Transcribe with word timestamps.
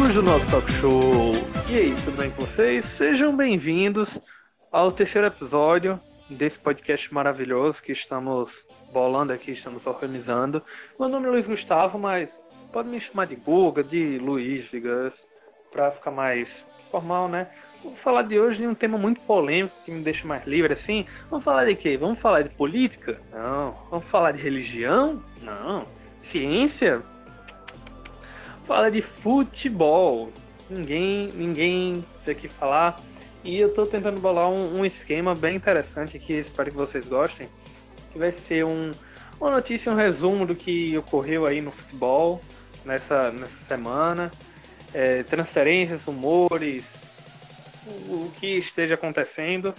amigos 0.00 0.14
do 0.14 0.22
nosso 0.22 0.50
talk 0.50 0.72
show. 0.72 1.32
E 1.68 1.76
aí, 1.76 1.94
tudo 2.02 2.16
bem 2.16 2.30
com 2.30 2.46
vocês? 2.46 2.86
Sejam 2.86 3.36
bem-vindos 3.36 4.18
ao 4.72 4.90
terceiro 4.90 5.26
episódio 5.26 6.00
desse 6.30 6.58
podcast 6.58 7.12
maravilhoso 7.12 7.82
que 7.82 7.92
estamos 7.92 8.64
bolando 8.90 9.30
aqui, 9.30 9.50
estamos 9.50 9.86
organizando. 9.86 10.62
Meu 10.98 11.06
nome 11.06 11.26
é 11.26 11.30
Luiz 11.30 11.46
Gustavo, 11.46 11.98
mas 11.98 12.42
pode 12.72 12.88
me 12.88 12.98
chamar 12.98 13.26
de 13.26 13.36
Guga, 13.36 13.84
de 13.84 14.16
Luiz, 14.16 14.70
de 14.70 14.80
Gus, 14.80 15.26
para 15.70 15.90
ficar 15.90 16.10
mais 16.10 16.64
formal, 16.90 17.28
né? 17.28 17.48
Vamos 17.84 18.00
falar 18.00 18.22
de 18.22 18.40
hoje 18.40 18.62
de 18.62 18.66
um 18.66 18.74
tema 18.74 18.96
muito 18.96 19.20
polêmico 19.20 19.76
que 19.84 19.90
me 19.90 20.00
deixa 20.00 20.26
mais 20.26 20.46
livre 20.46 20.72
assim. 20.72 21.04
Vamos 21.28 21.44
falar 21.44 21.66
de 21.66 21.74
quê? 21.74 21.98
Vamos 21.98 22.18
falar 22.18 22.40
de 22.40 22.48
política? 22.48 23.20
Não. 23.30 23.76
Vamos 23.90 24.06
falar 24.06 24.32
de 24.32 24.40
religião? 24.40 25.22
Não. 25.42 25.86
Ciência? 26.20 27.02
Fala 28.70 28.88
de 28.88 29.02
futebol. 29.02 30.32
Ninguém, 30.70 31.32
ninguém 31.34 32.04
sei 32.24 32.34
aqui 32.34 32.46
falar. 32.46 33.00
E 33.42 33.58
eu 33.58 33.74
tô 33.74 33.84
tentando 33.84 34.20
bolar 34.20 34.48
um, 34.48 34.78
um, 34.78 34.86
esquema 34.86 35.34
bem 35.34 35.56
interessante 35.56 36.16
aqui, 36.16 36.34
espero 36.34 36.70
que 36.70 36.76
vocês 36.76 37.04
gostem. 37.04 37.48
Que 38.12 38.18
vai 38.20 38.30
ser 38.30 38.64
um, 38.64 38.92
uma 39.40 39.50
notícia, 39.50 39.90
um 39.90 39.96
resumo 39.96 40.46
do 40.46 40.54
que 40.54 40.96
ocorreu 40.96 41.46
aí 41.46 41.60
no 41.60 41.72
futebol 41.72 42.40
nessa, 42.84 43.32
nessa 43.32 43.64
semana. 43.64 44.30
É, 44.94 45.24
transferências, 45.24 46.04
rumores, 46.04 46.84
o 48.08 48.30
que 48.38 48.56
esteja 48.56 48.94
acontecendo. 48.94 49.74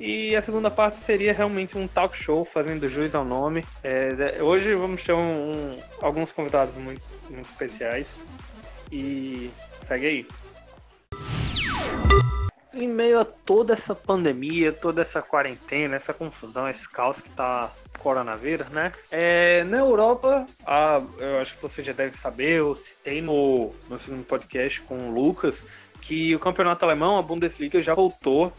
E 0.00 0.34
a 0.34 0.40
segunda 0.40 0.70
parte 0.70 0.96
seria 0.96 1.30
realmente 1.30 1.76
um 1.76 1.86
talk 1.86 2.16
show, 2.16 2.42
fazendo 2.42 2.88
jus 2.88 3.14
ao 3.14 3.22
nome. 3.22 3.62
É, 3.84 4.42
hoje 4.42 4.74
vamos 4.74 5.04
ter 5.04 5.12
um, 5.12 5.52
um, 5.52 5.78
alguns 6.00 6.32
convidados 6.32 6.74
muito, 6.76 7.02
muito 7.28 7.50
especiais. 7.50 8.18
E 8.90 9.50
segue 9.82 10.06
aí. 10.06 10.26
Em 12.72 12.88
meio 12.88 13.20
a 13.20 13.26
toda 13.26 13.74
essa 13.74 13.94
pandemia, 13.94 14.72
toda 14.72 15.02
essa 15.02 15.20
quarentena, 15.20 15.96
essa 15.96 16.14
confusão, 16.14 16.66
esse 16.66 16.88
caos 16.88 17.20
que 17.20 17.28
tá 17.28 17.70
coronavírus, 17.98 18.70
né? 18.70 18.92
É, 19.10 19.64
na 19.64 19.76
Europa, 19.76 20.46
a, 20.64 21.02
eu 21.18 21.40
acho 21.40 21.56
que 21.56 21.62
você 21.62 21.82
já 21.82 21.92
deve 21.92 22.16
saber, 22.16 22.60
eu 22.60 22.74
citei 22.74 23.20
no, 23.20 23.70
no 23.86 24.00
segundo 24.00 24.24
podcast 24.24 24.80
com 24.80 25.10
o 25.10 25.12
Lucas, 25.12 25.62
que 26.00 26.34
o 26.34 26.38
campeonato 26.38 26.86
alemão, 26.86 27.18
a 27.18 27.22
Bundesliga, 27.22 27.82
já 27.82 27.92
voltou, 27.92 28.50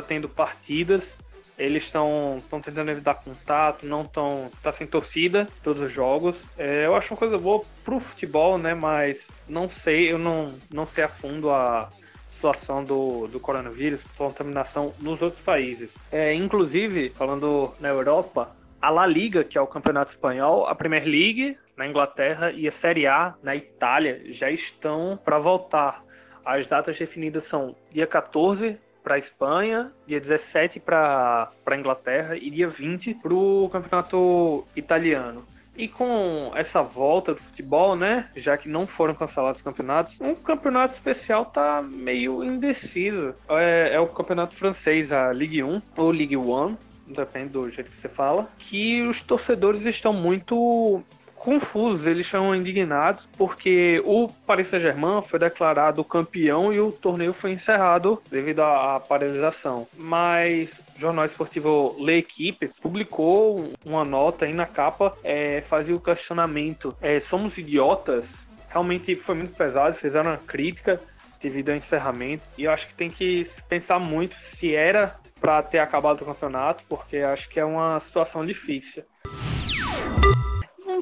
tá 0.00 0.02
tendo 0.02 0.28
partidas. 0.28 1.16
Eles 1.58 1.84
estão 1.84 2.42
tentando 2.62 2.90
evitar 2.90 3.14
contato, 3.14 3.86
não 3.86 4.02
estão. 4.02 4.50
tá 4.62 4.70
sem 4.72 4.86
torcida, 4.86 5.48
todos 5.62 5.82
os 5.82 5.90
jogos. 5.90 6.36
É, 6.58 6.84
eu 6.84 6.94
acho 6.94 7.14
uma 7.14 7.18
coisa 7.18 7.38
boa 7.38 7.64
pro 7.82 7.98
futebol, 7.98 8.58
né? 8.58 8.74
Mas 8.74 9.26
não 9.48 9.68
sei, 9.70 10.12
eu 10.12 10.18
não, 10.18 10.54
não 10.70 10.84
sei 10.84 11.04
a 11.04 11.08
fundo 11.08 11.50
a 11.50 11.88
situação 12.34 12.84
do, 12.84 13.26
do 13.28 13.40
coronavírus, 13.40 14.02
contaminação 14.18 14.92
nos 15.00 15.22
outros 15.22 15.42
países. 15.42 15.94
É, 16.12 16.34
inclusive, 16.34 17.08
falando 17.08 17.72
na 17.80 17.88
Europa, 17.88 18.54
a 18.80 18.90
La 18.90 19.06
Liga, 19.06 19.42
que 19.42 19.56
é 19.56 19.60
o 19.60 19.66
campeonato 19.66 20.10
espanhol, 20.10 20.66
a 20.66 20.74
Premier 20.74 21.04
League 21.04 21.56
na 21.74 21.86
Inglaterra 21.86 22.52
e 22.52 22.68
a 22.68 22.72
Série 22.72 23.06
A 23.06 23.34
na 23.42 23.56
Itália 23.56 24.22
já 24.26 24.50
estão 24.50 25.18
para 25.24 25.38
voltar. 25.38 26.04
As 26.44 26.66
datas 26.66 26.98
definidas 26.98 27.44
são 27.44 27.74
dia 27.90 28.06
14 28.06 28.78
para 29.06 29.18
Espanha, 29.18 29.92
dia 30.04 30.20
17 30.20 30.80
para 30.80 31.52
Inglaterra 31.78 32.36
e 32.36 32.50
dia 32.50 32.66
20 32.66 33.14
para 33.14 33.32
o 33.32 33.70
campeonato 33.70 34.66
italiano. 34.74 35.46
E 35.76 35.86
com 35.86 36.50
essa 36.56 36.82
volta 36.82 37.32
do 37.32 37.40
futebol, 37.40 37.94
né, 37.94 38.28
já 38.34 38.58
que 38.58 38.68
não 38.68 38.84
foram 38.84 39.14
cancelados 39.14 39.60
os 39.60 39.62
campeonatos, 39.62 40.20
um 40.20 40.34
campeonato 40.34 40.94
especial 40.94 41.44
tá 41.44 41.80
meio 41.80 42.42
indeciso. 42.42 43.32
É, 43.48 43.90
é 43.92 44.00
o 44.00 44.08
campeonato 44.08 44.56
francês, 44.56 45.12
a 45.12 45.32
Ligue 45.32 45.62
1 45.62 45.80
ou 45.96 46.10
Ligue 46.10 46.36
1, 46.36 46.76
depende 47.06 47.50
do 47.50 47.70
jeito 47.70 47.92
que 47.92 47.96
você 47.96 48.08
fala, 48.08 48.50
que 48.58 49.02
os 49.02 49.22
torcedores 49.22 49.86
estão 49.86 50.12
muito 50.12 51.00
confusos, 51.36 52.06
eles 52.06 52.26
estão 52.26 52.54
indignados 52.54 53.28
porque 53.36 54.02
o 54.04 54.28
Paris 54.46 54.68
Saint-Germain 54.68 55.22
foi 55.22 55.38
declarado 55.38 56.04
campeão 56.04 56.72
e 56.72 56.80
o 56.80 56.90
torneio 56.90 57.32
foi 57.32 57.52
encerrado 57.52 58.20
devido 58.30 58.60
à 58.60 58.98
paralisação. 58.98 59.86
Mas 59.96 60.72
o 60.96 61.00
jornal 61.00 61.24
esportivo 61.24 61.96
L'Equipe 62.00 62.70
publicou 62.82 63.72
uma 63.84 64.04
nota 64.04 64.44
aí 64.44 64.52
na 64.52 64.66
capa, 64.66 65.16
é, 65.22 65.60
fazia 65.62 65.94
o 65.94 66.00
questionamento: 66.00 66.96
é, 67.00 67.20
somos 67.20 67.56
idiotas? 67.58 68.28
Realmente 68.68 69.14
foi 69.16 69.36
muito 69.36 69.56
pesado, 69.56 69.94
fizeram 69.94 70.30
uma 70.32 70.38
crítica 70.38 71.00
devido 71.40 71.70
ao 71.70 71.76
encerramento. 71.76 72.42
E 72.58 72.64
eu 72.64 72.70
acho 72.72 72.88
que 72.88 72.94
tem 72.94 73.08
que 73.08 73.46
pensar 73.68 73.98
muito 73.98 74.36
se 74.50 74.74
era 74.74 75.14
para 75.40 75.62
ter 75.62 75.78
acabado 75.78 76.22
o 76.22 76.24
campeonato, 76.24 76.82
porque 76.88 77.18
acho 77.18 77.48
que 77.48 77.60
é 77.60 77.64
uma 77.64 78.00
situação 78.00 78.44
difícil 78.44 79.04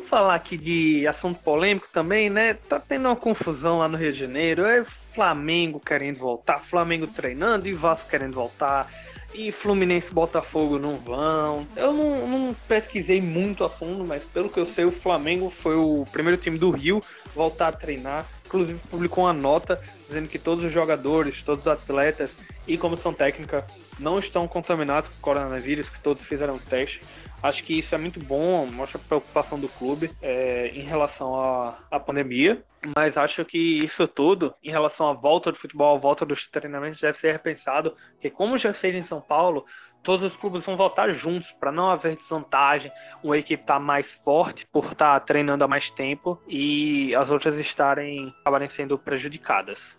vamos 0.05 0.09
falar 0.09 0.35
aqui 0.35 0.57
de 0.57 1.07
assunto 1.07 1.41
polêmico 1.41 1.89
também, 1.93 2.29
né? 2.29 2.55
Tá 2.69 2.79
tendo 2.79 3.09
uma 3.09 3.17
confusão 3.17 3.79
lá 3.79 3.89
no 3.89 3.97
Rio 3.97 4.13
de 4.13 4.21
Janeiro. 4.21 4.65
É 4.65 4.85
Flamengo 5.15 5.81
querendo 5.81 6.19
voltar, 6.19 6.59
Flamengo 6.59 7.07
treinando 7.07 7.69
e 7.69 7.73
Vasco 7.73 8.09
querendo 8.09 8.35
voltar. 8.35 8.91
E 9.33 9.51
Fluminense 9.51 10.11
e 10.11 10.15
Botafogo 10.15 10.79
não 10.79 10.97
vão. 10.97 11.67
Eu 11.75 11.93
não, 11.93 12.27
não, 12.27 12.57
pesquisei 12.69 13.21
muito 13.21 13.65
a 13.65 13.69
fundo, 13.69 14.05
mas 14.07 14.25
pelo 14.25 14.49
que 14.49 14.61
eu 14.61 14.65
sei, 14.65 14.85
o 14.85 14.93
Flamengo 14.93 15.51
foi 15.51 15.75
o 15.75 16.05
primeiro 16.13 16.41
time 16.41 16.57
do 16.57 16.71
Rio 16.71 17.03
voltar 17.35 17.69
a 17.69 17.73
treinar. 17.73 18.27
Inclusive 18.55 18.79
publicou 18.89 19.25
uma 19.25 19.33
nota 19.33 19.83
dizendo 20.07 20.29
que 20.29 20.39
todos 20.39 20.65
os 20.65 20.71
jogadores, 20.71 21.43
todos 21.43 21.67
os 21.67 21.73
atletas 21.73 22.31
e 22.69 22.79
comissão 22.79 23.13
técnica 23.13 23.67
não 23.99 24.17
estão 24.21 24.47
contaminados 24.47 25.11
com 25.11 25.21
coronavírus, 25.21 25.89
que 25.89 26.01
todos 26.01 26.23
fizeram 26.23 26.57
teste. 26.57 27.01
Acho 27.43 27.65
que 27.65 27.77
isso 27.77 27.97
é 27.97 27.99
muito 27.99 28.21
bom, 28.21 28.65
mostra 28.67 28.99
a 28.99 29.09
preocupação 29.09 29.59
do 29.59 29.69
clube 29.69 30.09
é, 30.23 30.69
em 30.69 30.83
relação 30.83 31.35
à, 31.35 31.79
à 31.91 31.99
pandemia. 31.99 32.63
Mas 32.97 33.17
acho 33.17 33.45
que 33.45 33.59
isso 33.59 34.07
tudo, 34.07 34.55
em 34.63 34.71
relação 34.71 35.09
à 35.09 35.13
volta 35.15 35.51
do 35.51 35.59
futebol, 35.59 35.97
à 35.97 35.99
volta 35.99 36.25
dos 36.25 36.47
treinamentos, 36.47 37.01
deve 37.01 37.19
ser 37.19 37.33
repensado. 37.33 37.97
Porque, 38.13 38.31
como 38.31 38.57
já 38.57 38.73
fez 38.73 38.95
em 38.95 39.03
São 39.03 39.21
Paulo, 39.21 39.67
todos 40.05 40.25
os 40.25 40.37
clubes 40.37 40.65
vão 40.65 40.77
voltar 40.77 41.13
juntos 41.13 41.51
para 41.53 41.73
não 41.73 41.91
haver 41.91 42.15
desvantagem, 42.15 42.93
uma 43.23 43.37
equipe 43.37 43.65
tá 43.65 43.81
mais 43.81 44.13
forte 44.13 44.67
por 44.67 44.85
estar 44.93 45.19
tá 45.19 45.21
treinando 45.21 45.65
há 45.65 45.69
mais 45.69 45.91
tempo 45.91 46.41
e 46.47 47.15
as 47.15 47.31
outras 47.31 47.59
estarem 47.59 48.33
acabarem 48.43 48.69
sendo 48.69 48.97
prejudicadas. 48.97 49.99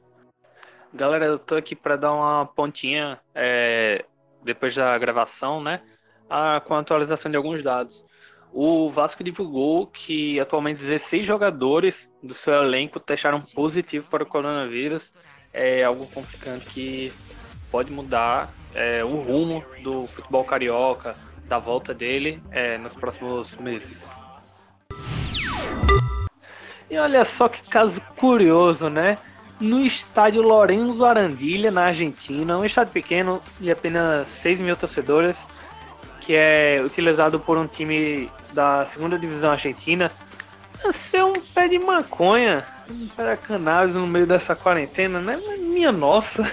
Galera, 0.94 1.26
eu 1.26 1.38
tô 1.38 1.56
aqui 1.56 1.76
para 1.76 1.98
dar 1.98 2.14
uma 2.14 2.46
pontinha 2.46 3.20
é, 3.34 4.06
depois 4.44 4.74
da 4.74 4.98
gravação, 4.98 5.62
né? 5.62 5.82
a, 6.30 6.60
com 6.60 6.74
a 6.74 6.80
atualização 6.80 7.30
de 7.30 7.38
alguns 7.38 7.64
dados. 7.64 8.04
O 8.52 8.90
Vasco 8.90 9.24
divulgou 9.24 9.88
que 9.88 10.40
atualmente 10.40 10.80
16 10.80 11.28
jogadores 11.28 12.10
do 12.24 12.34
seu 12.34 12.54
elenco 12.54 13.00
testaram 13.00 13.42
positivo 13.54 14.08
para 14.10 14.24
o 14.24 14.26
coronavírus. 14.26 15.12
É 15.54 15.84
algo 15.84 16.08
complicante 16.08 16.66
que 16.68 17.14
pode 17.70 17.92
mudar 17.92 18.54
é, 18.76 19.04
o 19.04 19.16
rumo 19.22 19.64
do 19.82 20.04
futebol 20.04 20.44
carioca, 20.44 21.16
da 21.46 21.58
volta 21.58 21.94
dele 21.94 22.42
é, 22.52 22.78
nos 22.78 22.94
próximos 22.94 23.56
meses. 23.56 24.10
E 26.90 26.98
olha 26.98 27.24
só 27.24 27.48
que 27.48 27.68
caso 27.68 28.00
curioso, 28.16 28.90
né? 28.90 29.18
No 29.60 29.84
estádio 29.84 30.42
Lorenzo 30.42 31.06
Arandilha, 31.06 31.72
na 31.72 31.86
Argentina, 31.86 32.58
um 32.58 32.66
estádio 32.66 32.92
pequeno 32.92 33.42
de 33.60 33.72
apenas 33.72 34.28
6 34.28 34.60
mil 34.60 34.76
torcedores, 34.76 35.38
que 36.20 36.36
é 36.36 36.82
utilizado 36.84 37.40
por 37.40 37.58
um 37.58 37.66
time 37.66 38.30
da 38.54 38.86
segunda 38.86 39.18
divisão 39.18 39.52
argentina, 39.52 40.12
ser 40.92 41.24
um 41.24 41.34
pé 41.34 41.68
de 41.68 41.80
maconha, 41.80 42.66
um 42.90 43.08
pé 43.08 43.36
de 43.36 43.42
cannabis 43.42 43.96
no 43.96 44.06
meio 44.06 44.28
dessa 44.28 44.56
quarentena, 44.56 45.22
né? 45.22 45.40
Minha 45.60 45.92
nossa. 45.92 46.52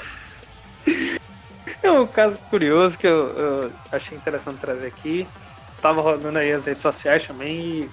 É 1.82 1.90
um 1.90 2.06
caso 2.06 2.38
curioso 2.50 2.96
que 2.96 3.06
eu, 3.06 3.28
eu 3.36 3.72
achei 3.90 4.16
interessante 4.16 4.60
trazer 4.60 4.86
aqui. 4.86 5.26
Tava 5.80 6.00
rodando 6.00 6.38
aí 6.38 6.52
as 6.52 6.64
redes 6.64 6.82
sociais 6.82 7.26
também 7.26 7.88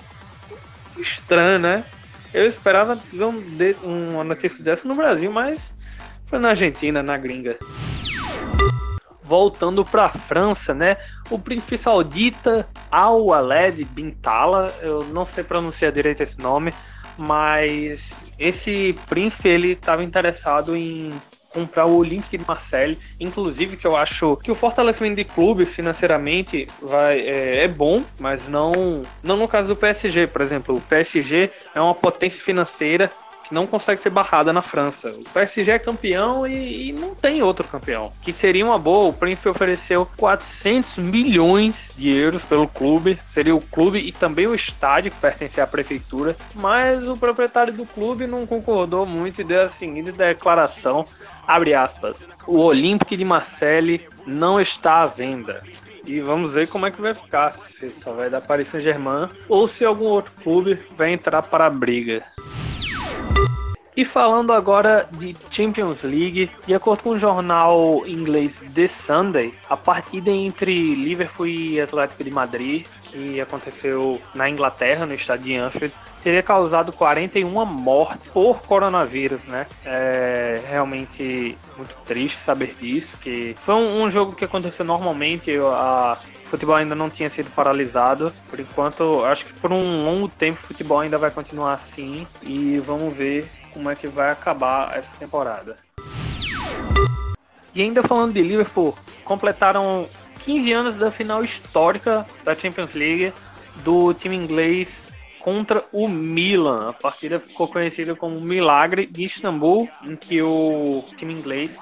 e 0.97 1.01
estranho, 1.01 1.59
né? 1.59 1.83
Eu 2.33 2.47
esperava 2.47 3.00
um, 3.83 4.13
uma 4.13 4.24
notícia 4.24 4.63
dessa 4.63 4.88
no 4.88 4.95
Brasil, 4.95 5.31
mas 5.31 5.74
foi 6.27 6.38
na 6.38 6.50
Argentina, 6.50 7.01
na 7.01 7.18
gringa 7.18 7.57
voltando 9.30 9.86
para 9.86 10.06
a 10.06 10.09
França, 10.09 10.74
né? 10.74 10.97
O 11.30 11.38
príncipe 11.38 11.77
saudita 11.77 12.68
Al-Waled 12.89 13.86
bin 13.86 14.09
Tala, 14.09 14.74
eu 14.81 15.03
não 15.06 15.24
sei 15.24 15.44
pronunciar 15.44 15.91
direito 15.91 16.24
esse 16.24 16.39
nome, 16.39 16.74
mas 17.15 18.12
esse 18.39 18.97
príncipe 19.07 19.47
ele 19.47 19.74
estava 19.74 20.03
interessado 20.03 20.75
em 20.75 21.13
comprar 21.50 21.86
o 21.86 21.98
Olympique 21.98 22.38
de 22.38 22.46
Marseille, 22.48 22.98
inclusive 23.19 23.78
que 23.78 23.88
eu 23.88 23.96
acho 23.96 24.38
que 24.38 24.51
o 24.51 24.56
fortalecimento 24.56 25.16
de 25.16 25.24
clube 25.24 25.66
financeiramente 25.66 26.68
vai 26.81 27.19
é, 27.19 27.63
é, 27.63 27.68
bom, 27.68 28.04
mas 28.19 28.48
não 28.48 29.04
não 29.24 29.38
no 29.38 29.48
caso 29.48 29.69
do 29.69 29.75
PSG, 29.75 30.28
por 30.28 30.42
exemplo, 30.42 30.75
o 30.75 30.81
PSG 30.81 31.50
é 31.74 31.81
uma 31.81 31.96
potência 31.96 32.42
financeira 32.42 33.10
que 33.50 33.56
não 33.56 33.68
consegue 33.68 34.01
ser 34.01 34.12
barrada 34.12 34.54
na 34.54 34.62
França. 34.62 35.10
O 35.10 35.24
PSG 35.31 35.72
é 35.72 35.80
campeão 35.80 36.48
e, 36.48 36.90
e 36.90 36.94
não 36.94 37.13
tem 37.16 37.42
outro 37.42 37.68
campeão. 37.68 38.13
Que 38.22 38.31
seria 38.31 38.66
uma 38.66 38.78
boa. 38.78 39.10
O 39.10 39.13
Príncipe 39.13 39.50
ofereceu 39.50 40.07
400 40.16 40.98
milhões 41.00 41.92
de 41.98 42.10
euros 42.10 42.46
pelo 42.46 42.68
clube. 42.68 43.19
Seria 43.34 43.56
o 43.56 43.60
clube 43.62 44.00
e 44.00 44.12
também 44.12 44.48
o 44.48 44.56
estádio 44.56 45.12
que 45.12 45.18
pertencia 45.18 45.63
à 45.63 45.68
prefeitura. 45.68 46.38
Mas 46.54 47.07
o 47.07 47.18
proprietário 47.18 47.74
do 47.74 47.86
clube 47.86 48.28
não 48.28 48.46
concordou 48.46 49.06
muito 49.06 49.42
e 49.42 49.44
deu 49.44 49.63
a 49.63 49.69
seguinte 49.69 50.12
declaração: 50.12 51.04
abre 51.46 51.74
aspas. 51.74 52.18
O 52.46 52.60
Olympique 52.60 53.18
de 53.18 53.25
Marseille 53.25 54.07
não 54.25 54.62
está 54.62 55.01
à 55.01 55.07
venda. 55.07 55.63
E 56.06 56.22
vamos 56.22 56.54
ver 56.54 56.68
como 56.68 56.86
é 56.86 56.92
que 56.92 57.01
vai 57.01 57.13
ficar. 57.13 57.51
Se 57.54 57.90
só 57.90 58.13
vai 58.13 58.30
dar 58.30 58.42
Paris 58.42 58.68
Saint-Germain 58.68 59.30
ou 59.48 59.68
se 59.68 59.84
algum 59.84 60.06
outro 60.06 60.34
clube 60.42 60.80
vai 60.96 61.12
entrar 61.12 61.42
para 61.42 61.66
a 61.66 61.69
briga. 61.69 62.24
E 63.99 64.05
falando 64.05 64.53
agora 64.53 65.09
de 65.11 65.35
Champions 65.51 66.03
League, 66.03 66.49
de 66.65 66.73
acordo 66.73 67.03
com 67.03 67.09
o 67.09 67.19
jornal 67.19 68.07
inglês 68.07 68.57
The 68.73 68.87
Sunday, 68.87 69.53
a 69.69 69.75
partida 69.75 70.31
entre 70.31 70.95
Liverpool 70.95 71.47
e 71.47 71.81
Atlético 71.81 72.23
de 72.23 72.31
Madrid, 72.31 72.87
que 73.03 73.41
aconteceu 73.41 74.21
na 74.33 74.49
Inglaterra, 74.49 75.05
no 75.05 75.13
estádio 75.13 75.47
de 75.47 75.55
Anfield, 75.57 75.93
teria 76.24 76.44
causado 76.44 76.92
41 76.94 77.66
mortes 77.66 78.30
por 78.30 78.62
coronavírus, 78.62 79.44
né? 79.45 79.66
É 79.86 80.62
realmente 80.68 81.57
muito 81.77 81.95
triste 82.06 82.38
saber 82.38 82.75
disso, 82.80 83.18
que 83.18 83.56
foi 83.63 83.75
um, 83.75 84.04
um 84.04 84.12
jogo 84.12 84.36
que 84.36 84.45
aconteceu 84.45 84.86
normalmente, 84.86 85.51
a 85.57 86.18
o 86.45 86.50
futebol 86.50 86.75
ainda 86.75 86.95
não 86.95 87.12
tinha 87.12 87.30
sido 87.30 87.51
paralisado. 87.51 88.33
Por 88.50 88.60
enquanto, 88.60 89.24
acho 89.24 89.45
que 89.45 89.54
por 89.54 89.71
um 89.71 90.04
longo 90.04 90.27
tempo 90.27 90.60
o 90.63 90.68
futebol 90.68 91.00
ainda 91.00 91.16
vai 91.16 91.30
continuar 91.30 91.74
assim 91.74 92.25
e 92.42 92.80
vamos 92.80 93.13
ver 93.13 93.48
como 93.72 93.88
é 93.88 93.95
que 93.95 94.07
vai 94.07 94.31
acabar 94.31 94.98
essa 94.98 95.15
temporada. 95.19 95.77
E 97.75 97.83
ainda 97.83 98.01
falando 98.01 98.33
de 98.33 98.42
Liverpool, 98.42 98.98
completaram 99.24 100.07
15 100.39 100.74
anos 100.74 100.95
da 100.95 101.12
final 101.12 101.44
histórica 101.44 102.25
da 102.44 102.56
Champions 102.56 102.94
League 102.95 103.31
do 103.83 104.12
time 104.15 104.36
inglês 104.36 105.04
contra 105.39 105.83
o 105.91 106.07
Milan. 106.07 106.89
A 106.89 106.94
partida 106.94 107.39
ficou 107.39 107.68
conhecida 107.68 108.15
como 108.15 108.39
Milagre 108.39 109.06
de 109.06 109.24
Istambul, 109.24 109.89
em 110.03 110.15
que 110.15 110.41
o 110.41 111.03
time 111.18 111.33
inglês 111.33 111.77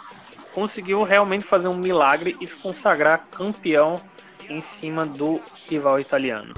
conseguiu 0.54 1.04
realmente 1.04 1.44
fazer 1.44 1.68
um 1.68 1.78
milagre 1.78 2.36
e 2.42 2.48
se 2.48 2.56
consagrar 2.56 3.28
campeão 3.30 3.96
em 4.50 4.60
cima 4.60 5.06
do 5.06 5.40
rival 5.70 6.00
italiano. 6.00 6.54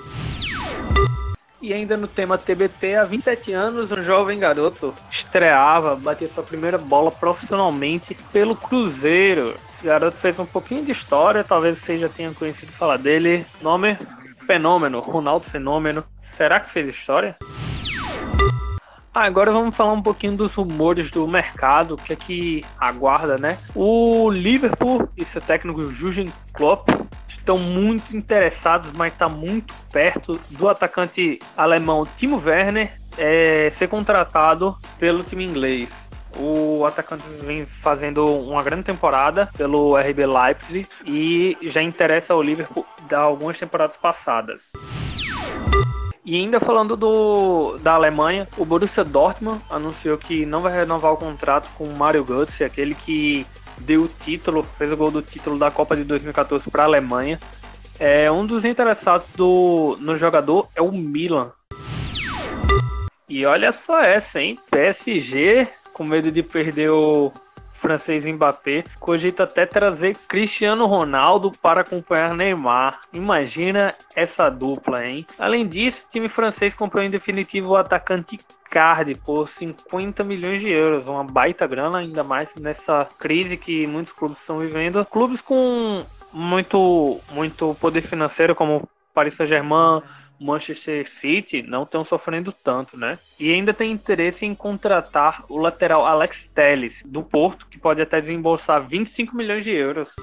E 1.62 1.74
ainda 1.74 1.98
no 1.98 2.08
tema 2.08 2.38
TBT, 2.38 2.96
há 2.96 3.04
27 3.04 3.52
anos, 3.52 3.92
um 3.92 4.02
jovem 4.02 4.40
garoto 4.40 4.94
estreava, 5.12 5.98
batia 5.98 6.30
sua 6.30 6.44
primeira 6.44 6.78
bola 6.78 7.12
profissionalmente 7.12 8.16
pelo 8.32 8.56
Cruzeiro. 8.56 9.56
Esse 9.76 9.86
garoto 9.86 10.16
fez 10.16 10.40
um 10.40 10.46
pouquinho 10.46 10.86
de 10.86 10.94
história, 10.94 11.44
talvez 11.44 11.78
você 11.78 11.98
já 11.98 12.08
tenha 12.08 12.34
conhecido 12.34 12.72
falar 12.72 12.98
dele. 12.98 13.46
Nome 13.62 13.98
Fenômeno, 14.50 15.00
Ronaldo 15.00 15.46
Fenômeno. 15.46 16.04
Será 16.24 16.60
que 16.60 16.72
fez 16.72 16.88
história? 16.88 17.38
Ah, 19.14 19.26
agora 19.26 19.52
vamos 19.52 19.76
falar 19.76 19.94
um 19.94 20.02
pouquinho 20.02 20.36
dos 20.36 20.56
rumores 20.56 21.12
do 21.12 21.28
mercado, 21.28 21.94
o 21.94 21.98
que 21.98 22.14
é 22.14 22.16
que 22.16 22.66
aguarda, 22.80 23.38
né? 23.38 23.60
O 23.76 24.28
Liverpool 24.32 25.08
e 25.16 25.24
seu 25.24 25.40
técnico 25.40 25.92
Jurgen 25.92 26.34
Klopp 26.52 26.90
estão 27.28 27.60
muito 27.60 28.18
interessados, 28.18 28.92
mas 28.92 29.14
está 29.14 29.30
muito 29.30 29.72
perto 29.92 30.40
do 30.50 30.68
atacante 30.68 31.40
alemão 31.56 32.08
Timo 32.18 32.42
Werner 32.44 32.92
é, 33.20 33.70
ser 33.72 33.88
contratado 33.88 34.76
pelo 34.98 35.24
time 35.24 35.46
inglês. 35.46 36.09
O 36.40 36.86
atacante 36.86 37.24
vem 37.44 37.66
fazendo 37.66 38.26
uma 38.26 38.64
grande 38.64 38.84
temporada 38.84 39.50
pelo 39.58 39.98
RB 39.98 40.26
Leipzig 40.26 40.88
e 41.06 41.58
já 41.64 41.82
interessa 41.82 42.34
ao 42.34 42.42
Liverpool 42.42 42.86
da 43.10 43.20
algumas 43.20 43.60
temporadas 43.60 43.98
passadas. 43.98 44.72
E 46.24 46.36
ainda 46.36 46.60
falando 46.60 46.96
do, 46.96 47.78
da 47.80 47.94
Alemanha, 47.94 48.48
o 48.58 48.64
Borussia 48.64 49.04
Dortmund 49.04 49.62
anunciou 49.70 50.18
que 50.18 50.46
não 50.46 50.62
vai 50.62 50.72
renovar 50.72 51.12
o 51.12 51.18
contrato 51.18 51.68
com 51.78 51.84
o 51.84 51.96
Mario 51.96 52.24
Götze, 52.24 52.64
aquele 52.64 52.96
que 52.96 53.46
deu 53.80 54.04
o 54.04 54.08
título, 54.08 54.64
fez 54.64 54.92
o 54.92 54.96
gol 54.96 55.12
do 55.12 55.22
título 55.22 55.58
da 55.58 55.72
Copa 55.72 55.96
de 55.96 56.04
2014 56.04 56.70
para 56.70 56.84
a 56.84 56.86
Alemanha. 56.86 57.40
É, 58.00 58.32
um 58.32 58.46
dos 58.46 58.64
interessados 58.64 59.28
do, 59.36 59.98
no 60.00 60.16
jogador 60.16 60.70
é 60.74 60.82
o 60.82 60.92
Milan. 60.92 61.52
E 63.28 63.46
olha 63.46 63.72
só 63.72 64.02
essa, 64.02 64.42
hein? 64.42 64.58
PSG, 64.72 65.68
com 66.00 66.06
medo 66.06 66.32
de 66.32 66.42
perder 66.42 66.92
o 66.92 67.30
francês 67.74 68.26
Mbappé, 68.26 68.86
cogita 69.02 69.44
até 69.44 69.66
trazer 69.66 70.16
Cristiano 70.30 70.86
Ronaldo 70.86 71.52
para 71.62 71.82
acompanhar 71.82 72.34
Neymar. 72.34 73.02
Imagina 73.12 73.94
essa 74.16 74.50
dupla, 74.50 75.06
hein? 75.06 75.26
Além 75.38 75.68
disso, 75.68 76.06
o 76.08 76.10
time 76.10 76.30
francês 76.30 76.74
comprou 76.74 77.04
em 77.04 77.10
definitivo 77.10 77.72
o 77.72 77.76
atacante 77.76 78.40
Card 78.70 79.14
por 79.26 79.50
50 79.50 80.24
milhões 80.24 80.62
de 80.62 80.70
euros, 80.70 81.06
uma 81.06 81.24
baita 81.24 81.68
grana, 81.68 81.98
ainda 81.98 82.24
mais 82.24 82.56
nessa 82.56 83.06
crise 83.20 83.58
que 83.58 83.86
muitos 83.86 84.14
clubes 84.14 84.40
estão 84.40 84.60
vivendo. 84.60 85.06
Clubes 85.06 85.42
com 85.42 86.06
muito, 86.32 87.20
muito 87.32 87.76
poder 87.82 88.02
financeiro, 88.02 88.56
como 88.56 88.88
Paris 89.14 89.34
Saint-Germain, 89.34 90.02
Manchester 90.40 91.10
City 91.10 91.62
não 91.62 91.84
estão 91.84 92.04
sofrendo 92.04 92.52
tanto, 92.52 92.98
né? 92.98 93.18
E 93.40 93.54
ainda 93.54 93.74
tem 93.74 93.92
interesse 93.92 94.46
em 94.46 94.56
contratar 94.56 95.44
o 95.50 95.58
lateral 95.58 96.06
Alex 96.06 96.50
Telles, 96.54 97.04
do 97.06 97.22
Porto, 97.22 97.68
que 97.68 97.78
pode 97.78 98.02
até 98.02 98.22
desembolsar 98.22 98.88
25 98.88 99.36
milhões 99.36 99.64
de 99.64 99.72
euros. 99.72 100.16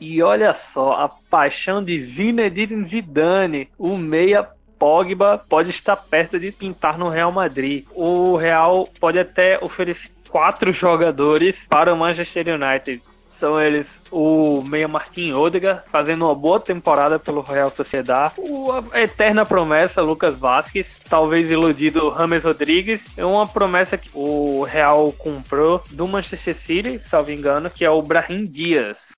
E 0.00 0.22
olha 0.22 0.54
só, 0.54 0.92
a 0.92 1.08
paixão 1.08 1.82
de 1.82 2.00
Zinedine 2.00 2.86
Zidane, 2.86 3.68
o 3.76 3.96
meia 3.96 4.48
Pogba 4.78 5.42
pode 5.48 5.70
estar 5.70 5.96
perto 5.96 6.38
de 6.38 6.52
pintar 6.52 6.96
no 6.96 7.08
Real 7.08 7.32
Madrid. 7.32 7.84
O 7.92 8.36
Real 8.36 8.88
pode 9.00 9.18
até 9.18 9.58
oferecer 9.60 10.10
quatro 10.28 10.72
jogadores 10.72 11.66
para 11.68 11.92
o 11.92 11.96
Manchester 11.96 12.46
United. 12.54 13.02
São 13.38 13.60
eles 13.60 14.00
o 14.10 14.62
meia 14.62 14.88
Martin 14.88 15.30
Odegaard, 15.30 15.82
fazendo 15.92 16.24
uma 16.24 16.34
boa 16.34 16.58
temporada 16.58 17.20
pelo 17.20 17.40
Real 17.40 17.70
Sociedade. 17.70 18.34
O, 18.36 18.72
a 18.90 19.00
eterna 19.00 19.46
promessa 19.46 20.02
Lucas 20.02 20.40
Vasquez, 20.40 20.98
talvez 21.08 21.48
iludido 21.48 22.08
Rames 22.08 22.42
Rodrigues. 22.42 23.06
É 23.16 23.24
uma 23.24 23.46
promessa 23.46 23.96
que 23.96 24.10
o 24.12 24.64
Real 24.64 25.12
comprou 25.12 25.84
do 25.88 26.08
Manchester 26.08 26.56
City, 26.56 26.98
salvo 26.98 27.30
engano, 27.30 27.70
que 27.70 27.84
é 27.84 27.90
o 27.90 28.02
Brahim 28.02 28.44
Dias. 28.44 29.10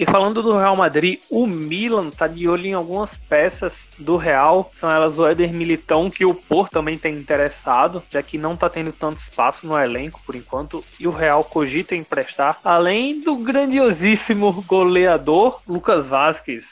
E 0.00 0.06
falando 0.06 0.44
do 0.44 0.56
Real 0.56 0.76
Madrid, 0.76 1.18
o 1.28 1.44
Milan 1.44 2.10
tá 2.10 2.28
de 2.28 2.48
olho 2.48 2.66
em 2.66 2.72
algumas 2.72 3.16
peças 3.28 3.88
do 3.98 4.16
Real. 4.16 4.70
São 4.72 4.88
elas 4.88 5.18
o 5.18 5.26
Éder 5.26 5.52
Militão, 5.52 6.08
que 6.08 6.24
o 6.24 6.32
Porto 6.32 6.70
também 6.70 6.96
tem 6.96 7.16
interessado, 7.16 8.00
já 8.08 8.22
que 8.22 8.38
não 8.38 8.56
tá 8.56 8.70
tendo 8.70 8.92
tanto 8.92 9.18
espaço 9.18 9.66
no 9.66 9.76
elenco 9.76 10.20
por 10.24 10.36
enquanto. 10.36 10.84
E 11.00 11.08
o 11.08 11.10
Real 11.10 11.42
cogita 11.42 11.96
emprestar, 11.96 12.60
além 12.64 13.20
do 13.20 13.38
grandiosíssimo 13.38 14.62
goleador 14.68 15.60
Lucas 15.66 16.06
Vasquez. 16.06 16.64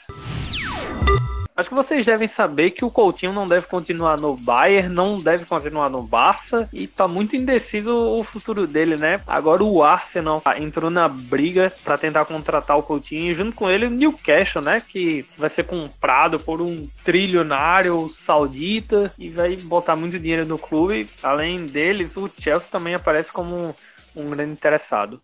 Acho 1.57 1.69
que 1.69 1.75
vocês 1.75 2.05
devem 2.05 2.27
saber 2.27 2.69
que 2.69 2.85
o 2.85 2.91
Coutinho 2.91 3.33
não 3.33 3.47
deve 3.47 3.65
continuar 3.65 4.19
no 4.19 4.35
Bayern, 4.35 4.93
não 4.93 5.19
deve 5.19 5.43
continuar 5.43 5.89
no 5.89 6.03
Barça 6.03 6.69
e 6.71 6.85
tá 6.85 7.07
muito 7.07 7.35
indeciso 7.35 7.95
o 7.95 8.23
futuro 8.23 8.67
dele, 8.67 8.95
né? 8.95 9.19
Agora 9.25 9.63
o 9.63 9.81
Arsenal 9.81 10.43
entrou 10.59 10.91
na 10.91 11.07
briga 11.07 11.73
para 11.83 11.97
tentar 11.97 12.25
contratar 12.25 12.77
o 12.77 12.83
Coutinho, 12.83 13.33
junto 13.33 13.55
com 13.55 13.67
ele 13.67 13.87
o 13.87 13.89
Newcastle, 13.89 14.61
né? 14.61 14.83
Que 14.87 15.25
vai 15.35 15.49
ser 15.49 15.63
comprado 15.63 16.39
por 16.39 16.61
um 16.61 16.87
trilionário 17.03 18.07
saudita 18.15 19.11
e 19.17 19.31
vai 19.31 19.55
botar 19.55 19.95
muito 19.95 20.19
dinheiro 20.19 20.45
no 20.45 20.59
clube. 20.59 21.09
Além 21.23 21.65
deles, 21.65 22.15
o 22.15 22.29
Chelsea 22.39 22.69
também 22.69 22.93
aparece 22.93 23.31
como 23.31 23.75
um 24.15 24.29
grande 24.29 24.51
interessado. 24.51 25.19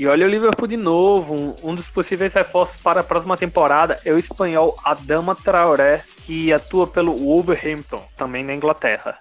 E 0.00 0.06
olha 0.06 0.26
o 0.26 0.30
Liverpool 0.30 0.66
de 0.66 0.78
novo. 0.78 1.54
Um, 1.62 1.74
dos 1.74 1.90
possíveis 1.90 2.32
reforços 2.32 2.78
para 2.78 3.00
a 3.00 3.04
próxima 3.04 3.36
temporada 3.36 4.00
é 4.02 4.10
o 4.10 4.18
espanhol 4.18 4.74
Adama 4.82 5.34
Traoré, 5.34 6.02
que 6.24 6.50
atua 6.52 6.86
pelo 6.86 7.14
Wolverhampton, 7.14 8.02
também 8.16 8.42
na 8.42 8.54
Inglaterra. 8.54 9.18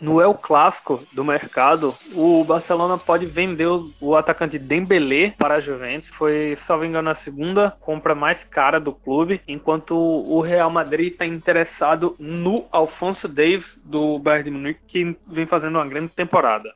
No 0.00 0.20
El 0.20 0.34
Clássico 0.34 1.02
do 1.12 1.24
mercado, 1.24 1.92
o 2.14 2.44
Barcelona 2.44 2.96
pode 2.96 3.26
vender 3.26 3.66
o 4.00 4.14
atacante 4.14 4.60
Dembélé 4.60 5.34
para 5.36 5.56
a 5.56 5.60
Juventus. 5.60 6.08
Foi, 6.10 6.54
salvo 6.64 6.84
engano, 6.84 7.10
a 7.10 7.14
segunda 7.14 7.76
compra 7.80 8.14
mais 8.14 8.44
cara 8.44 8.78
do 8.78 8.92
clube, 8.92 9.40
enquanto 9.48 9.96
o 9.96 10.40
Real 10.40 10.70
Madrid 10.70 11.12
está 11.12 11.26
interessado 11.26 12.14
no 12.18 12.66
Alfonso 12.70 13.26
Davis 13.26 13.76
do 13.84 14.20
Bayern 14.20 14.44
de 14.44 14.56
Munique, 14.56 14.80
que 14.86 15.16
vem 15.26 15.46
fazendo 15.46 15.78
uma 15.78 15.86
grande 15.88 16.12
temporada. 16.12 16.72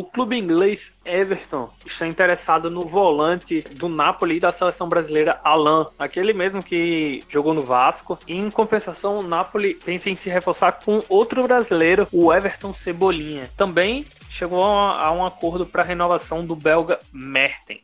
O 0.00 0.04
clube 0.04 0.34
inglês 0.34 0.94
Everton 1.04 1.68
está 1.84 2.06
interessado 2.06 2.70
no 2.70 2.88
volante 2.88 3.60
do 3.60 3.86
Napoli 3.86 4.38
e 4.38 4.40
da 4.40 4.50
seleção 4.50 4.88
brasileira 4.88 5.38
Alan, 5.44 5.88
aquele 5.98 6.32
mesmo 6.32 6.62
que 6.62 7.22
jogou 7.28 7.52
no 7.52 7.60
Vasco. 7.60 8.18
E, 8.26 8.34
em 8.34 8.50
compensação, 8.50 9.18
o 9.18 9.22
Napoli 9.22 9.74
pensa 9.74 10.08
em 10.08 10.16
se 10.16 10.30
reforçar 10.30 10.80
com 10.82 11.04
outro 11.06 11.42
brasileiro, 11.42 12.08
o 12.10 12.32
Everton 12.32 12.72
Cebolinha. 12.72 13.50
Também 13.58 14.06
chegou 14.30 14.64
a 14.64 15.12
um 15.12 15.22
acordo 15.22 15.66
para 15.66 15.82
a 15.82 15.84
renovação 15.84 16.46
do 16.46 16.56
belga 16.56 16.98
Mertens. 17.12 17.82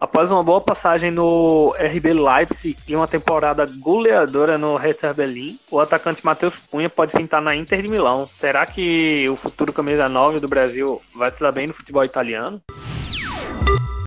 Após 0.00 0.32
uma 0.32 0.42
boa 0.42 0.62
passagem 0.62 1.10
no 1.10 1.74
RB 1.78 2.14
Leipzig 2.14 2.74
e 2.88 2.96
uma 2.96 3.06
temporada 3.06 3.66
goleadora 3.66 4.56
no 4.56 4.74
Hertha 4.78 5.12
Berlin, 5.12 5.58
o 5.70 5.78
atacante 5.78 6.24
Matheus 6.24 6.56
Cunha 6.70 6.88
pode 6.88 7.12
pintar 7.12 7.42
na 7.42 7.54
Inter 7.54 7.82
de 7.82 7.88
Milão. 7.88 8.26
Será 8.26 8.64
que 8.64 9.28
o 9.28 9.36
futuro 9.36 9.74
camisa 9.74 10.08
9 10.08 10.40
do 10.40 10.48
Brasil 10.48 11.02
vai 11.14 11.30
se 11.30 11.38
dar 11.38 11.52
bem 11.52 11.66
no 11.66 11.74
futebol 11.74 12.02
italiano? 12.02 12.62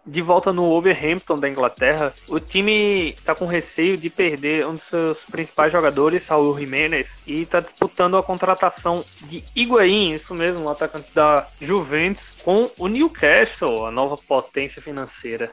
De 0.06 0.22
volta 0.22 0.52
no 0.52 0.68
Wolverhampton 0.68 1.40
da 1.40 1.50
Inglaterra, 1.50 2.14
o 2.28 2.40
time 2.40 3.12
está 3.12 3.34
com 3.34 3.46
receio 3.46 3.98
de 3.98 4.10
perder 4.10 4.66
um 4.68 4.76
dos 4.76 4.84
seus 4.84 5.26
principais 5.26 5.72
jogadores, 5.72 6.24
Saul 6.24 6.58
Jiménez, 6.58 7.10
e 7.26 7.42
está 7.42 7.60
disputando 7.60 8.18
a 8.18 8.24
contratação 8.24 9.04
de 9.22 9.44
Higuaín, 9.56 10.14
isso 10.14 10.34
mesmo, 10.34 10.66
um 10.66 10.70
atacante 10.70 11.14
da 11.14 11.48
Juventus, 11.62 12.34
com 12.44 12.70
o 12.78 12.88
Newcastle, 12.88 13.86
a 13.86 13.92
nova 13.92 14.18
potência 14.18 14.82
financeira. 14.82 15.52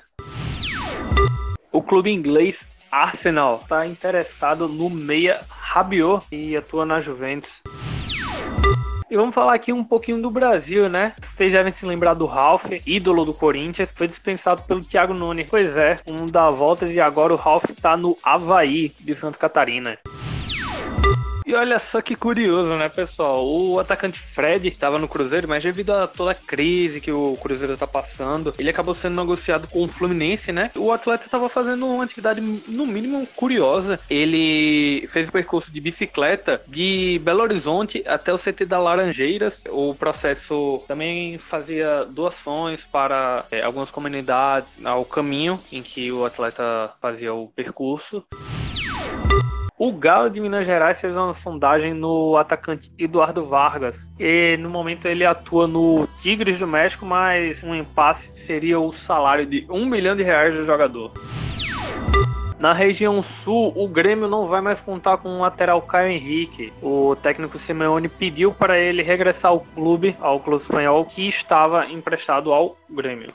O 1.73 1.80
clube 1.83 2.11
inglês 2.11 2.66
Arsenal 2.90 3.61
está 3.62 3.87
interessado 3.87 4.66
no 4.66 4.90
meia 4.90 5.40
Rabiot 5.49 6.26
e 6.33 6.57
atua 6.57 6.85
na 6.85 6.99
Juventus. 6.99 7.62
E 9.11 9.17
vamos 9.17 9.35
falar 9.35 9.55
aqui 9.55 9.73
um 9.73 9.83
pouquinho 9.83 10.23
do 10.23 10.31
Brasil, 10.31 10.88
né? 10.88 11.14
Vocês 11.21 11.50
devem 11.50 11.73
se 11.73 11.85
lembrar 11.85 12.14
do 12.14 12.26
Ralph, 12.26 12.67
ídolo 12.87 13.25
do 13.25 13.35
Corinthians, 13.35 13.90
foi 13.93 14.07
dispensado 14.07 14.62
pelo 14.62 14.85
Thiago 14.85 15.12
Nunes. 15.12 15.49
Pois 15.50 15.76
é, 15.76 15.99
um 16.07 16.26
dá 16.26 16.49
voltas 16.49 16.93
e 16.93 17.00
agora 17.00 17.33
o 17.33 17.37
Ralph 17.37 17.64
tá 17.83 17.97
no 17.97 18.17
Havaí 18.23 18.93
de 19.00 19.12
Santa 19.17 19.37
Catarina. 19.37 19.99
E 21.50 21.54
olha 21.57 21.80
só 21.80 22.00
que 22.00 22.14
curioso, 22.14 22.76
né, 22.76 22.88
pessoal? 22.88 23.45
O 23.45 23.80
atacante 23.80 24.21
Fred 24.21 24.69
estava 24.69 25.00
no 25.00 25.09
Cruzeiro, 25.09 25.49
mas 25.49 25.64
devido 25.64 25.92
a 25.92 26.07
toda 26.07 26.30
a 26.30 26.35
crise 26.35 27.00
que 27.00 27.11
o 27.11 27.37
Cruzeiro 27.42 27.73
está 27.73 27.88
passando, 27.88 28.54
ele 28.57 28.71
acabou 28.71 28.95
sendo 28.95 29.21
negociado 29.21 29.66
com 29.66 29.83
o 29.83 29.88
Fluminense, 29.88 30.52
né? 30.52 30.71
O 30.76 30.92
atleta 30.92 31.25
estava 31.25 31.49
fazendo 31.49 31.85
uma 31.88 32.04
atividade, 32.04 32.40
no 32.40 32.87
mínimo, 32.87 33.26
curiosa. 33.35 33.99
Ele 34.09 35.09
fez 35.09 35.28
o 35.28 35.33
percurso 35.33 35.73
de 35.73 35.80
bicicleta 35.80 36.62
de 36.69 37.21
Belo 37.25 37.42
Horizonte 37.42 38.00
até 38.07 38.33
o 38.33 38.38
CT 38.38 38.64
da 38.64 38.78
Laranjeiras. 38.78 39.64
O 39.71 39.92
processo 39.97 40.80
também 40.87 41.37
fazia 41.38 42.04
doações 42.04 42.85
para 42.85 43.45
é, 43.50 43.61
algumas 43.61 43.90
comunidades 43.90 44.78
ao 44.85 45.04
caminho 45.04 45.61
em 45.73 45.83
que 45.83 46.12
o 46.12 46.25
atleta 46.25 46.92
fazia 47.00 47.35
o 47.35 47.49
percurso. 47.49 48.25
O 49.83 49.93
Galo 49.93 50.29
de 50.29 50.39
Minas 50.43 50.67
Gerais 50.67 51.01
fez 51.01 51.17
uma 51.17 51.33
sondagem 51.33 51.95
no 51.95 52.37
atacante 52.37 52.93
Eduardo 52.99 53.47
Vargas. 53.47 54.11
E 54.19 54.59
no 54.59 54.69
momento 54.69 55.09
ele 55.09 55.25
atua 55.25 55.67
no 55.67 56.07
Tigres 56.19 56.59
do 56.59 56.67
México, 56.67 57.07
mas 57.07 57.65
um 57.65 57.75
impasse 57.75 58.39
seria 58.39 58.79
o 58.79 58.93
salário 58.93 59.47
de 59.47 59.67
um 59.71 59.87
milhão 59.87 60.15
de 60.15 60.23
reais 60.23 60.55
do 60.55 60.67
jogador. 60.67 61.13
Na 62.59 62.75
região 62.75 63.23
sul, 63.23 63.73
o 63.75 63.89
Grêmio 63.89 64.29
não 64.29 64.49
vai 64.49 64.61
mais 64.61 64.83
contar 64.83 65.17
com 65.17 65.31
o 65.31 65.41
lateral 65.41 65.81
Caio 65.81 66.13
Henrique. 66.13 66.75
O 66.83 67.17
técnico 67.17 67.59
Simeone 67.59 68.07
pediu 68.11 68.53
para 68.53 68.79
ele 68.79 69.03
regressar 69.03 69.51
ao 69.51 69.61
clube, 69.61 70.15
ao 70.21 70.41
clube 70.41 70.63
espanhol, 70.63 71.07
que 71.07 71.27
estava 71.27 71.87
emprestado 71.87 72.53
ao 72.53 72.77
Grêmio. 72.91 73.33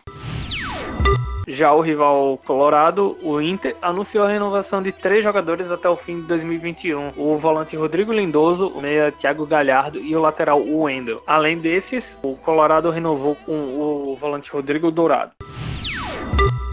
Já 1.47 1.71
o 1.73 1.81
rival 1.81 2.39
colorado, 2.43 3.15
o 3.21 3.39
Inter, 3.39 3.75
anunciou 3.79 4.25
a 4.25 4.29
renovação 4.29 4.81
de 4.81 4.91
três 4.91 5.23
jogadores 5.23 5.71
até 5.71 5.87
o 5.87 5.95
fim 5.95 6.21
de 6.21 6.27
2021: 6.27 7.11
o 7.15 7.37
volante 7.37 7.75
Rodrigo 7.75 8.11
Lindoso, 8.11 8.67
o 8.69 8.81
meia 8.81 9.11
Thiago 9.11 9.45
Galhardo 9.45 9.99
e 9.99 10.15
o 10.15 10.21
lateral 10.21 10.59
Wendel. 10.59 11.21
Além 11.27 11.57
desses, 11.57 12.17
o 12.23 12.35
Colorado 12.35 12.89
renovou 12.89 13.35
com 13.35 13.53
o 13.53 14.15
volante 14.15 14.49
Rodrigo 14.51 14.89
Dourado. 14.89 15.33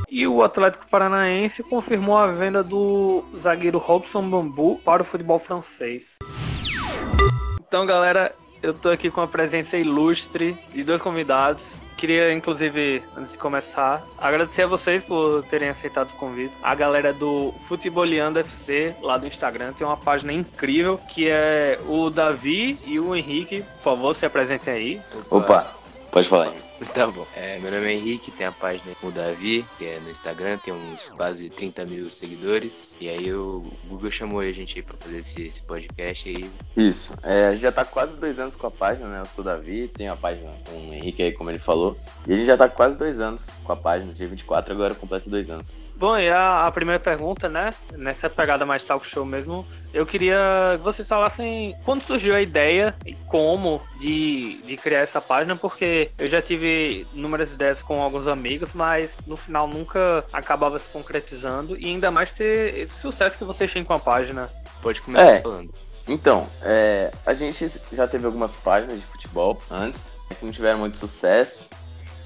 E 0.09 0.27
o 0.27 0.43
Atlético 0.43 0.89
Paranaense 0.89 1.63
confirmou 1.63 2.17
a 2.17 2.29
venda 2.29 2.63
do 2.63 3.25
zagueiro 3.37 3.79
Robson 3.79 4.23
Bambu 4.29 4.79
para 4.85 5.03
o 5.03 5.05
futebol 5.05 5.39
francês. 5.39 6.17
Então, 7.67 7.85
galera, 7.85 8.35
eu 8.63 8.73
tô 8.73 8.89
aqui 8.89 9.11
com 9.11 9.21
a 9.21 9.27
presença 9.27 9.77
ilustre 9.77 10.57
de 10.73 10.83
dois 10.85 11.01
convidados 11.01 11.82
queria, 12.03 12.33
inclusive, 12.33 13.01
antes 13.17 13.31
de 13.31 13.39
começar, 13.39 14.05
agradecer 14.19 14.63
a 14.63 14.67
vocês 14.67 15.05
por 15.05 15.45
terem 15.45 15.69
aceitado 15.69 16.11
o 16.11 16.17
convite. 16.17 16.53
A 16.61 16.75
galera 16.75 17.13
do 17.13 17.55
Futeboleando 17.69 18.41
FC, 18.41 18.97
lá 19.01 19.17
do 19.17 19.25
Instagram, 19.25 19.73
tem 19.73 19.87
uma 19.87 19.97
página 19.97 20.33
incrível 20.33 20.99
que 20.99 21.29
é 21.29 21.79
o 21.87 22.11
Davi 22.11 22.77
e 22.85 22.99
o 22.99 23.15
Henrique. 23.15 23.63
Por 23.63 23.83
favor, 23.85 24.17
se 24.17 24.27
apresentem 24.27 24.75
aí. 24.75 25.01
Opa, 25.31 25.65
pode 26.13 26.29
falar 26.29 26.45
aí. 26.45 26.63
Tá 26.93 27.07
bom. 27.07 27.25
É, 27.37 27.61
meu 27.61 27.71
nome 27.71 27.87
é 27.87 27.93
Henrique, 27.93 28.33
tem 28.33 28.45
a 28.45 28.51
página 28.51 28.93
com 29.01 29.07
o 29.07 29.13
Davi, 29.13 29.65
que 29.79 29.85
é 29.85 30.01
no 30.01 30.11
Instagram, 30.11 30.59
tem 30.59 30.75
uns 30.75 31.11
quase 31.11 31.49
30 31.49 31.87
mil 31.87 32.11
seguidores. 32.11 32.97
E 33.01 33.09
aí 33.09 33.33
o 33.33 33.65
Google 33.87 34.11
chamou 34.11 34.41
a 34.41 34.51
gente 34.51 34.77
aí 34.77 34.83
pra 34.83 34.97
fazer 34.99 35.19
esse, 35.19 35.43
esse 35.43 35.63
podcast 35.63 36.29
aí. 36.29 36.51
Isso. 36.77 37.17
É, 37.23 37.47
a 37.47 37.51
gente 37.55 37.63
já 37.63 37.71
tá 37.71 37.85
quase 37.85 38.17
dois 38.17 38.41
anos 38.41 38.57
com 38.57 38.67
a 38.67 38.71
página, 38.71 39.09
né? 39.09 39.21
Eu 39.21 39.27
sou 39.27 39.43
o 39.43 39.45
Davi, 39.45 39.87
tenho 39.89 40.13
a 40.13 40.17
página 40.17 40.51
com 40.69 40.91
o 40.91 40.93
Henrique 40.93 41.23
aí, 41.23 41.31
como 41.31 41.51
ele 41.51 41.61
falou. 41.61 41.97
E 42.27 42.33
a 42.33 42.37
gente 42.37 42.47
já 42.47 42.57
tá 42.57 42.69
quase 42.69 42.99
dois 42.99 43.21
anos 43.21 43.49
com 43.63 43.73
a 43.73 43.77
página, 43.77 44.13
dia 44.13 44.27
24, 44.27 44.75
agora 44.75 44.95
completo 44.95 45.31
dois 45.31 45.49
anos. 45.51 45.79
Bom, 45.95 46.19
e 46.19 46.29
a, 46.29 46.67
a, 46.67 46.73
primeira 46.73 46.99
pergunta, 46.99 47.49
né? 47.49 47.71
Nessa 47.93 48.29
pegada 48.29 48.67
mais 48.67 48.83
talk 48.83 49.07
show 49.07 49.25
mesmo, 49.25 49.65
eu 49.93 50.07
queria 50.07 50.39
que 50.77 50.83
vocês 50.83 51.07
falassem 51.07 51.77
quando 51.85 52.03
surgiu 52.03 52.35
a 52.35 52.41
ideia 52.41 52.95
e 53.05 53.15
como 53.15 53.81
de, 54.01 54.61
de 54.63 54.77
criar 54.77 55.01
essa 55.01 55.21
página, 55.21 55.55
porque 55.55 56.11
eu 56.19 56.29
já 56.29 56.41
tive 56.41 57.07
inúmeras 57.15 57.53
ideias 57.53 57.83
com 57.83 58.03
alguns 58.03 58.27
amigos, 58.27 58.73
mas 58.73 59.13
no 59.27 59.37
final 59.37 59.69
nunca 59.69 60.25
acabava 60.33 60.79
se 60.79 60.89
concretizando 60.89 61.77
e 61.79 61.87
ainda 61.87 62.11
mais 62.11 62.31
ter 62.31 62.79
esse 62.79 62.95
sucesso 62.95 63.37
que 63.37 63.45
vocês 63.45 63.73
têm 63.73 63.85
com 63.85 63.93
a 63.93 63.99
página. 63.99 64.51
Pode 64.81 65.01
começar 65.03 65.31
é. 65.31 65.41
falando. 65.41 65.73
Então, 66.09 66.49
é, 66.63 67.13
a 67.25 67.33
gente 67.33 67.67
já 67.93 68.09
teve 68.09 68.27
algumas 68.27 68.57
páginas 68.57 68.99
de 68.99 69.07
futebol 69.07 69.61
antes, 69.71 70.15
que 70.39 70.45
não 70.45 70.53
tiveram 70.53 70.79
muito 70.79 70.97
sucesso. 70.97 71.69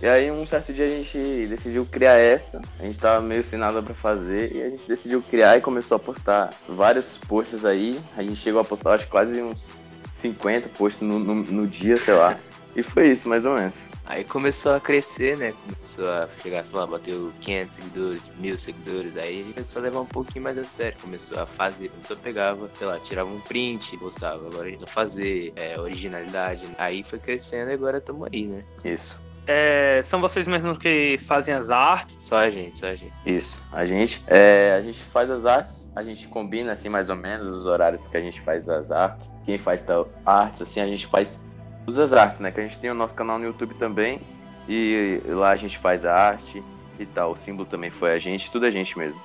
E 0.03 0.07
aí 0.07 0.31
um 0.31 0.47
certo 0.47 0.73
dia 0.73 0.85
a 0.85 0.89
gente 0.89 1.47
decidiu 1.47 1.87
criar 1.87 2.17
essa. 2.17 2.61
A 2.79 2.85
gente 2.85 2.99
tava 2.99 3.21
meio 3.21 3.45
sem 3.45 3.59
nada 3.59 3.83
pra 3.83 3.95
fazer 3.95 4.55
e 4.55 4.63
a 4.63 4.69
gente 4.69 4.87
decidiu 4.87 5.23
criar 5.23 5.57
e 5.57 5.61
começou 5.61 5.97
a 5.97 5.99
postar 5.99 6.51
vários 6.69 7.17
posts 7.17 7.65
aí. 7.65 7.99
A 8.17 8.23
gente 8.23 8.37
chegou 8.37 8.61
a 8.61 8.65
postar 8.65 8.95
acho 8.95 9.09
quase 9.09 9.41
uns 9.41 9.69
50 10.13 10.69
posts 10.71 11.01
no, 11.01 11.19
no, 11.19 11.35
no 11.35 11.67
dia, 11.67 11.97
sei 11.97 12.15
lá. 12.15 12.39
E 12.77 12.83
foi 12.83 13.09
isso, 13.09 13.27
mais 13.27 13.47
ou 13.47 13.55
menos. 13.55 13.89
Aí 14.05 14.23
começou 14.23 14.75
a 14.75 14.81
crescer, 14.81 15.35
né? 15.39 15.55
Começou 15.65 16.07
a 16.07 16.29
chegar, 16.43 16.63
sei 16.63 16.77
lá, 16.77 16.87
bateu 16.87 17.33
500 17.41 17.75
seguidores, 17.75 18.31
mil 18.39 18.59
seguidores. 18.59 19.17
Aí 19.17 19.51
começou 19.55 19.81
a 19.81 19.83
levar 19.83 20.01
um 20.01 20.07
pouquinho 20.07 20.45
mais 20.45 20.59
a 20.59 20.65
sério. 20.65 20.99
Começou 21.01 21.39
a 21.39 21.47
fazer. 21.47 21.89
Começou 21.89 22.17
a 22.17 22.21
pegava, 22.21 22.71
sei 22.75 22.87
lá, 22.87 23.01
tirava 23.01 23.31
um 23.31 23.41
print, 23.41 23.97
postava. 23.97 24.47
Agora 24.47 24.69
a 24.69 24.71
gente 24.71 24.81
vai 24.81 24.89
fazer, 24.91 25.55
é, 25.57 25.81
originalidade. 25.81 26.69
Aí 26.77 27.03
foi 27.03 27.19
crescendo 27.19 27.71
e 27.71 27.75
agora 27.75 27.97
estamos 27.97 28.29
aí, 28.31 28.47
né? 28.47 28.63
Isso. 28.85 29.26
É, 29.47 30.03
são 30.05 30.21
vocês 30.21 30.47
mesmos 30.49 30.77
que 30.77 31.19
fazem 31.19 31.55
as 31.55 31.71
artes? 31.71 32.17
Só 32.21 32.39
a 32.39 32.51
gente, 32.51 32.81
só 32.81 32.87
a 32.87 32.97
gente. 32.97 33.13
Isso, 33.25 33.63
a 33.73 33.87
gente. 33.87 34.23
É, 34.27 34.75
a 34.75 34.81
gente 34.81 35.01
faz 35.01 35.31
as 35.31 35.47
artes, 35.47 35.89
a 35.95 36.03
gente 36.03 36.27
combina 36.27 36.73
assim 36.73 36.89
mais 36.89 37.09
ou 37.09 37.17
menos 37.17 37.47
os 37.47 37.65
horários 37.65 38.09
que 38.09 38.17
a 38.17 38.21
gente 38.21 38.41
faz 38.41 38.69
as 38.69 38.91
artes. 38.91 39.37
Quem 39.45 39.57
faz 39.57 39.85
tal 39.85 40.09
artes, 40.25 40.63
assim, 40.63 40.81
a 40.81 40.87
gente 40.87 41.07
faz 41.07 41.49
todas 41.85 41.99
as 42.01 42.13
artes, 42.13 42.41
né? 42.41 42.51
Que 42.51 42.61
a 42.61 42.63
gente 42.65 42.81
tem 42.81 42.91
o 42.91 42.95
nosso 42.95 43.15
canal 43.15 43.39
no 43.39 43.45
YouTube 43.45 43.75
também. 43.75 44.21
E 44.69 45.23
lá 45.27 45.51
a 45.51 45.57
gente 45.57 45.79
faz 45.79 46.05
a 46.05 46.13
arte 46.13 46.63
e 46.99 47.07
tal. 47.07 47.33
O 47.33 47.37
símbolo 47.37 47.69
também 47.69 47.91
foi 47.91 48.13
a 48.15 48.19
gente, 48.19 48.51
tudo 48.51 48.67
a 48.67 48.71
gente 48.71 48.99
mesmo. 48.99 49.21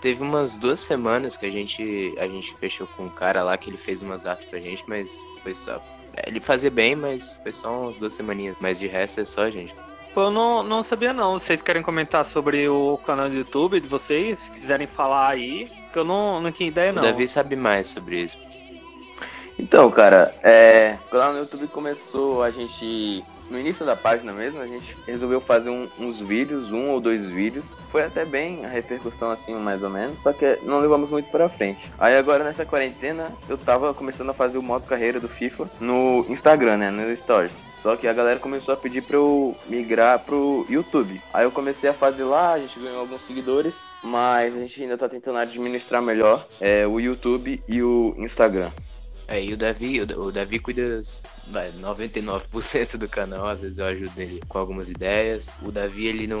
Teve 0.00 0.22
umas 0.22 0.56
duas 0.56 0.80
semanas 0.80 1.36
que 1.36 1.44
a 1.44 1.50
gente, 1.50 2.14
a 2.18 2.26
gente 2.26 2.56
fechou 2.56 2.86
com 2.86 3.04
um 3.04 3.10
cara 3.10 3.42
lá 3.42 3.58
que 3.58 3.68
ele 3.68 3.76
fez 3.76 4.00
umas 4.00 4.24
artes 4.24 4.46
pra 4.46 4.58
gente, 4.58 4.82
mas 4.88 5.22
foi 5.42 5.52
só 5.52 5.78
ele 6.26 6.40
fazia 6.40 6.70
bem, 6.70 6.96
mas 6.96 7.34
foi 7.42 7.52
só 7.52 7.82
umas 7.82 7.96
duas 7.96 8.14
semaninhas. 8.14 8.56
Mas 8.60 8.78
de 8.78 8.86
resto 8.86 9.20
é 9.20 9.24
só 9.24 9.48
gente. 9.50 9.74
Eu 10.16 10.30
não, 10.30 10.62
não 10.62 10.82
sabia 10.82 11.12
não. 11.12 11.38
Vocês 11.38 11.62
querem 11.62 11.82
comentar 11.82 12.24
sobre 12.24 12.68
o 12.68 12.98
canal 13.06 13.28
do 13.28 13.34
YouTube 13.34 13.80
de 13.80 13.86
vocês? 13.86 14.38
Se 14.40 14.50
quiserem 14.50 14.86
falar 14.86 15.28
aí, 15.28 15.70
que 15.92 15.98
eu 15.98 16.04
não, 16.04 16.40
não 16.40 16.50
tinha 16.50 16.68
ideia 16.68 16.92
não. 16.92 17.00
O 17.00 17.04
Davi 17.04 17.28
sabe 17.28 17.54
mais 17.54 17.86
sobre 17.86 18.22
isso. 18.22 18.38
Então, 19.58 19.90
cara, 19.90 20.34
é, 20.42 20.96
o 21.06 21.10
canal 21.10 21.32
no 21.32 21.38
YouTube 21.40 21.68
começou 21.68 22.42
a 22.42 22.50
gente 22.50 23.22
no 23.50 23.58
início 23.58 23.84
da 23.84 23.96
página 23.96 24.32
mesmo, 24.32 24.60
a 24.60 24.66
gente 24.66 24.96
resolveu 25.06 25.40
fazer 25.40 25.70
um, 25.70 25.88
uns 25.98 26.20
vídeos, 26.20 26.70
um 26.70 26.90
ou 26.90 27.00
dois 27.00 27.26
vídeos. 27.26 27.76
Foi 27.90 28.02
até 28.02 28.24
bem 28.24 28.64
a 28.64 28.68
repercussão, 28.68 29.30
assim, 29.30 29.54
mais 29.54 29.82
ou 29.82 29.90
menos, 29.90 30.20
só 30.20 30.32
que 30.32 30.58
não 30.62 30.80
levamos 30.80 31.10
muito 31.10 31.28
pra 31.30 31.48
frente. 31.48 31.90
Aí 31.98 32.16
agora 32.16 32.44
nessa 32.44 32.64
quarentena, 32.64 33.32
eu 33.48 33.58
tava 33.58 33.92
começando 33.92 34.30
a 34.30 34.34
fazer 34.34 34.58
o 34.58 34.62
modo 34.62 34.86
carreira 34.86 35.20
do 35.20 35.28
FIFA 35.28 35.70
no 35.80 36.24
Instagram, 36.28 36.76
né, 36.76 36.90
no 36.90 37.16
Stories. 37.16 37.70
Só 37.82 37.96
que 37.96 38.06
a 38.06 38.12
galera 38.12 38.38
começou 38.38 38.74
a 38.74 38.76
pedir 38.76 39.02
pra 39.02 39.16
eu 39.16 39.56
migrar 39.66 40.18
pro 40.18 40.66
YouTube. 40.68 41.20
Aí 41.32 41.44
eu 41.44 41.50
comecei 41.50 41.88
a 41.88 41.94
fazer 41.94 42.24
lá, 42.24 42.52
a 42.52 42.58
gente 42.58 42.78
ganhou 42.78 43.00
alguns 43.00 43.22
seguidores, 43.22 43.84
mas 44.02 44.54
a 44.54 44.58
gente 44.58 44.82
ainda 44.82 44.98
tá 44.98 45.08
tentando 45.08 45.38
administrar 45.38 46.02
melhor 46.02 46.46
é, 46.60 46.86
o 46.86 47.00
YouTube 47.00 47.62
e 47.66 47.82
o 47.82 48.14
Instagram. 48.18 48.70
É, 49.30 49.40
e 49.40 49.52
o 49.52 49.56
Davi, 49.56 50.00
o, 50.00 50.32
Davi 50.32 50.58
cuida 50.58 51.00
vai, 51.46 51.70
99% 51.70 52.96
do 52.96 53.08
canal, 53.08 53.46
às 53.46 53.60
vezes 53.60 53.78
eu 53.78 53.86
ajudo 53.86 54.20
ele 54.20 54.40
com 54.48 54.58
algumas 54.58 54.90
ideias. 54.90 55.48
O 55.62 55.70
Davi, 55.70 56.06
ele 56.06 56.26
não. 56.26 56.40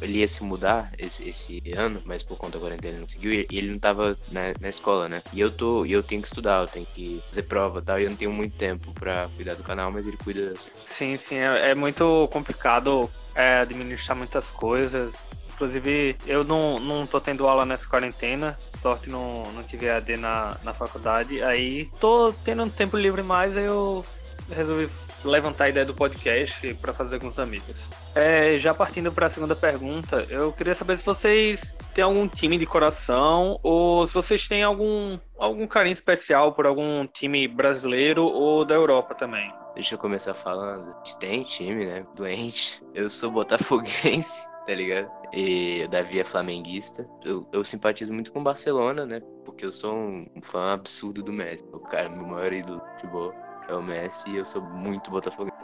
Ele 0.00 0.18
ia 0.18 0.26
se 0.26 0.42
mudar 0.42 0.92
esse, 0.98 1.28
esse 1.28 1.62
ano, 1.76 2.02
mas 2.04 2.24
por 2.24 2.36
conta 2.36 2.58
da 2.58 2.64
quarentena 2.64 2.94
ele 2.94 2.98
não 2.98 3.06
conseguiu. 3.06 3.32
E 3.32 3.46
ele 3.56 3.70
não 3.70 3.78
tava 3.78 4.18
na, 4.32 4.52
na 4.60 4.68
escola, 4.68 5.08
né? 5.08 5.22
E 5.32 5.40
eu 5.40 5.48
tô. 5.48 5.86
Eu 5.86 6.02
tenho 6.02 6.20
que 6.20 6.26
estudar, 6.26 6.62
eu 6.62 6.66
tenho 6.66 6.86
que 6.92 7.22
fazer 7.28 7.44
prova 7.44 7.78
e 7.78 7.82
tal. 7.82 8.00
E 8.00 8.02
eu 8.02 8.10
não 8.10 8.16
tenho 8.16 8.32
muito 8.32 8.56
tempo 8.56 8.92
pra 8.94 9.28
cuidar 9.36 9.54
do 9.54 9.62
canal, 9.62 9.92
mas 9.92 10.04
ele 10.04 10.16
cuida. 10.16 10.54
Sim, 10.86 11.16
sim. 11.16 11.36
É, 11.36 11.70
é 11.70 11.74
muito 11.76 12.28
complicado 12.32 13.08
é, 13.32 13.58
administrar 13.60 14.16
muitas 14.16 14.50
coisas. 14.50 15.14
Inclusive, 15.62 16.16
eu 16.26 16.42
não, 16.42 16.80
não 16.80 17.06
tô 17.06 17.20
tendo 17.20 17.46
aula 17.46 17.64
nessa 17.64 17.86
quarentena. 17.86 18.58
Sorte 18.80 19.08
não, 19.08 19.44
não 19.52 19.62
tive 19.62 19.88
AD 19.88 20.16
na, 20.16 20.56
na 20.64 20.74
faculdade. 20.74 21.40
Aí 21.40 21.88
tô 22.00 22.34
tendo 22.44 22.64
um 22.64 22.68
tempo 22.68 22.96
livre 22.96 23.22
mais, 23.22 23.56
aí 23.56 23.66
eu 23.66 24.04
resolvi 24.50 24.88
levantar 25.24 25.66
a 25.66 25.68
ideia 25.68 25.86
do 25.86 25.94
podcast 25.94 26.74
para 26.80 26.92
fazer 26.92 27.20
com 27.20 27.28
os 27.28 27.38
amigos. 27.38 27.88
É, 28.12 28.58
já 28.58 28.74
partindo 28.74 29.12
para 29.12 29.26
a 29.26 29.30
segunda 29.30 29.54
pergunta, 29.54 30.26
eu 30.28 30.52
queria 30.52 30.74
saber 30.74 30.98
se 30.98 31.04
vocês 31.04 31.72
têm 31.94 32.02
algum 32.02 32.26
time 32.26 32.58
de 32.58 32.66
coração 32.66 33.60
ou 33.62 34.04
se 34.08 34.14
vocês 34.14 34.48
têm 34.48 34.64
algum, 34.64 35.16
algum 35.38 35.64
carinho 35.68 35.92
especial 35.92 36.52
por 36.54 36.66
algum 36.66 37.06
time 37.06 37.46
brasileiro 37.46 38.24
ou 38.24 38.64
da 38.64 38.74
Europa 38.74 39.14
também. 39.14 39.54
Deixa 39.74 39.94
eu 39.94 39.98
começar 39.98 40.34
falando. 40.34 40.94
Tem 41.18 41.42
time, 41.42 41.86
né? 41.86 42.04
Doente. 42.14 42.82
Eu 42.94 43.08
sou 43.08 43.30
botafoguense, 43.30 44.46
tá 44.66 44.74
ligado? 44.74 45.10
E 45.32 45.82
o 45.84 45.88
Davi 45.88 46.20
é 46.20 46.24
flamenguista. 46.24 47.08
Eu, 47.24 47.46
eu 47.52 47.64
simpatizo 47.64 48.12
muito 48.12 48.32
com 48.32 48.40
o 48.40 48.42
Barcelona, 48.42 49.06
né? 49.06 49.20
Porque 49.44 49.64
eu 49.64 49.72
sou 49.72 49.94
um 49.94 50.26
fã 50.42 50.74
absurdo 50.74 51.22
do 51.22 51.32
Messi. 51.32 51.64
O 51.72 51.80
cara, 51.80 52.08
meu 52.08 52.26
maior 52.26 52.52
ídolo 52.52 52.80
de 52.80 52.92
futebol 52.92 53.34
é 53.68 53.74
o 53.74 53.82
Messi 53.82 54.30
e 54.30 54.36
eu 54.36 54.46
sou 54.46 54.62
muito 54.62 55.10
botafoguense. 55.10 55.56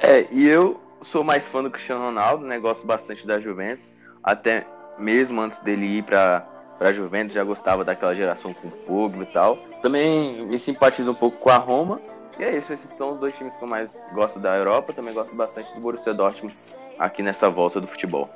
É, 0.00 0.26
e 0.30 0.46
eu 0.46 0.80
sou 1.02 1.24
mais 1.24 1.46
fã 1.46 1.62
do 1.62 1.70
Cristiano 1.70 2.04
Ronaldo, 2.04 2.44
né? 2.44 2.58
Gosto 2.58 2.86
bastante 2.86 3.26
da 3.26 3.40
Juventus. 3.40 3.96
Até 4.22 4.66
mesmo 4.98 5.40
antes 5.40 5.60
dele 5.60 5.86
ir 5.86 6.02
pra, 6.02 6.40
pra 6.76 6.92
Juventus, 6.92 7.34
já 7.34 7.44
gostava 7.44 7.84
daquela 7.84 8.14
geração 8.14 8.52
com 8.52 8.68
o 8.68 8.70
Pogba 8.70 9.22
e 9.22 9.26
tal. 9.26 9.56
Também 9.80 10.44
me 10.46 10.58
simpatizo 10.58 11.12
um 11.12 11.14
pouco 11.14 11.38
com 11.38 11.50
a 11.50 11.56
Roma. 11.56 12.00
E 12.38 12.44
é 12.44 12.56
isso, 12.56 12.72
esses 12.72 12.90
são 12.96 13.10
os 13.10 13.18
dois 13.18 13.34
times 13.34 13.54
que 13.56 13.64
eu 13.64 13.68
mais 13.68 13.96
gosto 14.12 14.38
da 14.38 14.56
Europa. 14.56 14.92
Também 14.92 15.14
gosto 15.14 15.34
bastante 15.34 15.72
do 15.74 15.80
Borussia 15.80 16.14
Dortmund 16.14 16.54
aqui 16.98 17.22
nessa 17.22 17.48
volta 17.48 17.80
do 17.80 17.86
futebol. 17.86 18.28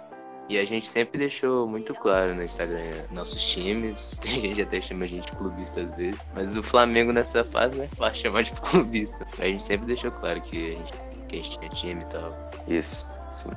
E 0.49 0.59
a 0.59 0.65
gente 0.65 0.87
sempre 0.87 1.19
deixou 1.19 1.67
muito 1.67 1.95
claro 1.95 2.35
no 2.35 2.43
Instagram 2.43 2.91
nossos 3.11 3.43
times. 3.43 4.19
Tem 4.21 4.41
gente 4.41 4.61
até 4.61 4.81
chama 4.81 5.05
a 5.05 5.09
gente 5.09 5.31
de 5.31 5.37
clubista 5.37 5.81
às 5.81 5.93
vezes. 5.97 6.21
Mas 6.35 6.57
o 6.57 6.63
Flamengo 6.63 7.13
nessa 7.13 7.45
fase, 7.45 7.77
né? 7.79 7.89
Vai 7.97 8.15
chamar 8.15 8.43
de 8.43 8.53
clubista. 8.53 9.27
A 9.39 9.45
gente 9.45 9.63
sempre 9.63 9.87
deixou 9.87 10.11
claro 10.11 10.41
que 10.41 10.73
a 10.73 10.79
gente, 10.79 10.93
que 11.29 11.37
a 11.39 11.43
gente 11.43 11.59
tinha 11.59 11.71
time 11.71 12.03
e 12.03 12.07
tal. 12.07 12.51
Isso, 12.69 13.07
sim. 13.35 13.51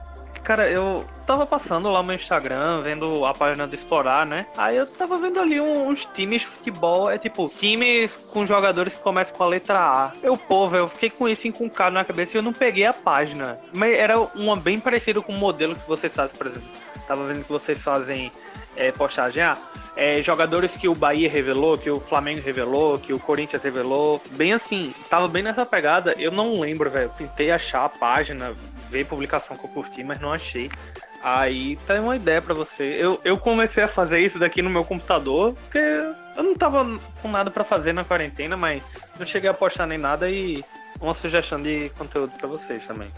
Cara, 0.45 0.69
eu 0.69 1.03
tava 1.25 1.43
passando 1.43 1.91
lá 1.91 2.03
no 2.03 2.13
Instagram, 2.13 2.83
vendo 2.83 3.25
a 3.25 3.33
página 3.33 3.65
do 3.65 3.73
Explorar, 3.73 4.27
né? 4.27 4.45
Aí 4.55 4.77
eu 4.77 4.85
tava 4.85 5.17
vendo 5.17 5.39
ali 5.39 5.59
uns 5.59 6.05
times 6.05 6.41
de 6.41 6.47
futebol, 6.47 7.09
é 7.09 7.17
tipo, 7.17 7.49
times 7.49 8.11
com 8.31 8.45
jogadores 8.45 8.93
que 8.93 9.01
começam 9.01 9.35
com 9.35 9.43
a 9.43 9.47
letra 9.47 9.79
A. 9.79 10.11
Eu, 10.21 10.37
pô, 10.37 10.67
velho, 10.67 10.83
eu 10.83 10.87
fiquei 10.87 11.09
com 11.09 11.27
isso 11.27 11.47
encuncado 11.47 11.95
na 11.95 12.05
cabeça 12.05 12.37
e 12.37 12.39
eu 12.39 12.43
não 12.43 12.53
peguei 12.53 12.85
a 12.85 12.93
página. 12.93 13.59
Mas 13.73 13.97
era 13.97 14.19
uma 14.19 14.55
bem 14.55 14.79
parecida 14.79 15.19
com 15.19 15.33
o 15.33 15.35
modelo 15.35 15.75
que 15.75 15.87
vocês 15.87 16.13
fazem, 16.13 16.37
por 16.37 16.45
exemplo. 16.45 16.69
Tava 17.07 17.25
vendo 17.25 17.43
que 17.43 17.51
vocês 17.51 17.81
fazem 17.81 18.31
é, 18.75 18.91
postagem. 18.91 19.41
Ah, 19.41 19.57
é, 19.95 20.21
jogadores 20.21 20.75
que 20.77 20.87
o 20.87 20.93
Bahia 20.93 21.29
revelou, 21.29 21.75
que 21.75 21.89
o 21.89 21.99
Flamengo 21.99 22.41
revelou, 22.41 22.99
que 22.99 23.13
o 23.13 23.19
Corinthians 23.19 23.63
revelou. 23.63 24.21
Bem 24.31 24.53
assim, 24.53 24.93
tava 25.09 25.27
bem 25.27 25.41
nessa 25.41 25.65
pegada. 25.65 26.13
Eu 26.19 26.31
não 26.31 26.59
lembro, 26.59 26.89
velho. 26.91 27.11
Tentei 27.17 27.49
achar 27.49 27.85
a 27.85 27.89
página, 27.89 28.53
ver 28.89 29.05
publicação 29.05 29.55
que 29.55 29.63
eu 29.65 29.69
curti, 29.69 30.03
mas 30.03 30.19
não 30.19 30.31
achei. 30.31 30.69
Aí 31.21 31.75
tá 31.87 31.99
uma 31.99 32.15
ideia 32.15 32.41
para 32.41 32.53
você. 32.53 32.97
Eu, 32.99 33.19
eu 33.23 33.37
comecei 33.37 33.83
a 33.83 33.87
fazer 33.87 34.19
isso 34.19 34.37
daqui 34.37 34.61
no 34.61 34.69
meu 34.69 34.85
computador, 34.85 35.53
porque 35.53 35.79
eu 36.37 36.43
não 36.43 36.55
tava 36.55 36.85
com 37.21 37.27
nada 37.27 37.49
para 37.49 37.63
fazer 37.63 37.93
na 37.93 38.03
quarentena, 38.03 38.55
mas 38.55 38.83
não 39.17 39.25
cheguei 39.25 39.49
a 39.49 39.53
postar 39.53 39.87
nem 39.87 39.97
nada 39.97 40.29
e 40.29 40.63
uma 41.01 41.13
sugestão 41.13 41.61
de 41.61 41.91
conteúdo 41.97 42.37
para 42.37 42.47
vocês 42.47 42.85
também. 42.85 43.09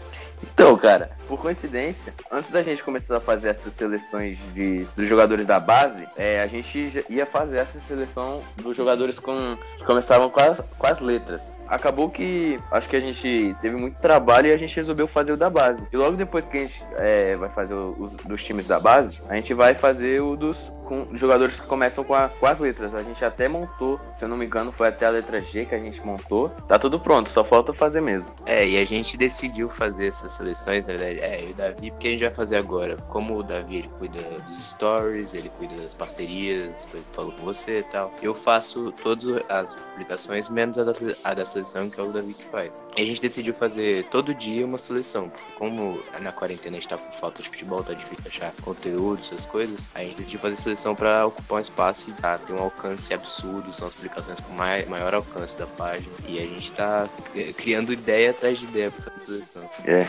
Então, 0.42 0.76
cara, 0.76 1.10
por 1.26 1.40
coincidência, 1.40 2.14
antes 2.30 2.50
da 2.50 2.62
gente 2.62 2.82
começar 2.82 3.16
a 3.18 3.20
fazer 3.20 3.48
essas 3.48 3.72
seleções 3.72 4.38
de, 4.54 4.84
dos 4.96 5.08
jogadores 5.08 5.46
da 5.46 5.60
base, 5.60 6.06
é, 6.16 6.40
a 6.40 6.46
gente 6.46 7.04
ia 7.08 7.26
fazer 7.26 7.58
essa 7.58 7.78
seleção 7.80 8.42
dos 8.56 8.76
jogadores 8.76 9.18
com, 9.18 9.56
que 9.76 9.84
começavam 9.84 10.30
com 10.30 10.40
as, 10.40 10.60
com 10.78 10.86
as 10.86 11.00
letras. 11.00 11.58
Acabou 11.68 12.08
que 12.08 12.58
acho 12.70 12.88
que 12.88 12.96
a 12.96 13.00
gente 13.00 13.54
teve 13.60 13.76
muito 13.76 14.00
trabalho 14.00 14.48
e 14.48 14.52
a 14.52 14.56
gente 14.56 14.74
resolveu 14.74 15.06
fazer 15.06 15.32
o 15.32 15.36
da 15.36 15.50
base. 15.50 15.86
E 15.92 15.96
logo 15.96 16.16
depois 16.16 16.44
que 16.44 16.56
a 16.56 16.60
gente 16.60 16.84
é, 16.96 17.36
vai 17.36 17.48
fazer 17.50 17.74
os 17.74 18.14
dos 18.16 18.44
times 18.44 18.66
da 18.66 18.80
base, 18.80 19.20
a 19.28 19.36
gente 19.36 19.52
vai 19.54 19.74
fazer 19.74 20.20
o 20.20 20.36
dos 20.36 20.70
com 20.88 21.06
jogadores 21.12 21.60
que 21.60 21.66
começam 21.66 22.02
com, 22.02 22.14
a, 22.14 22.30
com 22.30 22.46
as 22.46 22.58
letras. 22.58 22.94
A 22.94 23.02
gente 23.02 23.22
até 23.22 23.46
montou, 23.46 24.00
se 24.16 24.24
eu 24.24 24.28
não 24.28 24.38
me 24.38 24.46
engano, 24.46 24.72
foi 24.72 24.88
até 24.88 25.04
a 25.04 25.10
letra 25.10 25.42
G 25.42 25.66
que 25.66 25.74
a 25.74 25.78
gente 25.78 26.04
montou. 26.04 26.48
Tá 26.66 26.78
tudo 26.78 26.98
pronto, 26.98 27.28
só 27.28 27.44
falta 27.44 27.74
fazer 27.74 28.00
mesmo. 28.00 28.26
É, 28.46 28.66
e 28.66 28.78
a 28.78 28.84
gente 28.86 29.14
decidiu 29.14 29.68
fazer 29.68 30.10
seleções, 30.32 30.86
na 30.86 30.94
verdade, 30.94 31.20
é, 31.20 31.44
e 31.44 31.50
o 31.50 31.54
Davi, 31.54 31.90
porque 31.90 32.08
a 32.08 32.10
gente 32.10 32.24
vai 32.24 32.32
fazer 32.32 32.56
agora. 32.56 32.96
Como 33.08 33.36
o 33.36 33.42
Davi, 33.42 33.78
ele 33.78 33.90
cuida 33.98 34.20
dos 34.46 34.70
stories, 34.70 35.34
ele 35.34 35.50
cuida 35.58 35.74
das 35.76 35.94
parcerias, 35.94 36.86
foi, 36.86 37.00
falou 37.12 37.32
com 37.32 37.44
você 37.44 37.78
e 37.78 37.82
tal. 37.84 38.12
Eu 38.22 38.34
faço 38.34 38.92
todas 39.02 39.24
as 39.48 39.74
publicações, 39.74 40.48
menos 40.48 40.78
a 40.78 40.84
da, 40.84 40.92
a 41.24 41.34
da 41.34 41.44
seleção, 41.44 41.88
que 41.90 42.00
é 42.00 42.02
o 42.02 42.12
Davi 42.12 42.34
que 42.34 42.44
faz. 42.44 42.82
E 42.96 43.02
a 43.02 43.06
gente 43.06 43.20
decidiu 43.20 43.54
fazer 43.54 44.04
todo 44.06 44.34
dia 44.34 44.64
uma 44.64 44.78
seleção, 44.78 45.28
porque 45.28 45.52
como 45.56 46.00
na 46.20 46.32
quarentena 46.32 46.76
a 46.76 46.80
gente 46.80 46.88
tá 46.88 46.98
com 46.98 47.12
falta 47.12 47.42
de 47.42 47.48
futebol, 47.48 47.82
tá 47.82 47.92
difícil 47.92 48.24
achar 48.26 48.52
conteúdo, 48.62 49.20
essas 49.20 49.46
coisas, 49.46 49.90
a 49.94 50.00
gente 50.00 50.16
decidiu 50.16 50.40
fazer 50.40 50.56
seleção 50.56 50.94
para 50.94 51.26
ocupar 51.26 51.58
um 51.58 51.60
espaço 51.60 52.10
e 52.10 52.12
tá, 52.14 52.38
ter 52.38 52.52
um 52.52 52.62
alcance 52.62 53.12
absurdo, 53.12 53.72
são 53.72 53.86
as 53.86 53.94
publicações 53.94 54.40
com 54.40 54.52
mai, 54.52 54.84
maior 54.86 55.14
alcance 55.14 55.56
da 55.58 55.66
página. 55.66 56.12
E 56.26 56.38
a 56.38 56.42
gente 56.42 56.72
tá 56.72 57.08
criando 57.56 57.92
ideia 57.92 58.30
atrás 58.30 58.58
de 58.58 58.64
ideia 58.64 58.90
pra 58.90 59.10
fazer 59.10 59.18
seleção. 59.18 59.70
É. 59.84 60.06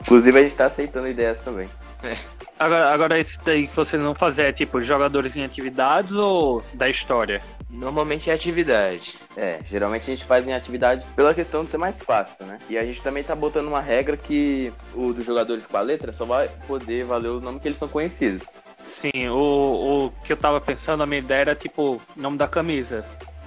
Inclusive 0.00 0.38
a 0.38 0.42
gente 0.42 0.56
tá 0.56 0.66
aceitando 0.66 1.08
ideias 1.08 1.40
também. 1.40 1.68
É. 2.02 2.16
Agora, 2.58 2.92
agora 2.92 3.18
esse 3.18 3.38
daí 3.44 3.66
que 3.66 3.74
vocês 3.74 4.02
não 4.02 4.14
fazer 4.14 4.42
é 4.42 4.52
tipo 4.52 4.82
jogadores 4.82 5.34
em 5.36 5.44
atividades 5.44 6.12
ou 6.12 6.62
da 6.74 6.88
história? 6.88 7.42
Normalmente 7.70 8.30
é 8.30 8.34
atividade. 8.34 9.16
É, 9.36 9.60
geralmente 9.64 10.02
a 10.02 10.14
gente 10.14 10.24
faz 10.24 10.46
em 10.46 10.52
atividade 10.52 11.04
pela 11.14 11.32
questão 11.32 11.64
de 11.64 11.70
ser 11.70 11.78
mais 11.78 12.02
fácil, 12.02 12.44
né? 12.44 12.58
E 12.68 12.76
a 12.76 12.84
gente 12.84 13.02
também 13.02 13.22
tá 13.22 13.34
botando 13.34 13.68
uma 13.68 13.80
regra 13.80 14.16
que 14.16 14.72
o 14.94 15.12
dos 15.12 15.24
jogadores 15.24 15.64
com 15.64 15.76
a 15.76 15.80
letra 15.80 16.12
só 16.12 16.24
vai 16.24 16.50
poder 16.66 17.04
valer 17.04 17.28
o 17.28 17.40
nome 17.40 17.60
que 17.60 17.68
eles 17.68 17.78
são 17.78 17.88
conhecidos. 17.88 18.48
Sim, 18.86 19.28
o, 19.28 20.06
o 20.06 20.12
que 20.24 20.32
eu 20.32 20.36
tava 20.36 20.60
pensando, 20.60 21.02
a 21.02 21.06
minha 21.06 21.20
ideia 21.20 21.40
era 21.40 21.54
tipo 21.54 22.00
nome 22.16 22.36
da 22.36 22.48
camisa. 22.48 23.04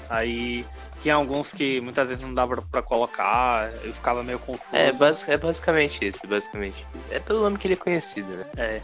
Aí 0.10 0.65
tinha 1.04 1.16
alguns 1.16 1.52
que 1.52 1.82
muitas 1.82 2.08
vezes 2.08 2.24
não 2.24 2.34
dava 2.34 2.62
pra 2.72 2.82
colocar, 2.82 3.70
eu 3.84 3.94
ficava 3.94 4.24
meio 4.24 4.39
confuso. 4.39 4.63
É, 4.72 4.92
basic, 4.92 5.30
é 5.30 5.38
basicamente 5.38 6.08
isso, 6.08 6.26
basicamente. 6.26 6.88
É 7.12 7.20
pelo 7.20 7.42
nome 7.42 7.58
que 7.58 7.68
ele 7.68 7.74
é 7.74 7.78
conhecido, 7.78 8.38
né? 8.38 8.46
É. 8.56 8.82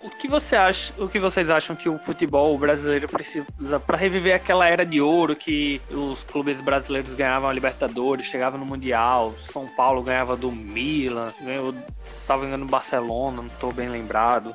O 0.00 0.08
que 0.10 0.28
você 0.28 0.54
acha, 0.54 0.92
o 0.96 1.08
que 1.08 1.18
vocês 1.18 1.50
acham 1.50 1.74
que 1.74 1.88
o 1.88 1.98
futebol 1.98 2.56
brasileiro 2.56 3.08
precisa 3.08 3.44
para 3.84 3.96
reviver 3.96 4.36
aquela 4.36 4.68
era 4.68 4.86
de 4.86 5.00
ouro 5.00 5.34
que 5.34 5.82
os 5.90 6.22
clubes 6.22 6.60
brasileiros 6.60 7.12
ganhavam 7.14 7.48
a 7.48 7.52
Libertadores, 7.52 8.26
chegavam 8.26 8.60
no 8.60 8.64
Mundial, 8.64 9.34
São 9.52 9.66
Paulo 9.66 10.00
ganhava 10.00 10.36
do 10.36 10.52
Milan, 10.52 11.34
ganhou, 11.42 11.74
salvo 12.08 12.46
engano, 12.46 12.64
Barcelona, 12.64 13.38
não 13.38 13.46
estou 13.46 13.72
bem 13.72 13.88
lembrado 13.88 14.54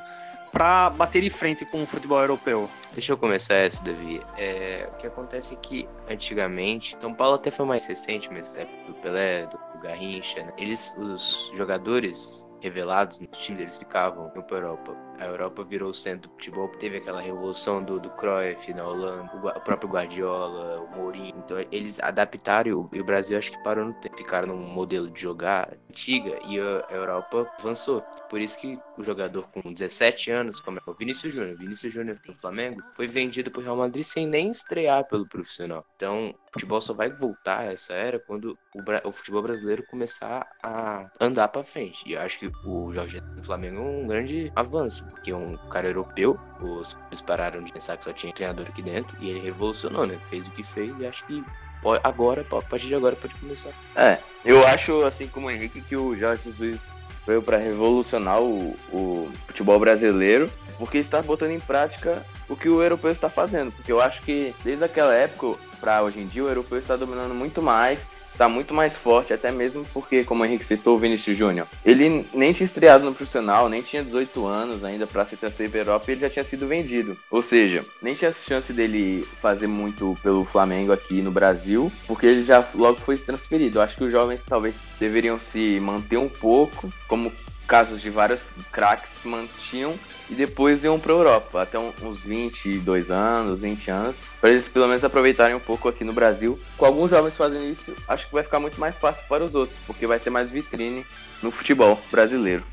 para 0.54 0.90
bater 0.92 1.22
de 1.22 1.30
frente 1.30 1.66
com 1.66 1.84
o 1.84 1.86
futebol 1.86 2.22
europeu? 2.22 2.70
Deixa 2.94 3.12
eu 3.12 3.18
começar 3.18 3.56
essa, 3.56 3.84
Davi. 3.84 4.22
É, 4.38 4.88
o 4.94 4.98
que 4.98 5.08
acontece 5.08 5.56
é 5.56 5.58
que 5.58 5.90
antigamente, 6.08 6.96
São 7.00 7.14
Paulo 7.14 7.36
até 7.36 7.50
foi 7.50 7.66
mais 7.66 7.86
recente, 7.88 8.30
mas 8.32 8.56
é 8.56 8.66
do 8.86 8.94
Pelé, 9.02 9.48
do 9.48 9.58
Garrincha, 9.82 10.44
né? 10.44 10.54
eles, 10.58 10.96
os 10.98 11.52
jogadores 11.56 12.48
revelados 12.62 13.20
no 13.20 13.28
time, 13.28 13.64
eles 13.64 13.80
ficavam 13.80 14.32
no 14.36 14.46
Europa 14.56 14.96
a 15.20 15.26
Europa 15.26 15.64
virou 15.64 15.90
o 15.90 15.94
centro 15.94 16.30
do 16.30 16.36
futebol, 16.36 16.68
teve 16.80 16.98
aquela 16.98 17.22
revolução 17.22 17.84
do, 17.84 18.00
do 18.00 18.10
Cruyff 18.12 18.74
na 18.74 18.86
Holanda, 18.86 19.32
o, 19.34 19.48
o 19.48 19.62
próprio 19.62 19.90
Guardiola, 19.90 20.82
o 20.82 20.96
Mourinho. 20.96 21.34
Então 21.38 21.58
eles 21.72 22.00
adaptaram 22.00 22.70
e 22.70 22.74
o, 22.74 22.90
o 23.02 23.04
Brasil 23.04 23.38
acho 23.38 23.52
que 23.52 23.64
parou 23.64 23.86
no 23.86 23.94
tempo, 23.94 24.18
ficaram 24.18 24.48
num 24.48 24.58
modelo 24.58 25.10
de 25.10 25.22
jogar 25.22 25.78
antiga 25.90 26.40
e 26.46 26.60
a, 26.60 26.86
Europa 26.90 27.50
avançou. 27.60 28.02
Por 28.30 28.42
isso 28.42 28.60
que 28.60 28.80
o 28.98 29.04
jogador 29.04 29.48
com 29.54 29.74
17 29.74 30.32
anos, 30.32 30.60
como 30.60 30.78
é 30.78 30.82
o 30.86 30.96
Vinícius 30.96 31.34
Júnior, 31.34 31.58
Vinícius 31.58 31.94
Júnior 31.94 32.20
do 32.26 32.34
Flamengo, 32.34 32.82
foi 32.96 33.08
vendido 33.08 33.52
pro 33.52 33.62
Real 33.62 33.78
Madrid 33.78 34.04
sem 34.04 34.28
nem 34.28 34.50
estrear 34.50 35.08
pelo 35.08 35.28
profissional. 35.28 35.86
Então, 35.96 36.30
o 36.30 36.54
futebol 36.54 36.82
só 36.82 36.94
vai 36.94 37.10
voltar 37.10 37.60
a 37.60 37.74
essa 37.74 37.94
era 37.94 38.20
quando 38.20 38.58
o, 38.76 39.10
o 39.10 39.12
futebol 39.12 39.42
brasileiro 39.42 39.84
começar 39.88 40.48
a 40.64 41.10
andar 41.20 41.48
para 41.48 41.64
frente. 41.64 42.08
E 42.08 42.14
eu 42.14 42.22
acho 42.22 42.40
que 42.40 42.52
o 42.66 42.92
Jorge 42.92 43.20
do 43.20 43.44
Flamengo 43.44 43.78
é 43.78 43.82
um 43.82 44.08
grande 44.08 44.52
avanço, 44.56 45.03
porque 45.12 45.34
um 45.34 45.56
cara 45.70 45.88
europeu, 45.88 46.40
os 46.60 46.94
clubes 46.94 47.22
pararam 47.22 47.64
de 47.64 47.72
pensar 47.72 47.98
que 47.98 48.04
só 48.04 48.14
tinha 48.14 48.34
treinador 48.34 48.68
aqui 48.68 48.82
dentro, 48.82 49.16
e 49.20 49.30
ele 49.30 49.40
revolucionou, 49.40 50.06
né? 50.06 50.20
Fez 50.24 50.48
o 50.48 50.52
que 50.52 50.64
fez 50.64 50.94
e 51.00 51.06
acho 51.06 51.26
que 51.26 51.44
pode, 51.82 52.02
agora, 52.04 52.42
a 52.42 52.62
partir 52.62 52.88
de 52.88 52.96
agora, 52.96 53.16
pode 53.16 53.36
começar. 53.36 53.72
É, 53.96 54.18
eu 54.44 54.66
acho, 54.68 55.04
assim 55.04 55.28
como 55.28 55.48
o 55.48 55.52
Henrique, 55.52 55.82
que 55.82 55.96
o 55.96 56.16
Jorge 56.16 56.44
Jesus 56.44 56.96
veio 57.26 57.42
para 57.42 57.58
revolucionar 57.58 58.42
o, 58.42 58.78
o 58.92 59.32
futebol 59.48 59.80
brasileiro, 59.80 60.52
porque 60.78 60.98
está 60.98 61.22
botando 61.22 61.52
em 61.52 61.60
prática 61.60 62.24
o 62.50 62.56
que 62.56 62.68
o 62.68 62.82
europeu 62.82 63.12
está 63.12 63.30
fazendo. 63.30 63.72
Porque 63.72 63.92
eu 63.92 64.02
acho 64.02 64.22
que 64.24 64.54
desde 64.64 64.84
aquela 64.84 65.14
época 65.14 65.58
para 65.80 66.02
hoje 66.02 66.20
em 66.22 66.28
dia, 66.28 66.44
o 66.44 66.48
europeu 66.48 66.78
está 66.78 66.96
dominando 66.96 67.34
muito 67.34 67.62
mais 67.62 68.12
tá 68.38 68.50
muito 68.50 68.74
mais 68.74 68.96
forte, 68.96 69.34
até 69.34 69.52
mesmo 69.52 69.86
porque, 69.94 70.24
como 70.24 70.44
o 70.44 70.46
Henrique 70.46 70.66
citou, 70.66 70.96
o 70.96 71.00
Vinícius 71.00 71.38
Júnior, 71.38 71.68
ele 71.86 72.26
nem 72.34 72.54
tinha 72.54 72.66
estreado 72.66 73.06
no 73.06 73.14
profissional, 73.14 73.70
nem 73.70 73.82
tinha 73.82 74.04
18 74.04 74.46
anos 74.46 74.84
ainda 74.84 75.08
para 75.08 75.26
se 75.26 75.38
transferir 75.38 75.72
para 75.72 75.82
Europa 75.82 76.06
e 76.08 76.14
ele 76.14 76.22
já 76.22 76.30
tinha 76.30 76.44
sido 76.44 76.68
vendido. 76.68 77.18
Ou 77.30 77.42
seja, 77.42 77.86
nem 78.02 78.16
tinha 78.16 78.32
chance 78.32 78.74
dele 78.74 79.28
fazer 79.40 79.68
muito 79.68 80.18
pelo 80.22 80.46
Flamengo 80.46 80.92
aqui 80.92 81.22
no 81.22 81.32
Brasil, 81.32 81.92
porque 82.08 82.26
ele 82.26 82.44
já 82.44 82.66
logo 82.76 83.00
foi 83.00 83.18
transferido. 83.18 83.78
Eu 83.78 83.84
acho 83.84 83.98
que 83.98 84.04
os 84.04 84.12
jovens 84.12 84.44
talvez 84.44 84.90
deveriam 85.00 85.38
se 85.40 85.80
manter 85.80 86.18
um 86.18 86.30
pouco, 86.30 86.92
como 87.08 87.32
casos 87.68 88.02
de 88.02 88.10
vários 88.10 88.50
craques 88.72 89.16
mantinham 89.24 89.98
e 90.30 90.36
depois 90.36 90.84
iam 90.84 91.00
para 91.00 91.12
Europa, 91.12 91.62
até 91.62 91.78
uns 91.78 92.24
22 92.24 93.12
anos, 93.12 93.62
20 93.62 93.92
anos, 93.92 94.26
para 94.40 94.52
eles 94.52 94.68
pelo 94.68 94.88
menos 94.88 95.04
aproveitarem 95.04 95.56
um 95.56 95.60
pouco 95.60 95.90
aqui 95.90 96.04
no 96.04 96.14
Brasil. 96.14 96.60
Com 96.78 96.86
alguns 96.86 97.12
jovens 97.12 97.38
fazendo 97.38 97.66
isso, 97.66 97.96
acho 98.08 98.28
que 98.28 98.34
vai 98.34 98.44
ficar 98.44 98.60
muito 98.60 98.80
mais 98.80 98.96
fácil 98.96 99.24
para 99.28 99.44
os 99.44 99.54
outros, 99.54 99.78
porque 99.86 100.08
vai 100.08 100.20
ter 100.20 100.30
mais 100.30 100.50
vitrine 100.50 101.06
no 101.42 101.52
futebol 101.52 102.00
brasileiro 102.12 102.64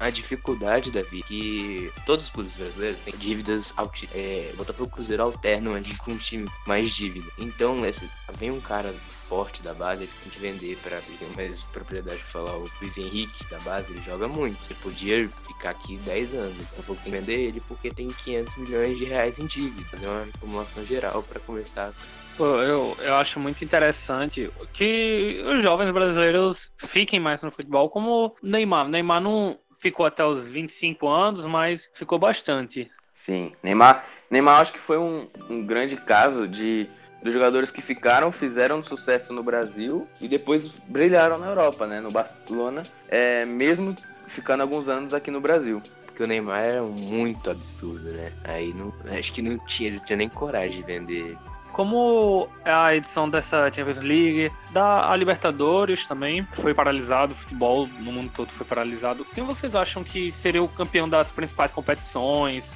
a 0.00 0.08
dificuldade, 0.08 0.90
Davi, 0.90 1.22
que 1.22 1.92
todos 2.06 2.24
os 2.24 2.30
clubes 2.30 2.56
brasileiros 2.56 3.00
têm 3.00 3.14
dívidas. 3.18 3.74
É, 4.14 4.50
Botafogo 4.56 4.90
Cruzeiro 4.90 5.22
alternam 5.22 5.74
ali 5.74 5.94
com 5.98 6.12
um 6.12 6.16
time 6.16 6.50
mais 6.66 6.90
dívida. 6.90 7.30
Então, 7.38 7.84
esse, 7.84 8.08
vem 8.38 8.50
um 8.50 8.60
cara 8.62 8.94
forte 9.30 9.62
da 9.62 9.72
base, 9.72 10.02
eles 10.02 10.14
têm 10.16 10.32
que 10.32 10.40
vender 10.40 10.76
para 10.78 11.00
ter 11.00 11.36
mais 11.36 11.62
propriedade 11.62 12.20
falar. 12.20 12.56
O 12.56 12.68
Luiz 12.80 12.98
Henrique 12.98 13.48
da 13.48 13.60
base, 13.60 13.92
ele 13.92 14.02
joga 14.02 14.26
muito. 14.26 14.58
Ele 14.68 14.78
podia 14.82 15.28
ficar 15.46 15.70
aqui 15.70 15.96
10 15.98 16.34
anos. 16.34 16.56
Então, 16.58 16.82
vou 16.84 16.96
vender 17.06 17.38
ele 17.38 17.60
porque 17.60 17.90
tem 17.90 18.08
500 18.08 18.56
milhões 18.56 18.98
de 18.98 19.04
reais 19.04 19.38
em 19.38 19.46
dívida. 19.46 19.88
Fazer 19.88 20.08
uma 20.08 20.24
reformulação 20.24 20.84
geral 20.84 21.22
para 21.22 21.38
começar 21.38 21.92
eu, 22.38 22.96
eu 23.00 23.16
acho 23.16 23.38
muito 23.38 23.62
interessante 23.62 24.50
que 24.72 25.42
os 25.44 25.62
jovens 25.62 25.90
brasileiros 25.90 26.72
fiquem 26.78 27.20
mais 27.20 27.42
no 27.42 27.50
futebol, 27.50 27.90
como 27.90 28.34
Neymar. 28.42 28.88
Neymar 28.88 29.20
não 29.20 29.58
ficou 29.78 30.06
até 30.06 30.24
os 30.24 30.42
25 30.44 31.06
anos, 31.06 31.44
mas 31.44 31.90
ficou 31.94 32.18
bastante. 32.18 32.90
Sim, 33.12 33.52
Neymar, 33.62 34.04
Neymar 34.30 34.60
acho 34.60 34.72
que 34.72 34.78
foi 34.78 34.96
um, 34.96 35.28
um 35.50 35.66
grande 35.66 35.96
caso 35.96 36.48
de 36.48 36.88
dos 37.22 37.32
jogadores 37.32 37.70
que 37.70 37.82
ficaram, 37.82 38.32
fizeram 38.32 38.82
sucesso 38.82 39.32
no 39.32 39.42
Brasil 39.42 40.08
e 40.20 40.28
depois 40.28 40.66
brilharam 40.88 41.38
na 41.38 41.48
Europa, 41.48 41.86
né? 41.86 42.00
No 42.00 42.10
Barcelona, 42.10 42.82
é, 43.08 43.44
mesmo 43.44 43.94
ficando 44.28 44.62
alguns 44.62 44.88
anos 44.88 45.12
aqui 45.12 45.30
no 45.30 45.40
Brasil. 45.40 45.82
Porque 46.06 46.22
o 46.22 46.26
Neymar 46.26 46.62
era 46.62 46.82
muito 46.82 47.50
absurdo, 47.50 48.10
né? 48.10 48.32
Aí 48.44 48.72
não, 48.72 48.92
acho 49.18 49.32
que 49.32 49.42
não 49.42 49.58
tinha, 49.66 49.88
eles 49.88 50.02
tinham 50.02 50.18
nem 50.18 50.28
coragem 50.28 50.80
de 50.80 50.86
vender. 50.86 51.36
Como 51.72 52.48
a 52.64 52.94
edição 52.94 53.30
dessa 53.30 53.70
Champions 53.72 54.02
League, 54.02 54.50
da 54.72 55.14
Libertadores 55.16 56.04
também 56.06 56.42
foi 56.42 56.74
paralisado, 56.74 57.32
o 57.32 57.36
futebol 57.36 57.86
no 57.86 58.12
mundo 58.12 58.30
todo 58.34 58.48
foi 58.48 58.66
paralisado. 58.66 59.24
Quem 59.34 59.44
vocês 59.44 59.74
acham 59.74 60.02
que 60.02 60.32
seria 60.32 60.62
o 60.62 60.68
campeão 60.68 61.08
das 61.08 61.28
principais 61.28 61.70
competições? 61.70 62.70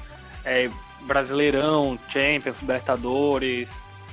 É, 0.44 0.70
Brasileirão, 1.02 1.98
Champions, 2.09 2.61
Libertadores, 2.61 3.68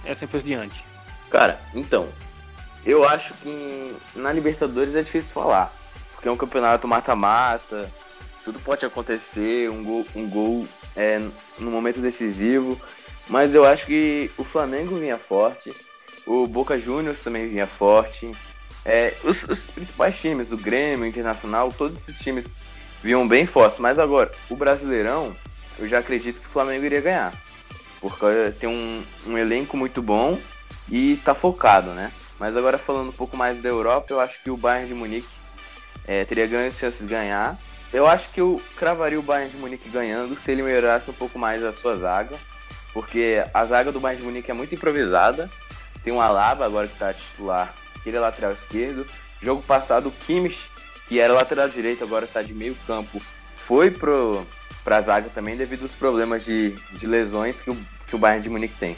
e 0.06 0.10
assim 0.10 0.28
por 0.28 0.42
diante. 0.42 0.84
Cara, 1.30 1.60
então, 1.74 2.10
eu 2.86 3.08
acho 3.08 3.34
que 3.36 3.96
na 4.16 4.34
Libertadores 4.34 4.96
é 4.96 5.02
difícil 5.02 5.34
falar, 5.34 5.74
porque 6.14 6.28
é 6.28 6.32
um 6.32 6.38
campeonato 6.38 6.88
mata-mata, 6.88 7.90
tudo 8.44 8.60
pode 8.60 8.86
acontecer, 8.86 9.70
um 9.70 9.84
gol, 9.84 10.06
um 10.16 10.30
gol 10.30 10.68
é, 10.96 11.20
no 11.60 11.72
momento 11.72 12.02
decisivo, 12.02 12.80
mas 13.30 13.54
eu 13.54 13.66
acho 13.66 13.86
que 13.86 14.32
o 14.38 14.44
Flamengo 14.44 14.96
vinha 14.96 15.18
forte, 15.18 15.74
o 16.26 16.48
Boca 16.48 16.80
Juniors 16.80 17.22
também 17.22 17.48
vinha 17.48 17.68
forte, 17.68 18.32
é, 18.84 19.16
os, 19.24 19.44
os, 19.44 19.70
principais 19.70 20.20
times, 20.20 20.52
o 20.52 20.58
Grêmio, 20.58 21.06
o 21.06 21.08
Internacional, 21.08 21.72
todos 21.72 22.00
esses 22.00 22.18
times 22.18 22.58
vinham 23.04 23.28
bem 23.28 23.46
fortes, 23.46 23.80
mas 23.80 24.00
agora, 24.00 24.32
o 24.50 24.56
Brasileirão, 24.56 25.36
eu 25.78 25.88
já 25.88 26.00
acredito 26.00 26.42
que 26.42 26.48
o 26.48 26.52
Flamengo 26.52 26.86
iria 26.86 27.02
ganhar 27.02 27.34
porque 28.02 28.52
tem 28.60 28.68
um, 28.68 29.04
um 29.28 29.38
elenco 29.38 29.78
muito 29.78 30.02
bom 30.02 30.38
e 30.90 31.18
tá 31.18 31.36
focado, 31.36 31.92
né? 31.92 32.12
Mas 32.40 32.58
agora 32.58 32.78
falando 32.78 33.10
um 33.10 33.14
pouco 33.14 33.38
mais 33.38 33.62
da 33.62 33.70
Europa, 33.70 34.08
eu 34.10 34.20
acho 34.20 34.42
que 34.42 34.50
o 34.50 34.58
Bayern 34.58 34.88
de 34.88 34.94
Munique 34.96 35.28
é, 36.08 36.26
teria 36.26 36.48
grandes 36.48 36.80
chances 36.80 37.00
de 37.00 37.06
ganhar. 37.06 37.56
Eu 37.94 38.08
acho 38.08 38.30
que 38.32 38.42
eu 38.42 38.60
cravaria 38.76 39.20
o 39.20 39.22
Bayern 39.22 39.52
de 39.52 39.58
Munique 39.58 39.90
ganhando 39.90 40.38
se 40.38 40.52
ele 40.52 40.64
melhorasse 40.64 41.12
um 41.12 41.14
pouco 41.14 41.38
mais 41.38 41.64
a 41.64 41.72
sua 41.72 41.96
zaga, 41.96 42.36
porque 42.94 43.44
a 43.54 43.64
zaga 43.66 43.92
do 43.92 44.00
Bayern 44.00 44.22
de 44.22 44.28
Munique 44.28 44.50
é 44.50 44.54
muito 44.54 44.74
improvisada. 44.74 45.50
Tem 46.04 46.12
um 46.12 46.20
Alaba 46.20 46.66
agora 46.66 46.88
que 46.88 46.94
está 46.94 47.14
titular, 47.14 47.74
que 48.02 48.10
ele 48.10 48.18
é 48.18 48.20
lateral 48.20 48.54
esquerdo. 48.54 49.06
Jogo 49.40 49.62
passado, 49.62 50.10
o 50.10 50.12
Kimmich, 50.12 50.66
que 51.08 51.20
era 51.20 51.34
lateral 51.34 51.70
direito, 51.70 52.04
agora 52.04 52.26
está 52.26 52.42
de 52.42 52.54
meio 52.54 52.76
campo, 52.88 53.22
foi 53.56 53.92
pro, 53.92 54.46
para 54.84 54.98
a 54.98 55.02
zaga 55.02 55.30
também 55.30 55.56
devido 55.56 55.84
aos 55.84 55.94
problemas 55.94 56.44
de, 56.44 56.72
de 56.94 57.08
lesões 57.08 57.62
que 57.62 57.70
o, 57.70 57.78
que 58.08 58.16
o 58.16 58.20
Bayern 58.20 58.44
de 58.44 58.50
Munique 58.50 58.76
tem. 58.78 58.96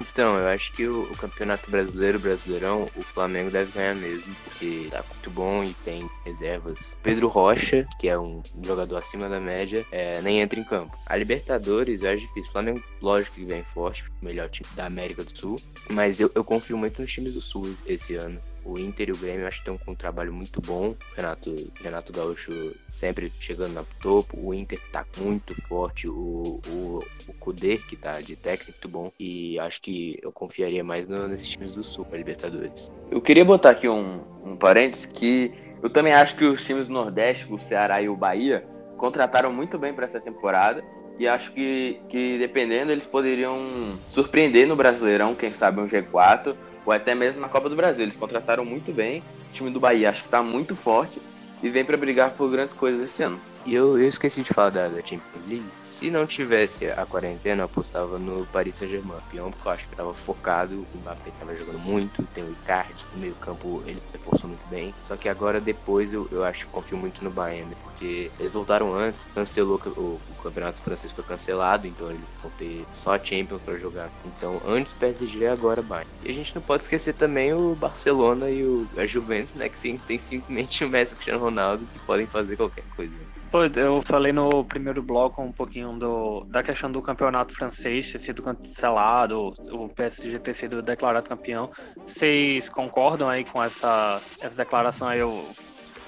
Então, 0.00 0.36
eu 0.36 0.48
acho 0.48 0.72
que 0.72 0.86
o, 0.86 1.02
o, 1.02 1.16
Campeonato 1.16 1.70
Brasileiro, 1.70 2.18
Brasileirão, 2.18 2.86
o 2.96 3.02
Flamengo 3.02 3.50
deve 3.50 3.70
ganhar 3.72 3.94
mesmo, 3.94 4.34
porque 4.44 4.88
tá 4.90 5.02
muito 5.08 5.30
bom 5.30 5.62
e 5.62 5.72
tem 5.84 6.08
reservas. 6.24 6.98
Pedro 7.02 7.28
Rocha, 7.28 7.86
que 7.98 8.08
é 8.08 8.18
um 8.18 8.42
jogador 8.62 8.96
acima 8.96 9.28
da 9.28 9.40
média, 9.40 9.84
é, 9.92 10.20
nem 10.20 10.40
entra 10.40 10.58
em 10.58 10.64
campo. 10.64 10.96
A 11.06 11.16
Libertadores 11.16 12.02
eu 12.02 12.10
acho 12.10 12.20
difícil. 12.20 12.50
O 12.50 12.52
Flamengo, 12.52 12.82
lógico 13.00 13.36
que 13.36 13.44
vem 13.44 13.62
forte, 13.62 14.04
melhor 14.20 14.50
time 14.50 14.68
da 14.74 14.86
América 14.86 15.24
do 15.24 15.36
Sul, 15.36 15.56
mas 15.90 16.20
eu, 16.20 16.30
eu 16.34 16.44
confio 16.44 16.76
muito 16.76 17.00
nos 17.00 17.12
times 17.12 17.34
do 17.34 17.40
Sul 17.40 17.74
esse 17.86 18.14
ano. 18.16 18.40
O 18.64 18.78
Inter 18.78 19.10
e 19.10 19.12
o 19.12 19.16
Grêmio 19.16 19.46
acho 19.46 19.58
que 19.58 19.70
estão 19.70 19.76
com 19.76 19.92
um 19.92 19.94
trabalho 19.94 20.32
muito 20.32 20.60
bom. 20.60 20.94
Renato, 21.14 21.54
Renato 21.82 22.12
Gaúcho 22.12 22.74
sempre 22.90 23.32
chegando 23.38 23.74
no 23.74 23.86
topo. 24.00 24.38
O 24.40 24.54
Inter 24.54 24.80
tá 24.90 25.04
muito 25.18 25.54
forte. 25.62 26.08
O, 26.08 26.60
o, 26.66 27.04
o 27.28 27.32
Kudê, 27.34 27.76
que 27.76 27.96
tá 27.96 28.20
de 28.20 28.36
técnico 28.36 28.72
muito 28.72 28.88
bom. 28.88 29.12
E 29.18 29.58
acho 29.58 29.80
que 29.80 30.18
eu 30.22 30.32
confiaria 30.32 30.82
mais 30.82 31.06
no, 31.06 31.28
nesses 31.28 31.48
times 31.48 31.74
do 31.74 31.84
Sul 31.84 32.04
para 32.04 32.18
Libertadores. 32.18 32.90
Eu 33.10 33.20
queria 33.20 33.44
botar 33.44 33.70
aqui 33.70 33.88
um, 33.88 34.20
um 34.44 34.56
parênteses 34.56 35.06
que 35.06 35.52
eu 35.82 35.90
também 35.90 36.14
acho 36.14 36.36
que 36.36 36.44
os 36.44 36.64
times 36.64 36.86
do 36.86 36.94
Nordeste, 36.94 37.46
o 37.52 37.58
Ceará 37.58 38.00
e 38.00 38.08
o 38.08 38.16
Bahia, 38.16 38.66
contrataram 38.96 39.52
muito 39.52 39.78
bem 39.78 39.92
para 39.92 40.04
essa 40.04 40.20
temporada. 40.20 40.82
E 41.18 41.28
acho 41.28 41.52
que, 41.52 42.00
que 42.08 42.38
dependendo, 42.38 42.90
eles 42.90 43.06
poderiam 43.06 43.60
surpreender 44.08 44.66
no 44.66 44.74
Brasileirão, 44.74 45.34
quem 45.34 45.52
sabe 45.52 45.80
um 45.80 45.86
G4 45.86 46.56
ou 46.84 46.92
até 46.92 47.14
mesmo 47.14 47.40
na 47.40 47.48
Copa 47.48 47.68
do 47.68 47.76
Brasil. 47.76 48.04
Eles 48.04 48.16
contrataram 48.16 48.64
muito 48.64 48.92
bem. 48.92 49.22
O 49.50 49.52
time 49.52 49.70
do 49.70 49.80
Bahia 49.80 50.10
acho 50.10 50.22
que 50.22 50.28
está 50.28 50.42
muito 50.42 50.74
forte 50.74 51.20
e 51.62 51.68
vem 51.68 51.84
para 51.84 51.96
brigar 51.96 52.32
por 52.32 52.50
grandes 52.50 52.74
coisas 52.74 53.00
esse 53.00 53.22
ano. 53.22 53.40
E 53.66 53.74
eu, 53.74 53.98
eu 53.98 54.06
esqueci 54.06 54.42
de 54.42 54.52
falar 54.52 54.68
da, 54.68 54.88
da, 54.88 54.98
Champions 54.98 55.46
League. 55.48 55.64
Se 55.80 56.10
não 56.10 56.26
tivesse 56.26 56.86
a 56.90 57.06
quarentena, 57.06 57.62
eu 57.62 57.64
apostava 57.64 58.18
no 58.18 58.44
Paris 58.46 58.74
Saint-Germain. 58.74 59.20
Pião, 59.30 59.50
porque 59.50 59.66
eu 59.66 59.72
acho 59.72 59.88
que 59.88 59.96
tava 59.96 60.12
focado. 60.12 60.86
O 60.94 60.98
Mbappé 60.98 61.30
tava 61.30 61.56
jogando 61.56 61.78
muito. 61.78 62.22
Tem 62.34 62.44
o 62.44 62.50
Icardi. 62.50 63.06
No 63.14 63.20
meio 63.20 63.34
campo 63.36 63.82
ele 63.86 64.02
reforçou 64.12 64.50
muito 64.50 64.68
bem. 64.68 64.94
Só 65.02 65.16
que 65.16 65.30
agora, 65.30 65.62
depois, 65.62 66.12
eu, 66.12 66.28
eu 66.30 66.44
acho 66.44 66.66
que 66.66 66.72
confio 66.72 66.98
muito 66.98 67.24
no 67.24 67.30
Bayern. 67.30 67.74
Porque 67.82 68.30
eles 68.38 68.52
voltaram 68.52 68.92
antes. 68.92 69.26
Cancelou 69.34 69.80
o, 69.96 70.20
o 70.28 70.42
Campeonato 70.42 70.82
Francês 70.82 71.14
foi 71.14 71.24
cancelado. 71.24 71.86
Então 71.86 72.10
eles 72.10 72.28
vão 72.42 72.50
ter 72.58 72.84
só 72.92 73.18
Champions 73.18 73.62
para 73.62 73.78
jogar. 73.78 74.10
Então 74.26 74.60
antes 74.66 74.92
PSG, 74.92 75.46
agora 75.46 75.80
Bayern. 75.80 76.10
E 76.22 76.30
a 76.30 76.34
gente 76.34 76.54
não 76.54 76.60
pode 76.60 76.82
esquecer 76.82 77.14
também 77.14 77.54
o 77.54 77.74
Barcelona 77.74 78.50
e 78.50 78.62
o, 78.62 78.86
a 78.98 79.06
Juventus, 79.06 79.54
né? 79.54 79.70
Que 79.70 79.78
sim, 79.78 79.98
tem 80.06 80.18
simplesmente 80.18 80.84
o 80.84 80.88
Messi 80.90 81.12
e 81.12 81.14
o 81.14 81.16
Cristiano 81.16 81.42
Ronaldo 81.42 81.86
que 81.86 81.98
podem 82.00 82.26
fazer 82.26 82.56
qualquer 82.56 82.84
coisa. 82.94 83.33
Eu 83.76 84.02
falei 84.02 84.32
no 84.32 84.64
primeiro 84.64 85.00
bloco 85.00 85.40
um 85.40 85.52
pouquinho 85.52 85.92
do, 85.92 86.44
da 86.46 86.60
questão 86.60 86.90
do 86.90 87.00
campeonato 87.00 87.54
francês 87.54 88.10
ter 88.10 88.18
sido 88.18 88.42
cancelado, 88.42 89.54
o 89.70 89.88
PSG 89.90 90.40
ter 90.40 90.54
sido 90.54 90.82
declarado 90.82 91.28
campeão. 91.28 91.70
Vocês 92.04 92.68
concordam 92.68 93.28
aí 93.28 93.44
com 93.44 93.62
essa, 93.62 94.20
essa 94.40 94.56
declaração 94.56 95.06
aí, 95.06 95.22
o 95.22 95.44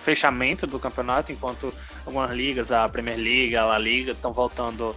fechamento 0.03 0.67
do 0.67 0.81
campeonato, 0.81 1.31
enquanto 1.31 1.73
algumas 2.05 2.33
ligas, 2.33 2.73
a 2.73 2.89
Premier 2.89 3.17
League, 3.17 3.55
a 3.55 3.65
La 3.65 3.79
Liga, 3.79 4.11
estão 4.11 4.33
voltando 4.33 4.97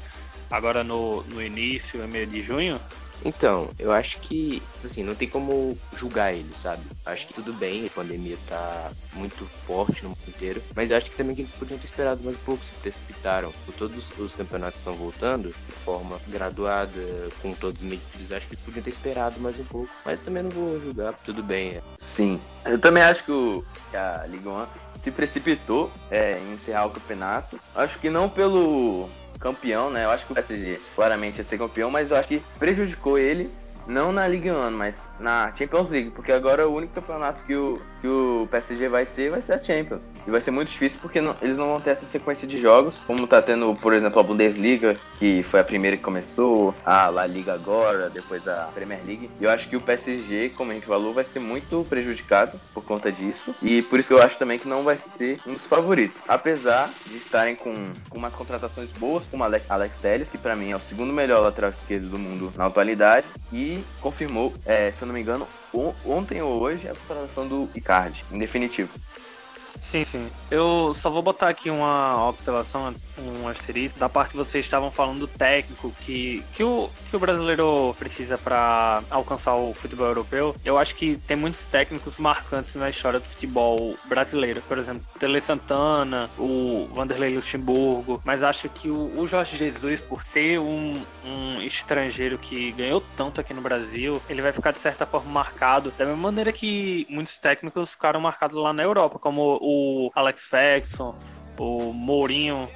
agora 0.49 0.83
no, 0.83 1.21
no 1.25 1.39
início, 1.39 1.99
meio 2.07 2.25
de 2.25 2.41
junho? 2.41 2.79
Então, 3.23 3.69
eu 3.77 3.91
acho 3.91 4.19
que, 4.19 4.62
assim, 4.84 5.03
não 5.03 5.15
tem 5.15 5.27
como 5.27 5.77
julgar 5.95 6.34
ele, 6.34 6.53
sabe? 6.53 6.82
Acho 7.05 7.27
que 7.27 7.34
tudo 7.34 7.53
bem, 7.53 7.86
a 7.86 7.89
pandemia 7.89 8.38
tá 8.47 8.91
muito 9.13 9.45
forte 9.45 10.03
no 10.03 10.10
mundo 10.10 10.19
inteiro, 10.27 10.62
mas 10.75 10.91
acho 10.91 11.10
que 11.10 11.17
também 11.17 11.36
que 11.36 11.41
eles 11.41 11.51
podiam 11.51 11.77
ter 11.77 11.86
esperado 11.86 12.23
mais 12.23 12.36
um 12.36 12.39
pouco, 12.39 12.63
se 12.63 12.73
precipitaram. 12.73 13.51
Por 13.65 13.73
todos 13.75 13.97
os, 13.97 14.19
os 14.19 14.34
campeonatos 14.34 14.79
estão 14.79 14.93
voltando 14.93 15.49
de 15.49 15.71
forma 15.71 16.19
graduada, 16.27 17.29
com 17.41 17.53
todos 17.53 17.82
os 17.82 17.88
medidas, 17.88 18.32
acho 18.32 18.47
que 18.47 18.55
eles 18.55 18.65
podiam 18.65 18.84
ter 18.84 18.89
esperado 18.89 19.39
mais 19.39 19.60
um 19.60 19.65
pouco, 19.65 19.89
mas 20.05 20.21
também 20.21 20.43
não 20.43 20.49
vou 20.49 20.79
julgar, 20.79 21.13
tudo 21.23 21.43
bem. 21.43 21.75
É. 21.75 21.82
Sim, 21.97 22.39
eu 22.65 22.79
também 22.79 23.03
acho 23.03 23.23
que, 23.23 23.32
o, 23.32 23.63
que 23.91 23.97
a 23.97 24.25
Liga 24.27 24.49
1 24.49 24.67
se 24.95 25.12
precipitou 25.12 25.91
é, 26.10 26.39
em 26.39 26.53
encerrar 26.53 26.86
o 26.86 26.91
campeonato. 26.91 27.60
Acho 27.75 27.99
que 27.99 28.10
não 28.10 28.29
pelo 28.29 29.10
campeão, 29.39 29.89
né? 29.89 30.06
Eu 30.06 30.10
acho 30.10 30.25
que 30.25 30.32
o 30.32 30.36
PSG 30.36 30.80
claramente 30.95 31.38
ia 31.38 31.43
ser 31.43 31.58
campeão, 31.58 31.89
mas 31.89 32.12
eu 32.12 32.17
acho 32.17 32.28
que 32.28 32.43
prejudicou 32.58 33.17
ele 33.17 33.49
não 33.87 34.11
na 34.11 34.27
Liga 34.27 34.53
1, 34.53 34.71
mas 34.71 35.13
na 35.19 35.53
Champions 35.55 35.89
League, 35.89 36.11
porque 36.11 36.31
agora 36.31 36.67
o 36.67 36.75
único 36.75 36.93
campeonato 36.93 37.41
que 37.43 37.55
o, 37.55 37.81
que 38.01 38.07
o 38.07 38.47
PSG 38.51 38.87
vai 38.87 39.05
ter 39.05 39.29
vai 39.29 39.41
ser 39.41 39.53
a 39.53 39.61
Champions. 39.61 40.15
E 40.25 40.31
vai 40.31 40.41
ser 40.41 40.51
muito 40.51 40.69
difícil 40.69 40.99
porque 41.01 41.19
não, 41.21 41.35
eles 41.41 41.57
não 41.57 41.67
vão 41.67 41.81
ter 41.81 41.91
essa 41.91 42.05
sequência 42.05 42.47
de 42.47 42.59
jogos, 42.59 43.03
como 43.05 43.27
tá 43.27 43.41
tendo, 43.41 43.73
por 43.75 43.93
exemplo, 43.93 44.19
a 44.19 44.23
Bundesliga, 44.23 44.95
que 45.17 45.43
foi 45.43 45.59
a 45.59 45.63
primeira 45.63 45.97
que 45.97 46.03
começou, 46.03 46.73
a 46.85 47.09
La 47.09 47.25
Liga 47.25 47.53
agora, 47.53 48.09
depois 48.09 48.47
a 48.47 48.69
Premier 48.73 49.01
League. 49.05 49.29
E 49.39 49.43
eu 49.43 49.49
acho 49.49 49.67
que 49.69 49.75
o 49.75 49.81
PSG, 49.81 50.49
como 50.49 50.71
a 50.71 50.75
gente 50.75 50.85
falou, 50.85 51.13
vai 51.13 51.25
ser 51.25 51.39
muito 51.39 51.85
prejudicado 51.89 52.59
por 52.73 52.83
conta 52.83 53.11
disso. 53.11 53.55
E 53.61 53.81
por 53.81 53.99
isso 53.99 54.13
eu 54.13 54.21
acho 54.21 54.37
também 54.37 54.59
que 54.59 54.67
não 54.67 54.83
vai 54.83 54.97
ser 54.97 55.39
um 55.45 55.53
dos 55.53 55.65
favoritos. 55.65 56.23
Apesar 56.27 56.93
de 57.05 57.17
estarem 57.17 57.55
com, 57.55 57.91
com 58.09 58.17
umas 58.17 58.33
contratações 58.33 58.91
boas, 58.93 59.25
como 59.27 59.43
Alex, 59.43 59.69
Alex 59.69 59.97
Telles, 59.97 60.31
que 60.31 60.37
para 60.37 60.55
mim 60.55 60.71
é 60.71 60.75
o 60.75 60.79
segundo 60.79 61.11
melhor 61.11 61.41
lateral 61.41 61.71
esquerdo 61.71 62.09
do 62.09 62.19
mundo 62.19 62.53
na 62.55 62.65
atualidade, 62.65 63.25
e 63.51 63.78
confirmou, 63.99 64.53
é, 64.65 64.91
se 64.91 65.01
eu 65.01 65.07
não 65.07 65.13
me 65.13 65.21
engano, 65.21 65.47
ontem 66.05 66.41
ou 66.41 66.61
hoje 66.61 66.87
a 66.87 66.95
contratação 66.95 67.47
do 67.47 67.69
Icardi, 67.75 68.23
em 68.31 68.37
definitivo. 68.37 68.89
Sim, 69.81 70.03
sim. 70.03 70.29
Eu 70.51 70.95
só 70.99 71.09
vou 71.09 71.21
botar 71.21 71.49
aqui 71.49 71.69
uma 71.69 72.27
observação, 72.29 72.93
um 73.17 73.47
asterisco, 73.47 73.99
da 73.99 74.09
parte 74.09 74.31
que 74.31 74.37
vocês 74.37 74.65
estavam 74.65 74.91
falando 74.91 75.19
do 75.19 75.27
técnico 75.27 75.91
que, 76.01 76.43
que, 76.53 76.63
o, 76.63 76.89
que 77.09 77.15
o 77.15 77.19
brasileiro 77.19 77.95
precisa 77.97 78.37
para 78.37 79.01
alcançar 79.09 79.55
o 79.55 79.73
futebol 79.73 80.07
europeu. 80.07 80.55
Eu 80.63 80.77
acho 80.77 80.95
que 80.95 81.17
tem 81.27 81.35
muitos 81.35 81.61
técnicos 81.67 82.17
marcantes 82.17 82.75
na 82.75 82.89
história 82.89 83.19
do 83.19 83.25
futebol 83.25 83.95
brasileiro. 84.07 84.61
Por 84.61 84.77
exemplo, 84.77 85.03
Tele 85.19 85.41
Santana, 85.41 86.29
o 86.37 86.87
Vanderlei 86.93 87.33
Luxemburgo. 87.35 88.21
Mas 88.23 88.43
acho 88.43 88.69
que 88.69 88.89
o, 88.89 89.19
o 89.19 89.27
Jorge 89.27 89.57
Jesus, 89.57 89.99
por 90.01 90.23
ser 90.23 90.59
um, 90.59 91.01
um 91.25 91.61
estrangeiro 91.61 92.37
que 92.37 92.71
ganhou 92.73 93.03
tanto 93.15 93.41
aqui 93.41 93.53
no 93.53 93.61
Brasil, 93.61 94.21
ele 94.29 94.41
vai 94.41 94.51
ficar 94.51 94.71
de 94.71 94.79
certa 94.79 95.05
forma 95.05 95.31
marcado 95.31 95.91
da 95.97 96.05
mesma 96.05 96.21
maneira 96.21 96.51
que 96.51 97.07
muitos 97.09 97.37
técnicos 97.37 97.91
ficaram 97.91 98.19
marcados 98.19 98.61
lá 98.61 98.73
na 98.73 98.83
Europa, 98.83 99.17
como 99.19 99.57
o 99.61 99.68
Alex 100.15 100.41
Ferguson, 100.41 101.15
o 101.58 101.93
Mourinho 101.93 102.69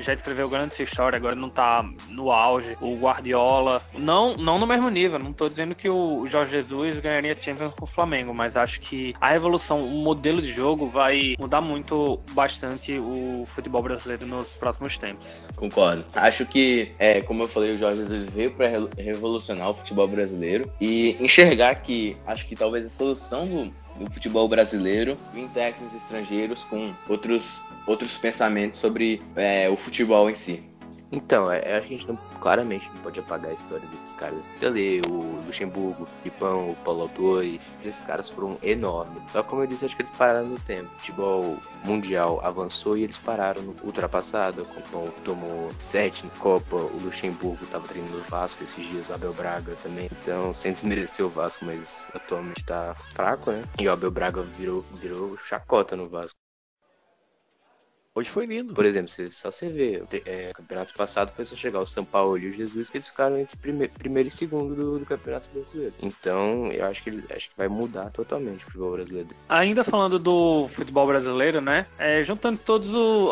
já 0.00 0.12
escreveu 0.12 0.48
grande 0.48 0.82
história, 0.82 1.16
agora 1.16 1.34
não 1.34 1.48
tá 1.48 1.84
no 2.08 2.30
auge. 2.30 2.76
O 2.80 2.96
Guardiola, 2.96 3.82
não, 3.94 4.34
não 4.34 4.58
no 4.58 4.66
mesmo 4.66 4.88
nível, 4.88 5.18
não 5.18 5.32
tô 5.32 5.48
dizendo 5.48 5.74
que 5.74 5.88
o 5.88 6.26
Jorge 6.26 6.50
Jesus 6.50 6.98
ganharia 7.00 7.36
Champions 7.40 7.72
com 7.74 7.84
o 7.84 7.88
Flamengo, 7.88 8.34
mas 8.34 8.56
acho 8.56 8.80
que 8.80 9.14
a 9.20 9.34
evolução, 9.34 9.84
o 9.84 9.96
modelo 9.96 10.42
de 10.42 10.52
jogo 10.52 10.86
vai 10.86 11.34
mudar 11.38 11.60
muito, 11.60 12.20
bastante 12.32 12.98
o 12.98 13.44
futebol 13.46 13.82
brasileiro 13.82 14.26
nos 14.26 14.48
próximos 14.48 14.98
tempos. 14.98 15.26
Concordo. 15.54 16.04
Acho 16.14 16.46
que, 16.46 16.92
é, 16.98 17.20
como 17.20 17.42
eu 17.42 17.48
falei, 17.48 17.74
o 17.74 17.78
Jorge 17.78 17.98
Jesus 17.98 18.28
veio 18.30 18.50
para 18.52 18.68
revolucionar 18.96 19.70
o 19.70 19.74
futebol 19.74 20.08
brasileiro 20.08 20.70
e 20.80 21.16
enxergar 21.20 21.76
que 21.76 22.16
acho 22.26 22.46
que 22.46 22.56
talvez 22.56 22.84
a 22.84 22.90
solução 22.90 23.46
do 23.46 23.72
do 23.98 24.10
futebol 24.10 24.48
brasileiro, 24.48 25.16
em 25.34 25.48
técnicos 25.48 25.94
estrangeiros 25.94 26.64
com 26.64 26.92
outros, 27.08 27.62
outros 27.86 28.16
pensamentos 28.16 28.80
sobre 28.80 29.22
é, 29.34 29.68
o 29.68 29.76
futebol 29.76 30.28
em 30.30 30.34
si. 30.34 30.62
Então, 31.12 31.50
é, 31.50 31.76
a 31.76 31.80
gente 31.80 32.06
não, 32.08 32.16
claramente 32.40 32.88
não 32.94 33.02
pode 33.02 33.20
apagar 33.20 33.50
a 33.50 33.54
história 33.54 33.86
desses 33.86 34.14
caras. 34.14 34.44
Tele, 34.58 35.00
o 35.08 35.44
Luxemburgo, 35.46 36.02
o 36.02 36.06
Filipão, 36.06 36.70
o 36.70 36.76
Paulo 36.76 37.02
Autori, 37.02 37.60
esses 37.84 38.02
caras 38.02 38.28
foram 38.28 38.58
enormes. 38.62 39.22
Só 39.30 39.42
como 39.42 39.62
eu 39.62 39.66
disse, 39.66 39.84
acho 39.84 39.94
que 39.94 40.02
eles 40.02 40.10
pararam 40.10 40.46
no 40.46 40.58
tempo. 40.60 40.86
O 40.86 40.98
futebol 40.98 41.58
mundial 41.84 42.40
avançou 42.42 42.98
e 42.98 43.04
eles 43.04 43.18
pararam 43.18 43.62
no 43.62 43.76
ultrapassado. 43.84 44.66
Como 44.90 45.10
tomou 45.24 45.70
sete 45.78 46.26
em 46.26 46.30
Copa, 46.40 46.76
o 46.76 47.00
Luxemburgo 47.02 47.64
estava 47.64 47.86
treinando 47.86 48.18
o 48.18 48.22
Vasco 48.22 48.62
esses 48.64 48.84
dias, 48.86 49.08
o 49.08 49.14
Abel 49.14 49.32
Braga 49.32 49.76
também. 49.82 50.08
Então, 50.22 50.52
sem 50.52 50.72
desmerecer 50.72 51.24
o 51.24 51.28
Vasco, 51.28 51.64
mas 51.64 52.08
atualmente 52.14 52.64
tá 52.64 52.94
fraco, 53.14 53.52
né? 53.52 53.64
E 53.78 53.86
o 53.86 53.92
Abel 53.92 54.10
Braga 54.10 54.42
virou, 54.42 54.84
virou 54.94 55.36
chacota 55.38 55.94
no 55.94 56.08
Vasco. 56.08 56.45
Hoje 58.16 58.30
foi 58.30 58.46
lindo. 58.46 58.72
Por 58.72 58.86
exemplo, 58.86 59.10
você, 59.10 59.28
só 59.28 59.50
você 59.50 59.68
vê, 59.68 60.02
é, 60.24 60.50
campeonato 60.54 60.94
passado 60.94 61.30
foi 61.36 61.44
só 61.44 61.54
chegar 61.54 61.80
o 61.80 61.84
São 61.84 62.02
Paulo 62.02 62.38
e 62.38 62.48
o 62.48 62.52
Jesus, 62.52 62.88
que 62.88 62.96
eles 62.96 63.10
ficaram 63.10 63.38
entre 63.38 63.54
prime 63.58 63.88
primeiro 63.88 64.28
e 64.28 64.30
segundo 64.30 64.74
do, 64.74 64.98
do, 64.98 65.04
campeonato 65.04 65.50
brasileiro. 65.52 65.92
Então, 66.00 66.72
eu 66.72 66.86
acho 66.86 67.02
que, 67.02 67.10
eles, 67.10 67.30
acho 67.30 67.50
que 67.50 67.56
vai 67.58 67.68
mudar 67.68 68.08
totalmente 68.10 68.62
o 68.62 68.64
futebol 68.64 68.92
brasileiro. 68.92 69.28
Ainda 69.50 69.84
falando 69.84 70.18
do 70.18 70.66
futebol 70.68 71.06
brasileiro, 71.06 71.60
né? 71.60 71.86
É, 71.98 72.24
juntando 72.24 72.58
todas 72.64 72.88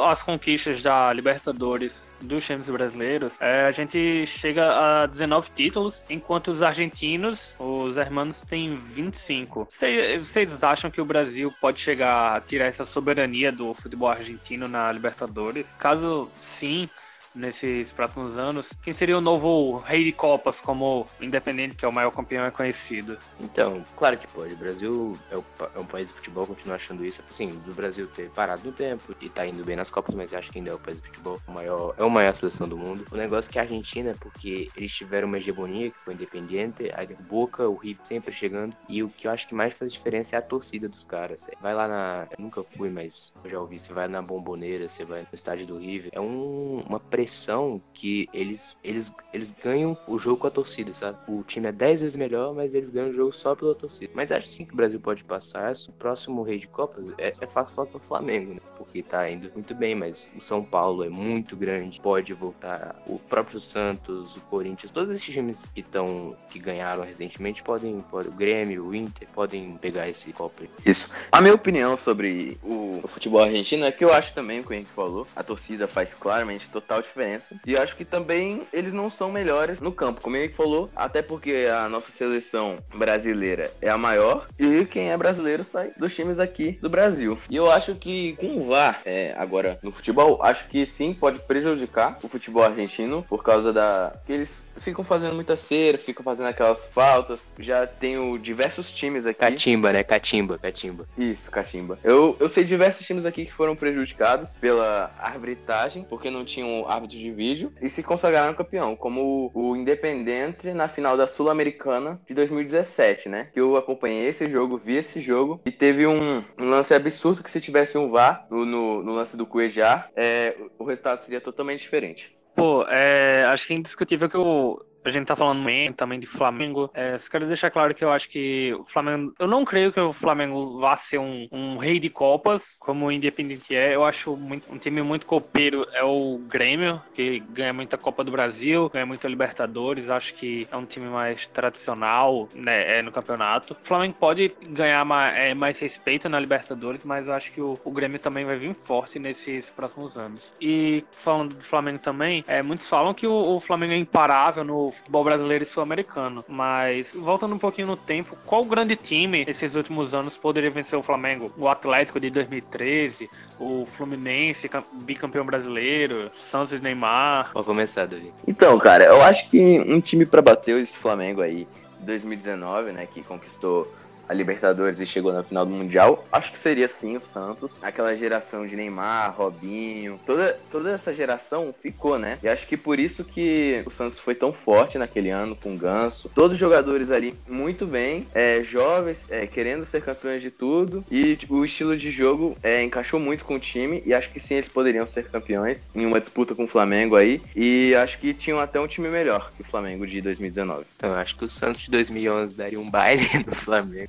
as 0.07 0.23
conquistas 0.23 0.83
da 0.83 1.11
Libertadores 1.15 2.04
dos 2.21 2.45
times 2.45 2.67
brasileiros, 2.67 3.33
é, 3.41 3.67
a 3.67 3.71
gente 3.71 4.27
chega 4.27 5.03
a 5.03 5.07
19 5.07 5.51
títulos, 5.55 6.03
enquanto 6.09 6.49
os 6.49 6.63
argentinos, 6.63 7.55
os 7.59 7.97
hermanos, 7.97 8.41
têm 8.49 8.77
25. 8.77 9.69
Vocês 9.71 10.63
acham 10.63 10.91
que 10.91 11.01
o 11.01 11.05
Brasil 11.05 11.53
pode 11.61 11.81
chegar 11.81 12.37
a 12.37 12.41
tirar 12.41 12.67
essa 12.67 12.87
soberania 12.87 13.53
do 13.53 13.75
futebol 13.75 14.09
argentino 14.09 14.69
na 14.69 14.91
Libertadores? 14.91 15.67
Caso 15.79 16.31
sim, 16.41 16.89
nesses 17.35 17.91
próximos 17.93 18.39
anos. 18.39 18.67
Quem 18.83 18.93
seria 18.93 19.17
o 19.17 19.21
novo 19.21 19.79
rei 19.79 20.05
de 20.05 20.13
Copas, 20.13 20.61
como 20.61 21.07
Independente, 21.21 21.75
que 21.75 21.85
é 21.85 21.89
o 21.89 21.93
maior 21.93 22.11
campeão 22.11 22.45
é 22.45 22.51
conhecido? 22.51 23.19
Então, 23.41 23.85
claro 23.97 24.17
que 24.17 24.27
pode. 24.27 24.55
O 24.55 24.57
Brasil 24.57 25.19
é, 25.31 25.37
o, 25.37 25.45
é 25.75 25.79
um 25.79 25.87
país 25.87 26.09
de 26.09 26.15
futebol, 26.15 26.47
continua 26.47 26.77
achando 26.77 27.05
isso. 27.05 27.23
Sim, 27.31 27.61
do 27.65 27.75
Brasil 27.75 28.07
ter 28.09 28.31
parado 28.31 28.63
no 28.65 28.73
tempo 28.73 29.15
e 29.21 29.29
tá 29.29 29.47
indo 29.47 29.65
bem 29.65 29.77
nas 29.77 29.91
Copas, 29.91 30.15
mas 30.15 30.35
acho 30.35 30.51
que 30.51 30.59
ainda 30.59 30.71
é 30.71 30.75
o 30.75 30.79
país 30.79 31.01
de 31.01 31.09
futebol 31.09 31.41
maior, 31.49 31.95
é 31.99 32.05
o 32.05 32.11
maior 32.11 32.35
seleção 32.35 32.69
do 32.69 32.77
mundo. 32.77 33.07
O 33.11 33.17
negócio 33.17 33.51
é 33.51 33.53
que 33.53 33.59
a 33.59 33.63
Argentina, 33.63 34.15
porque 34.21 34.69
eles 34.77 34.95
tiveram 34.95 35.29
uma 35.29 35.39
hegemonia 35.39 35.91
que 35.91 35.99
foi 36.05 36.15
independente, 36.15 36.91
a 36.91 37.05
Boca, 37.23 37.69
o 37.69 37.77
River 37.77 38.05
sempre 38.05 38.33
chegando. 38.33 38.75
E 38.89 39.03
o 39.03 39.09
que 39.09 39.27
eu 39.27 39.31
acho 39.31 39.47
que 39.47 39.55
mais 39.55 39.75
faz 39.75 39.93
diferença 39.93 40.37
é 40.37 40.39
a 40.39 40.43
torcida 40.43 40.89
dos 40.89 41.05
caras. 41.05 41.49
Vai 41.61 41.75
lá 41.75 41.87
na. 41.87 42.27
Eu 42.31 42.43
nunca 42.43 42.63
fui, 42.63 42.91
mas 42.91 43.35
eu 43.45 43.51
já 43.51 43.61
ouvi. 43.61 43.79
Você 43.79 43.93
vai 43.93 44.09
na 44.09 44.23
Bomboneira, 44.23 44.89
você 44.89 45.05
vai 45.05 45.21
no 45.21 45.29
estádio 45.33 45.67
do 45.67 45.79
River. 45.79 46.11
É 46.13 46.21
um, 46.21 46.83
uma 46.87 47.01
pressão 47.01 47.24
impressão 47.25 47.81
que 47.95 48.29
eles, 48.33 48.77
eles, 48.85 49.11
eles 49.33 49.57
ganham 49.63 49.97
o 50.07 50.19
jogo 50.19 50.37
com 50.37 50.47
a 50.47 50.51
torcida, 50.51 50.93
sabe? 50.93 51.19
O 51.27 51.43
time 51.43 51.69
é 51.69 51.73
10 51.73 52.03
vezes 52.03 52.17
melhor, 52.17 52.55
mas 52.55 52.75
eles 52.75 52.91
ganham 52.91 53.09
o 53.09 53.13
jogo 53.13 53.33
só 53.33 53.55
pela 53.55 53.75
torcida. 53.75 54.13
Mas 54.15 54.31
acho 54.31 54.47
sim 54.47 54.65
que 54.65 54.75
o 54.75 54.77
Brasil 54.77 55.01
pode 55.01 55.25
passar. 55.25 55.73
O 55.89 55.93
próximo 55.93 56.43
rei 56.43 56.59
de 56.59 56.69
Copas 56.69 57.11
é, 57.17 57.33
é 57.41 57.47
fácil 57.47 57.75
falar 57.75 57.89
para 57.89 57.97
o 57.97 58.01
Flamengo, 58.01 58.55
né? 58.55 58.61
Porque 58.77 59.03
tá 59.03 59.29
indo 59.31 59.51
muito 59.55 59.75
bem, 59.75 59.95
mas 59.95 60.29
o 60.37 60.41
São 60.41 60.63
Paulo 60.63 61.03
é 61.03 61.09
muito 61.09 61.57
grande, 61.57 62.01
pode 62.01 62.33
voltar. 62.35 62.95
O 63.07 63.19
próprio 63.19 63.59
Santos, 63.59 64.37
o 64.37 64.41
Corinthians, 64.43 64.91
todos 64.91 65.15
esses 65.15 65.33
times 65.33 65.67
que 65.75 65.81
estão 65.81 66.37
que 66.51 66.59
ganharam 66.59 67.05
recentemente 67.05 67.63
podem, 67.63 68.01
podem, 68.11 68.31
o 68.31 68.35
Grêmio, 68.35 68.87
o 68.87 68.95
Inter, 68.95 69.27
podem 69.35 69.79
pegar 69.79 70.09
esse 70.09 70.33
copo. 70.33 70.65
Isso. 70.85 71.13
A 71.33 71.41
minha 71.41 71.55
opinião 71.55 71.97
sobre 71.97 72.59
o, 72.63 73.01
o 73.03 73.09
futebol 73.09 73.41
argentino 73.41 73.87
é 73.87 73.93
que 73.93 74.05
eu 74.05 74.13
acho 74.13 74.35
também 74.35 74.61
o 74.61 74.65
que 74.65 74.75
a 74.75 74.77
gente 74.77 74.91
falou. 74.91 75.27
A 75.35 75.43
torcida 75.43 75.89
faz 75.89 76.13
claramente 76.13 76.69
total 76.69 77.01
diferença 77.01 77.14
diferença. 77.15 77.57
E 77.65 77.77
acho 77.77 77.97
que 77.97 78.05
também 78.05 78.63
eles 78.73 78.93
não 78.93 79.09
são 79.09 79.31
melhores 79.31 79.81
no 79.81 79.93
campo, 79.93 80.21
como 80.21 80.37
ele 80.37 80.53
falou, 80.53 80.91
até 80.97 81.23
porque 81.23 81.69
a 81.73 81.89
nossa 81.89 82.11
seleção 82.11 82.79
brasileira 82.93 83.73
é 83.81 83.89
a 83.89 83.97
maior 83.97 84.49
e 84.59 84.85
quem 84.85 85.11
é 85.11 85.17
brasileiro 85.17 85.63
sai 85.63 85.93
dos 85.97 86.15
times 86.15 86.39
aqui 86.41 86.73
do 86.83 86.91
Brasil. 86.91 87.39
E 87.49 87.57
eu 87.57 87.71
acho 87.71 87.95
que 87.95 88.35
com 88.37 88.59
o 88.59 88.67
VAR, 88.67 89.01
é, 89.05 89.35
agora 89.39 89.79
no 89.83 89.93
futebol, 89.93 90.43
acho 90.43 90.67
que 90.69 90.85
sim 90.85 91.15
pode 91.15 91.39
prejudicar 91.41 92.19
o 92.23 92.29
futebol 92.29 92.65
argentino 92.65 93.23
por 93.29 93.43
causa 93.43 93.73
da 93.73 94.13
que 94.27 94.33
eles 94.33 94.69
ficam 94.79 95.05
fazendo 95.05 95.35
muita 95.35 95.55
cera, 95.55 95.99
ficam 95.99 96.25
fazendo 96.25 96.49
aquelas 96.49 96.85
faltas. 96.85 97.53
Já 97.59 97.87
tenho 97.87 98.39
diversos 98.39 98.91
times 98.91 99.25
aqui. 99.25 99.39
Catimba, 99.39 99.93
né? 99.93 100.03
Catimba, 100.03 100.59
catimba. 100.59 101.07
Isso, 101.17 101.51
catimba. 101.51 101.99
Eu, 102.03 102.37
eu 102.41 102.49
sei 102.49 102.65
diversos 102.65 103.07
times 103.07 103.25
aqui 103.25 103.45
que 103.45 103.53
foram 103.53 103.77
prejudicados 103.77 104.57
pela 104.59 105.13
arbitragem, 105.19 106.05
porque 106.09 106.31
não 106.31 106.45
tinham 106.45 106.89
árbitro 107.05 107.19
de 107.19 107.31
vídeo, 107.31 107.73
e 107.81 107.89
se 107.89 108.03
consagraram 108.03 108.55
campeão, 108.55 108.97
como 108.97 109.51
o, 109.55 109.71
o 109.71 109.77
Independente 109.77 110.73
na 110.73 110.89
final 110.89 111.17
da 111.17 111.27
Sul-Americana 111.27 112.21
de 112.27 112.35
2017, 112.35 113.29
né? 113.29 113.49
Que 113.53 113.61
eu 113.61 113.77
acompanhei 113.77 114.27
esse 114.27 114.51
jogo, 114.51 114.77
vi 114.77 114.97
esse 114.97 115.21
jogo, 115.21 115.61
e 115.65 115.71
teve 115.71 116.07
um, 116.07 116.43
um 116.59 116.71
lance 116.71 116.95
absurdo 116.95 117.43
que 117.43 117.51
se 117.51 117.61
tivesse 117.61 117.97
um 117.99 118.11
VAR 118.11 118.47
no, 118.51 118.65
no, 118.65 119.03
no 119.03 119.13
lance 119.13 119.37
do 119.37 119.47
Cuejar, 119.47 120.11
é, 120.17 120.57
o 120.79 120.85
resultado 120.85 121.21
seria 121.21 121.41
totalmente 121.41 121.81
diferente. 121.81 122.37
Pô, 122.55 122.85
é, 122.89 123.45
acho 123.49 123.67
que 123.67 123.75
é 123.75 123.77
indiscutível 123.77 124.29
que 124.29 124.37
o, 124.37 124.81
a 125.05 125.11
gente 125.11 125.27
tá 125.27 125.37
falando 125.37 125.65
também 125.97 126.19
de 126.19 126.27
Flamengo. 126.27 126.91
É, 126.95 127.17
só 127.17 127.31
quero 127.31 127.47
deixar 127.47 127.71
claro 127.71 127.95
que 127.95 128.05
eu 128.05 128.13
acho 128.13 128.29
que 128.29 128.75
o 128.75 128.85
Flamengo. 128.85 129.35
Eu 129.39 129.47
não 129.47 129.65
creio 129.65 129.93
que 129.93 130.01
o 130.01 130.13
Flamengo 130.13 130.79
vá 130.81 130.97
ser 130.97 131.19
um, 131.19 131.49
um 131.51 131.77
rei 131.77 131.99
de 131.99 132.09
Copas, 132.09 132.77
como 132.79 133.07
o 133.07 133.13
Independente 133.13 133.75
é. 133.75 133.95
Eu 133.95 134.05
acho 134.05 134.37
muito, 134.37 134.73
um 134.73 134.79
time 134.79 135.03
muito 135.03 135.27
copeiro 135.27 135.87
é 135.93 136.03
o 136.03 136.39
Grêmio, 136.49 137.01
que 137.15 137.41
ganha 137.41 137.73
muita 137.73 137.97
Copa 137.99 138.25
do 138.25 138.31
Brasil, 138.31 138.89
ganha 138.91 139.07
muita 139.07 139.29
Libertadores. 139.29 140.09
Acho 140.09 140.35
que 140.35 140.67
é 140.71 140.77
um 140.77 140.87
time 140.87 141.07
mais 141.07 141.47
tradicional 141.49 142.49
né, 142.55 142.99
é, 142.99 143.03
no 143.03 143.13
campeonato. 143.13 143.75
O 143.75 143.87
Flamengo 143.87 144.15
pode 144.19 144.53
ganhar 144.63 145.05
mais, 145.05 145.37
é, 145.37 145.55
mais 145.55 145.79
respeito 145.79 146.29
na 146.29 146.39
Libertadores, 146.39 147.05
mas 147.05 147.27
eu 147.27 147.33
acho 147.33 147.53
que 147.53 147.61
o, 147.61 147.79
o, 147.85 147.91
Grêmio 147.91 148.19
também 148.19 148.45
vai 148.45 148.57
vir 148.57 148.75
forte 148.75 149.19
nesses 149.19 149.69
próximos 149.71 150.17
anos. 150.17 150.53
E 150.61 151.05
falando 151.19 151.55
do 151.55 151.65
Flamengo 151.65 151.99
também, 151.99 152.45
é, 152.47 152.63
muitos 152.63 152.89
falam 152.89 153.15
que 153.15 153.27
o, 153.27 153.57
o 153.57 153.61
Flamengo 153.61 153.93
é 153.93 153.97
imparável 153.97 154.65
no 154.65 154.94
futebol 154.95 155.25
brasileiro 155.25 155.65
e 155.65 155.67
sul-americano. 155.67 156.45
Mas, 156.49 157.13
voltando 157.15 157.55
um 157.55 157.59
pouquinho 157.59 157.89
no 157.89 157.97
tempo, 157.97 158.37
qual 158.47 158.65
grande 158.65 158.97
time 158.97 159.45
esses 159.47 159.75
últimos 159.75 160.15
anos 160.15 160.37
poderia 160.37 160.71
vencer 160.71 160.99
o 160.99 161.03
Flamengo? 161.03 161.53
O 161.57 161.69
Atlético 161.69 162.19
de 162.19 162.31
2013, 162.31 163.29
o 163.59 163.87
Fluminense, 163.87 164.71
bicampeão 165.03 165.45
brasileiro, 165.45 166.31
Santos 166.35 166.73
e 166.73 166.79
Neymar. 166.79 167.53
Pode 167.53 167.67
começar, 167.67 168.07
Davi. 168.07 168.33
Então, 168.47 168.79
cara, 168.79 169.05
eu 169.05 169.23
acho 169.23 169.49
que 169.49 169.81
um 169.81 170.01
time 170.01 170.27
para 170.27 170.43
bater 170.43 170.81
esse 170.81 170.97
Flamengo 170.97 171.41
aí, 171.41 171.67
2019, 172.01 172.93
né, 172.93 173.07
que 173.13 173.23
conquistou 173.23 173.93
a 174.29 174.35
Libertadores 174.35 175.01
e 175.01 175.07
chegou 175.07 175.33
na 175.33 175.43
final 175.43 175.65
do 175.67 175.73
Mundial, 175.73 176.25
acho 176.33 176.53
que 176.53 176.59
seria 176.59 176.89
sim 176.89 177.17
o 177.17 177.21
Santos. 177.21 177.79
Aquela 177.83 178.17
geração 178.17 178.67
de 178.67 178.77
Neymar, 178.77 179.35
Robinho, 179.37 180.21
toda, 180.27 180.59
toda 180.71 180.93
essa 180.93 181.13
geração 181.13 181.75
ficou, 181.83 182.19
né? 182.19 182.39
E 182.43 182.49
acho 182.49 182.67
que 182.67 182.77
por 182.77 182.99
isso 182.99 183.25
que 183.25 183.83
o 183.87 183.91
Santos 183.91 184.19
foi 184.19 184.35
tão 184.35 184.53
forte 184.53 184.99
naquele 184.99 185.31
ano 185.31 185.57
com 185.57 185.75
o 185.75 185.79
Ganso. 185.79 186.31
Todos 186.35 186.53
os 186.53 186.59
jogadores 186.59 187.11
ali 187.11 187.35
muito 187.49 187.87
bem, 187.87 188.27
é, 188.35 188.63
jovens, 188.63 189.31
é, 189.31 189.47
querendo 189.47 189.87
ser 189.87 190.03
campeões 190.03 190.43
de 190.43 190.51
tudo. 190.51 191.05
E 191.11 191.37
tipo, 191.37 191.57
o 191.57 191.65
estilo 191.65 191.97
de 191.97 192.11
jogo 192.11 192.57
é, 192.63 192.83
encaixou 192.83 193.21
muito 193.21 193.45
com 193.45 193.57
o 193.57 193.61
time. 193.61 194.03
E 194.07 194.15
acho 194.15 194.31
que 194.31 194.41
sim, 194.41 194.55
eles 194.55 194.69
poderiam 194.69 195.07
ser 195.07 195.29
campeões 195.29 195.89
em 195.95 196.07
uma 196.07 196.21
disputa 196.21 196.55
com 196.55 196.65
o 196.65 196.69
Flamengo 196.69 197.17
aí. 197.17 197.41
E 197.55 197.95
acho 197.97 198.19
que 198.19 198.33
tinham 198.33 198.61
até 198.61 198.81
um 198.81 198.87
time 198.87 199.09
melhor 199.09 199.53
que 199.57 199.63
o 199.63 199.65
Flamengo 199.65 200.07
de 200.07 200.21
2019. 200.21 200.85
Então, 200.97 201.13
acho 201.15 201.37
que 201.37 201.45
o 201.45 201.51
Santos 201.51 201.83
de 201.83 201.91
2011 201.91 202.55
daria 202.55 202.81
um 202.81 202.91
baile 202.91 203.25
no 203.47 203.55
Flamengo. 203.55 204.09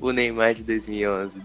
o 0.00 0.12
Neymar 0.12 0.54
de 0.54 0.64
2011 0.64 1.40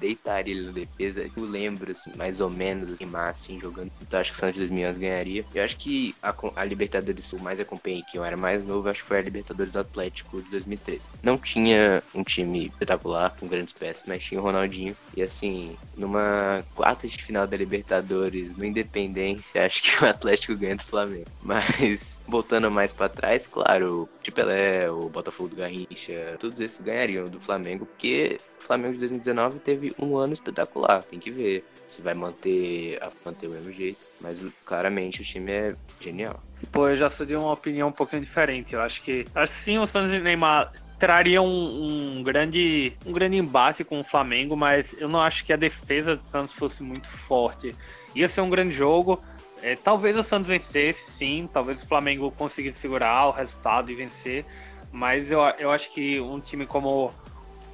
deitaria 0.00 0.54
ele 0.54 0.66
na 0.66 0.72
defesa. 0.72 1.30
Eu 1.36 1.44
lembro, 1.44 1.90
assim, 1.92 2.10
mais 2.16 2.40
ou 2.40 2.50
menos, 2.50 2.92
assim, 2.92 3.04
Neymar, 3.04 3.28
assim, 3.28 3.60
jogando. 3.60 3.90
Então 4.00 4.20
acho 4.20 4.30
que 4.30 4.36
o 4.36 4.40
Santos 4.40 4.54
de 4.54 4.60
2011 4.60 4.98
ganharia. 4.98 5.44
Eu 5.54 5.64
acho 5.64 5.76
que 5.76 6.14
a, 6.22 6.34
a 6.56 6.64
Libertadores, 6.64 7.32
o 7.32 7.38
mais 7.38 7.60
acompanhei, 7.60 8.02
que 8.02 8.18
eu 8.18 8.24
era 8.24 8.36
mais 8.36 8.64
novo, 8.64 8.88
acho 8.88 9.02
que 9.02 9.08
foi 9.08 9.18
a 9.18 9.22
Libertadores 9.22 9.72
do 9.72 9.78
Atlético 9.78 10.42
de 10.42 10.50
2013. 10.50 11.08
Não 11.22 11.38
tinha 11.38 12.02
um 12.14 12.22
time 12.22 12.66
espetacular, 12.66 13.34
com 13.38 13.46
grandes 13.46 13.72
peças, 13.72 14.04
mas 14.06 14.22
tinha 14.24 14.40
o 14.40 14.44
Ronaldinho. 14.44 14.96
E 15.16 15.22
assim, 15.22 15.76
numa 15.96 16.64
quarta 16.74 17.06
de 17.06 17.16
final 17.22 17.46
da 17.46 17.56
Libertadores, 17.56 18.56
no 18.56 18.64
Independência, 18.64 19.64
acho 19.66 19.82
que 19.82 20.04
o 20.04 20.08
Atlético 20.08 20.56
ganha 20.56 20.76
do 20.76 20.84
Flamengo. 20.84 21.26
Mas, 21.42 22.20
voltando 22.26 22.70
mais 22.70 22.92
para 22.92 23.08
trás, 23.08 23.46
claro, 23.46 24.08
o 24.26 24.32
Pelé, 24.32 24.90
o 24.90 25.08
Botafogo 25.08 25.50
do 25.50 25.56
Garrincha, 25.56 26.36
todos 26.38 26.60
esses 26.60 26.80
ganhariam 26.80 27.26
do 27.26 27.40
Flamengo, 27.40 27.88
porque 27.90 28.38
o 28.58 28.64
Flamengo 28.64 28.94
de 28.94 29.00
2019 29.00 29.58
teve 29.58 29.94
um 29.98 30.16
ano 30.16 30.32
espetacular. 30.32 31.02
Tem 31.04 31.18
que 31.18 31.30
ver 31.30 31.64
se 31.86 32.00
vai 32.00 32.14
manter, 32.14 32.98
manter 33.24 33.46
o 33.46 33.50
mesmo 33.50 33.70
jeito. 33.70 33.98
Mas 34.20 34.44
claramente 34.64 35.20
o 35.20 35.24
time 35.24 35.52
é 35.52 35.76
genial. 36.00 36.40
Pô, 36.72 36.88
eu 36.88 36.96
já 36.96 37.10
sou 37.10 37.26
de 37.26 37.36
uma 37.36 37.52
opinião 37.52 37.88
um 37.88 37.92
pouquinho 37.92 38.22
diferente. 38.22 38.74
Eu 38.74 38.80
acho 38.80 39.02
que, 39.02 39.26
assim, 39.34 39.78
o 39.78 39.86
Santos 39.86 40.12
e 40.12 40.18
Neymar 40.18 40.72
traria 40.98 41.42
um, 41.42 42.18
um, 42.18 42.22
grande, 42.22 42.92
um 43.04 43.12
grande 43.12 43.36
embate 43.36 43.82
com 43.82 44.00
o 44.00 44.04
Flamengo, 44.04 44.56
mas 44.56 44.94
eu 44.98 45.08
não 45.08 45.20
acho 45.20 45.44
que 45.44 45.52
a 45.52 45.56
defesa 45.56 46.16
do 46.16 46.22
Santos 46.22 46.54
fosse 46.54 46.82
muito 46.82 47.08
forte. 47.08 47.74
Ia 48.14 48.28
ser 48.28 48.40
um 48.40 48.50
grande 48.50 48.74
jogo. 48.74 49.22
É, 49.62 49.74
talvez 49.74 50.16
o 50.16 50.22
Santos 50.22 50.48
vencesse, 50.48 51.10
sim. 51.12 51.48
Talvez 51.52 51.82
o 51.82 51.86
Flamengo 51.86 52.30
conseguisse 52.30 52.78
segurar 52.78 53.26
o 53.26 53.30
resultado 53.30 53.90
e 53.90 53.94
vencer. 53.94 54.44
Mas 54.92 55.30
eu, 55.30 55.40
eu 55.58 55.70
acho 55.70 55.92
que 55.92 56.20
um 56.20 56.40
time 56.40 56.66
como 56.66 57.12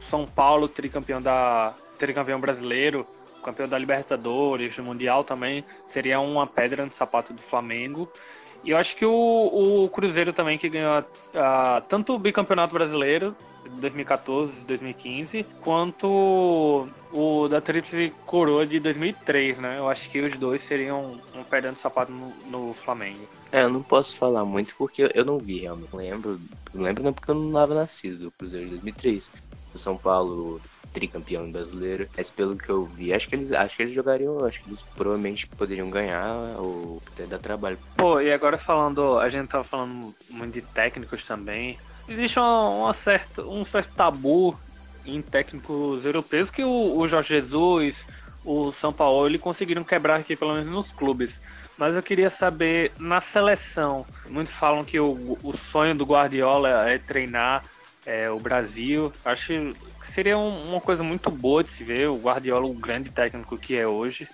São 0.09 0.27
Paulo, 0.27 0.69
tricampeão, 0.69 1.21
da, 1.21 1.75
tricampeão 1.99 2.41
brasileiro, 2.41 3.07
campeão 3.43 3.69
da 3.69 3.79
Libertadores, 3.79 4.77
do 4.77 4.83
Mundial 4.83 5.23
também, 5.23 5.65
seria 5.89 6.19
uma 6.21 6.47
pedra 6.47 6.85
no 6.85 6.93
sapato 6.93 7.33
do 7.33 7.41
Flamengo. 7.41 8.11
E 8.65 8.71
eu 8.71 8.79
acho 8.79 8.97
que 8.97 9.07
o, 9.07 9.85
o 9.85 9.89
Cruzeiro 9.91 10.33
também, 10.33 10.59
que 10.59 10.69
ganhou 10.69 10.99
uh, 10.99 11.81
tanto 11.89 12.15
o 12.15 12.19
bicampeonato 12.19 12.73
brasileiro, 12.73 13.37
de 13.65 13.81
2014 13.81 14.61
2015, 14.61 15.45
quanto 15.61 16.89
o 17.13 17.49
da 17.49 17.61
Tríplice 17.61 18.13
Coroa 18.25 18.67
de 18.67 18.81
2003, 18.81 19.59
né? 19.59 19.79
Eu 19.79 19.89
acho 19.89 20.11
que 20.11 20.21
os 20.21 20.37
dois 20.37 20.63
seriam 20.65 21.19
um 21.35 21.43
pedra 21.45 21.73
no 21.73 21.79
sapato 21.79 22.13
no, 22.13 22.33
no 22.51 22.75
Flamengo. 22.75 23.27
É, 23.53 23.63
eu 23.63 23.71
não 23.71 23.83
posso 23.83 24.17
falar 24.17 24.45
muito 24.45 24.75
porque 24.77 25.11
eu 25.15 25.25
não 25.25 25.39
vi, 25.39 25.61
realmente. 25.61 25.89
Não 25.93 25.99
lembro, 26.01 26.41
não 26.75 26.83
lembro 26.83 27.03
não 27.03 27.13
porque 27.13 27.31
eu 27.31 27.35
não 27.35 27.49
estava 27.49 27.75
nascido 27.75 28.25
do 28.25 28.31
Cruzeiro 28.31 28.67
de 28.67 28.71
2003. 28.73 29.31
O 29.77 29.79
São 29.79 29.97
Paulo 29.97 30.61
tricampeão 30.93 31.53
brasileiro. 31.53 32.09
Mas 32.17 32.31
pelo 32.31 32.57
que 32.57 32.71
eu 32.71 32.87
vi, 32.87 33.13
acho 33.13 33.29
que 33.29 33.35
eles 33.35 33.53
acho 33.53 33.77
que 33.77 33.83
eles 33.83 33.95
jogariam, 33.95 34.45
acho 34.47 34.63
que 34.63 34.69
eles 34.69 34.83
provavelmente 34.83 35.47
poderiam 35.47 35.91
ganhar 35.91 36.57
ou 36.59 37.03
até 37.13 37.27
dar 37.27 37.39
trabalho. 37.39 37.79
Pô, 37.97 38.19
e 38.21 38.33
agora 38.33 38.57
falando, 38.57 39.19
a 39.19 39.29
gente 39.29 39.49
tava 39.49 39.63
falando 39.63 40.15
muito 40.31 40.55
de 40.55 40.63
técnicos 40.63 41.25
também. 41.25 41.79
Existe 42.09 42.39
uma, 42.39 42.71
uma 42.71 42.95
um 43.47 43.65
certo 43.65 43.95
tabu 43.95 44.59
em 45.05 45.21
técnicos 45.21 46.05
europeus 46.05 46.51
que 46.51 46.65
o, 46.65 46.97
o 46.97 47.07
Jorge 47.07 47.29
Jesus, 47.29 47.97
o 48.45 48.73
São 48.73 48.93
Paulo, 48.93 49.27
ele 49.27 49.39
conseguiram 49.39 49.85
quebrar 49.85 50.17
aqui 50.21 50.35
pelo 50.35 50.55
menos 50.55 50.71
nos 50.71 50.93
clubes. 50.93 51.39
Mas 51.77 51.95
eu 51.95 52.03
queria 52.03 52.31
saber, 52.31 52.93
na 52.99 53.21
seleção, 53.21 54.07
muitos 54.31 54.55
falam 54.55 54.83
que 54.83 54.99
o, 54.99 55.39
o 55.43 55.55
sonho 55.71 55.95
do 55.95 56.07
Guardiola 56.07 56.89
é 56.89 56.97
treinar 56.97 57.63
é, 58.07 58.31
o 58.31 58.39
Brasil. 58.39 59.13
Acho 59.25 59.75
que 60.01 60.13
seria 60.13 60.39
um, 60.39 60.71
uma 60.71 60.81
coisa 60.81 61.03
muito 61.03 61.29
boa 61.31 61.65
de 61.65 61.71
se 61.71 61.83
ver, 61.83 62.09
o 62.09 62.17
Guardiola, 62.17 62.65
o 62.65 62.73
grande 62.73 63.11
técnico 63.11 63.59
que 63.59 63.77
é 63.77 63.87
hoje. 63.87 64.29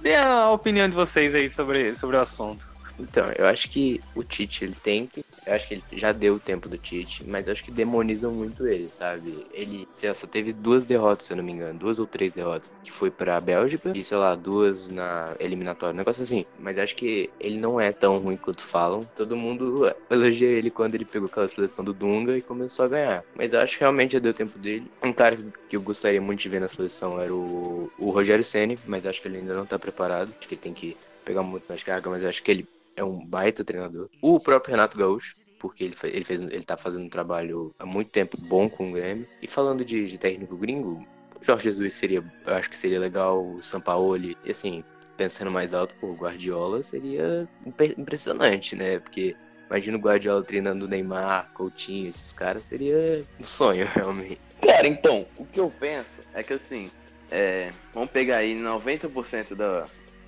Dê 0.00 0.14
a 0.14 0.50
opinião 0.50 0.88
de 0.88 0.94
vocês 0.94 1.34
aí 1.34 1.50
sobre, 1.50 1.96
sobre 1.96 2.16
o 2.16 2.20
assunto. 2.20 2.64
Então, 2.98 3.30
eu 3.36 3.46
acho 3.46 3.68
que 3.70 4.00
o 4.14 4.22
Tite, 4.22 4.64
ele 4.64 4.74
tem 4.74 5.06
que. 5.06 5.24
Eu 5.46 5.54
acho 5.54 5.66
que 5.66 5.74
ele 5.74 5.82
já 5.92 6.12
deu 6.12 6.34
o 6.34 6.40
tempo 6.40 6.68
do 6.68 6.76
Tite, 6.76 7.24
mas 7.26 7.46
eu 7.46 7.52
acho 7.52 7.64
que 7.64 7.70
demonizam 7.70 8.32
muito 8.32 8.66
ele, 8.66 8.90
sabe? 8.90 9.46
Ele 9.52 9.88
sei 9.94 10.08
lá, 10.08 10.14
só 10.14 10.26
teve 10.26 10.52
duas 10.52 10.84
derrotas, 10.84 11.26
se 11.26 11.32
eu 11.32 11.36
não 11.36 11.44
me 11.44 11.52
engano, 11.52 11.78
duas 11.78 11.98
ou 11.98 12.06
três 12.06 12.32
derrotas, 12.32 12.72
que 12.82 12.92
foi 12.92 13.10
pra 13.10 13.40
Bélgica 13.40 13.92
e, 13.94 14.04
sei 14.04 14.18
lá, 14.18 14.34
duas 14.34 14.90
na 14.90 15.34
eliminatória, 15.40 15.94
um 15.94 15.96
negócio 15.96 16.22
assim. 16.22 16.44
Mas 16.58 16.78
acho 16.78 16.94
que 16.96 17.30
ele 17.40 17.56
não 17.58 17.80
é 17.80 17.92
tão 17.92 18.18
ruim 18.18 18.36
quanto 18.36 18.62
falam. 18.62 19.04
Todo 19.16 19.36
mundo 19.36 19.92
elogia 20.10 20.48
ele 20.48 20.70
quando 20.70 20.94
ele 20.94 21.04
pegou 21.04 21.28
aquela 21.28 21.48
seleção 21.48 21.84
do 21.84 21.94
Dunga 21.94 22.36
e 22.36 22.42
começou 22.42 22.84
a 22.84 22.88
ganhar. 22.88 23.24
Mas 23.34 23.52
eu 23.52 23.60
acho 23.60 23.78
que 23.78 23.80
realmente 23.80 24.12
já 24.12 24.18
deu 24.18 24.32
o 24.32 24.34
tempo 24.34 24.58
dele. 24.58 24.90
Um 25.02 25.12
cara 25.12 25.38
que 25.68 25.76
eu 25.76 25.80
gostaria 25.80 26.20
muito 26.20 26.40
de 26.40 26.48
ver 26.48 26.60
na 26.60 26.68
seleção 26.68 27.20
era 27.20 27.32
o, 27.32 27.90
o 27.98 28.10
Rogério 28.10 28.44
Ceni, 28.44 28.78
mas 28.86 29.06
acho 29.06 29.22
que 29.22 29.28
ele 29.28 29.38
ainda 29.38 29.54
não 29.54 29.66
tá 29.66 29.78
preparado. 29.78 30.32
Acho 30.38 30.48
que 30.48 30.54
ele 30.54 30.60
tem 30.60 30.74
que 30.74 30.96
pegar 31.24 31.42
muito 31.42 31.64
mais 31.68 31.82
carga, 31.82 32.08
mas 32.08 32.24
acho 32.24 32.42
que 32.42 32.50
ele 32.50 32.66
é 32.98 33.04
um 33.04 33.24
baita 33.24 33.64
treinador. 33.64 34.08
O 34.20 34.40
próprio 34.40 34.72
Renato 34.72 34.98
Gaúcho, 34.98 35.36
porque 35.58 35.84
ele, 35.84 35.96
ele, 36.04 36.24
fez, 36.24 36.40
ele 36.40 36.64
tá 36.64 36.76
fazendo 36.76 37.04
um 37.04 37.08
trabalho 37.08 37.74
há 37.78 37.86
muito 37.86 38.10
tempo 38.10 38.36
bom 38.40 38.68
com 38.68 38.90
o 38.90 38.92
Grêmio. 38.92 39.26
E 39.40 39.46
falando 39.46 39.84
de, 39.84 40.06
de 40.06 40.18
técnico 40.18 40.56
gringo, 40.56 41.06
Jorge 41.40 41.64
Jesus 41.64 41.94
seria, 41.94 42.24
eu 42.46 42.54
acho 42.54 42.68
que 42.68 42.76
seria 42.76 42.98
legal, 42.98 43.44
o 43.44 43.62
Sampaoli, 43.62 44.36
e 44.44 44.50
assim, 44.50 44.82
pensando 45.16 45.50
mais 45.50 45.72
alto, 45.72 45.94
o 46.02 46.14
Guardiola 46.14 46.82
seria 46.82 47.48
impressionante, 47.96 48.74
né? 48.74 48.98
Porque 48.98 49.36
imagina 49.68 49.96
o 49.96 50.00
Guardiola 50.00 50.42
treinando 50.42 50.86
o 50.86 50.88
Neymar, 50.88 51.50
Coutinho, 51.54 52.08
esses 52.08 52.32
caras, 52.32 52.64
seria 52.64 53.24
um 53.38 53.44
sonho, 53.44 53.86
realmente. 53.94 54.40
Cara, 54.60 54.88
então, 54.88 55.26
o 55.36 55.44
que 55.44 55.60
eu 55.60 55.72
penso 55.78 56.20
é 56.34 56.42
que 56.42 56.52
assim, 56.52 56.90
é, 57.30 57.70
vamos 57.94 58.10
pegar 58.10 58.38
aí 58.38 58.56
90% 58.56 59.54
da, 59.54 59.84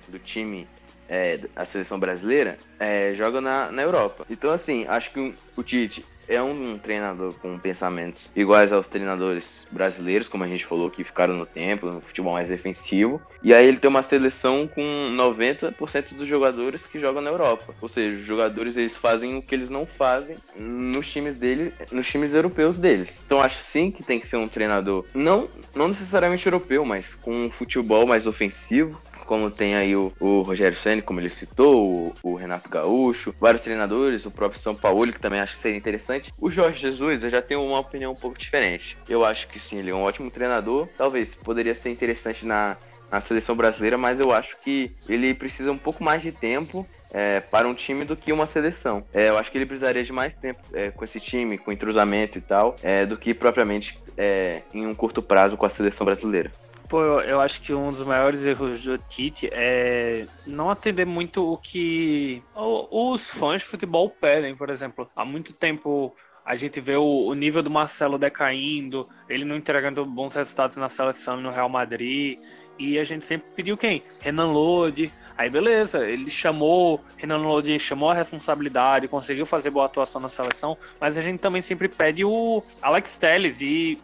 do 0.07 0.19
time 0.19 0.67
é, 1.11 1.37
a 1.53 1.65
seleção 1.65 1.99
brasileira 1.99 2.57
é, 2.79 3.13
joga 3.13 3.41
na, 3.41 3.69
na 3.69 3.81
Europa. 3.81 4.25
Então, 4.29 4.49
assim, 4.49 4.85
acho 4.87 5.11
que 5.11 5.35
o 5.57 5.61
Tite 5.61 6.05
é 6.25 6.41
um 6.41 6.77
treinador 6.77 7.33
com 7.33 7.59
pensamentos 7.59 8.31
iguais 8.33 8.71
aos 8.71 8.87
treinadores 8.87 9.67
brasileiros, 9.69 10.29
como 10.29 10.45
a 10.45 10.47
gente 10.47 10.65
falou, 10.65 10.89
que 10.89 11.03
ficaram 11.03 11.35
no 11.35 11.45
tempo, 11.45 11.87
no 11.87 11.99
futebol 11.99 12.33
mais 12.33 12.47
defensivo. 12.47 13.21
E 13.43 13.53
aí 13.53 13.67
ele 13.67 13.77
tem 13.77 13.89
uma 13.89 14.03
seleção 14.03 14.67
com 14.67 14.81
90% 14.81 16.13
dos 16.13 16.27
jogadores 16.27 16.85
que 16.85 16.99
jogam 16.99 17.21
na 17.21 17.29
Europa. 17.29 17.73
Ou 17.81 17.89
seja, 17.89 18.17
os 18.17 18.25
jogadores 18.25 18.77
eles 18.77 18.95
fazem 18.95 19.37
o 19.37 19.41
que 19.41 19.53
eles 19.53 19.69
não 19.69 19.85
fazem 19.85 20.37
nos 20.57 21.11
times 21.11 21.37
dele, 21.37 21.73
nos 21.91 22.07
times 22.07 22.33
europeus 22.33 22.79
deles. 22.79 23.21
Então 23.25 23.41
acho 23.41 23.61
sim 23.63 23.91
que 23.91 24.03
tem 24.03 24.19
que 24.19 24.27
ser 24.27 24.37
um 24.37 24.47
treinador 24.47 25.05
não 25.13 25.49
não 25.75 25.87
necessariamente 25.87 26.45
europeu, 26.45 26.85
mas 26.85 27.13
com 27.15 27.45
um 27.45 27.51
futebol 27.51 28.05
mais 28.05 28.25
ofensivo, 28.25 28.97
como 29.25 29.49
tem 29.49 29.75
aí 29.75 29.95
o, 29.95 30.11
o 30.19 30.41
Rogério 30.41 30.77
Senna, 30.77 31.01
como 31.01 31.19
ele 31.19 31.29
citou, 31.29 32.13
o, 32.23 32.31
o, 32.31 32.35
Renato 32.35 32.69
Gaúcho, 32.69 33.33
vários 33.39 33.63
treinadores, 33.63 34.25
o 34.25 34.31
próprio 34.31 34.59
São 34.59 34.75
Paulo, 34.75 35.11
que 35.11 35.21
também 35.21 35.39
acho 35.39 35.55
que 35.55 35.61
seria 35.61 35.77
interessante. 35.77 36.31
O 36.37 36.51
Jorge 36.51 36.79
Jesus, 36.79 37.23
eu 37.23 37.29
já 37.29 37.41
tenho 37.41 37.63
uma 37.63 37.79
opinião 37.79 38.11
um 38.11 38.15
pouco 38.15 38.37
diferente. 38.37 38.97
Eu 39.07 39.23
acho 39.23 39.47
que 39.47 39.59
sim, 39.59 39.79
ele 39.79 39.91
é 39.91 39.95
um 39.95 40.03
ótimo 40.03 40.29
treinador. 40.29 40.87
Talvez 40.97 41.35
poderia 41.35 41.75
ser 41.75 41.89
interessante 41.89 42.45
na, 42.45 42.77
na 43.11 43.19
seleção 43.19 43.55
brasileira, 43.55 43.97
mas 43.97 44.19
eu 44.19 44.31
acho 44.31 44.57
que 44.63 44.95
ele 45.07 45.33
precisa 45.33 45.71
um 45.71 45.77
pouco 45.77 46.03
mais 46.03 46.21
de 46.21 46.31
tempo 46.31 46.87
é, 47.13 47.41
para 47.41 47.67
um 47.67 47.73
time 47.73 48.05
do 48.05 48.15
que 48.15 48.31
uma 48.31 48.45
seleção. 48.45 49.03
É, 49.13 49.29
eu 49.29 49.37
acho 49.37 49.51
que 49.51 49.57
ele 49.57 49.65
precisaria 49.65 50.03
de 50.03 50.13
mais 50.13 50.33
tempo 50.33 50.59
é, 50.73 50.89
com 50.89 51.03
esse 51.03 51.19
time, 51.19 51.57
com 51.57 51.71
entrosamento 51.71 52.37
e 52.37 52.41
tal, 52.41 52.75
é, 52.81 53.05
do 53.05 53.17
que 53.17 53.33
propriamente 53.33 53.99
é, 54.17 54.61
em 54.73 54.87
um 54.87 54.95
curto 54.95 55.21
prazo 55.21 55.57
com 55.57 55.65
a 55.65 55.69
seleção 55.69 56.05
brasileira. 56.05 56.51
Pô, 56.91 57.01
eu, 57.01 57.21
eu, 57.21 57.39
acho 57.39 57.61
que 57.61 57.73
um 57.73 57.89
dos 57.89 58.05
maiores 58.05 58.43
erros 58.43 58.83
do 58.83 58.97
Tite 58.97 59.47
é 59.53 60.25
não 60.45 60.69
atender 60.69 61.05
muito 61.05 61.41
o 61.41 61.57
que 61.57 62.43
os 62.53 63.29
fãs 63.29 63.61
de 63.61 63.67
futebol 63.69 64.09
pedem, 64.09 64.57
por 64.57 64.69
exemplo. 64.69 65.09
Há 65.15 65.23
muito 65.23 65.53
tempo 65.53 66.13
a 66.43 66.53
gente 66.53 66.81
vê 66.81 66.97
o, 66.97 67.27
o 67.27 67.33
nível 67.33 67.63
do 67.63 67.69
Marcelo 67.69 68.17
decaindo, 68.17 69.07
ele 69.29 69.45
não 69.45 69.55
entregando 69.55 70.05
bons 70.05 70.35
resultados 70.35 70.75
na 70.75 70.89
seleção 70.89 71.39
no 71.39 71.49
Real 71.49 71.69
Madrid. 71.69 72.37
E 72.81 72.97
a 72.97 73.03
gente 73.03 73.27
sempre 73.27 73.45
pediu 73.55 73.77
quem? 73.77 74.01
Renan 74.19 74.51
Lodi. 74.51 75.11
Aí 75.37 75.51
beleza, 75.51 76.03
ele 76.03 76.31
chamou, 76.31 76.99
Renan 77.15 77.37
Lodi 77.37 77.79
chamou 77.79 78.09
a 78.09 78.13
responsabilidade, 78.15 79.07
conseguiu 79.07 79.45
fazer 79.45 79.69
boa 79.69 79.85
atuação 79.85 80.19
na 80.19 80.29
seleção, 80.29 80.75
mas 80.99 81.15
a 81.15 81.21
gente 81.21 81.39
também 81.39 81.61
sempre 81.61 81.87
pede 81.87 82.25
o 82.25 82.63
Alex 82.81 83.17
Telles 83.17 83.61
e 83.61 83.99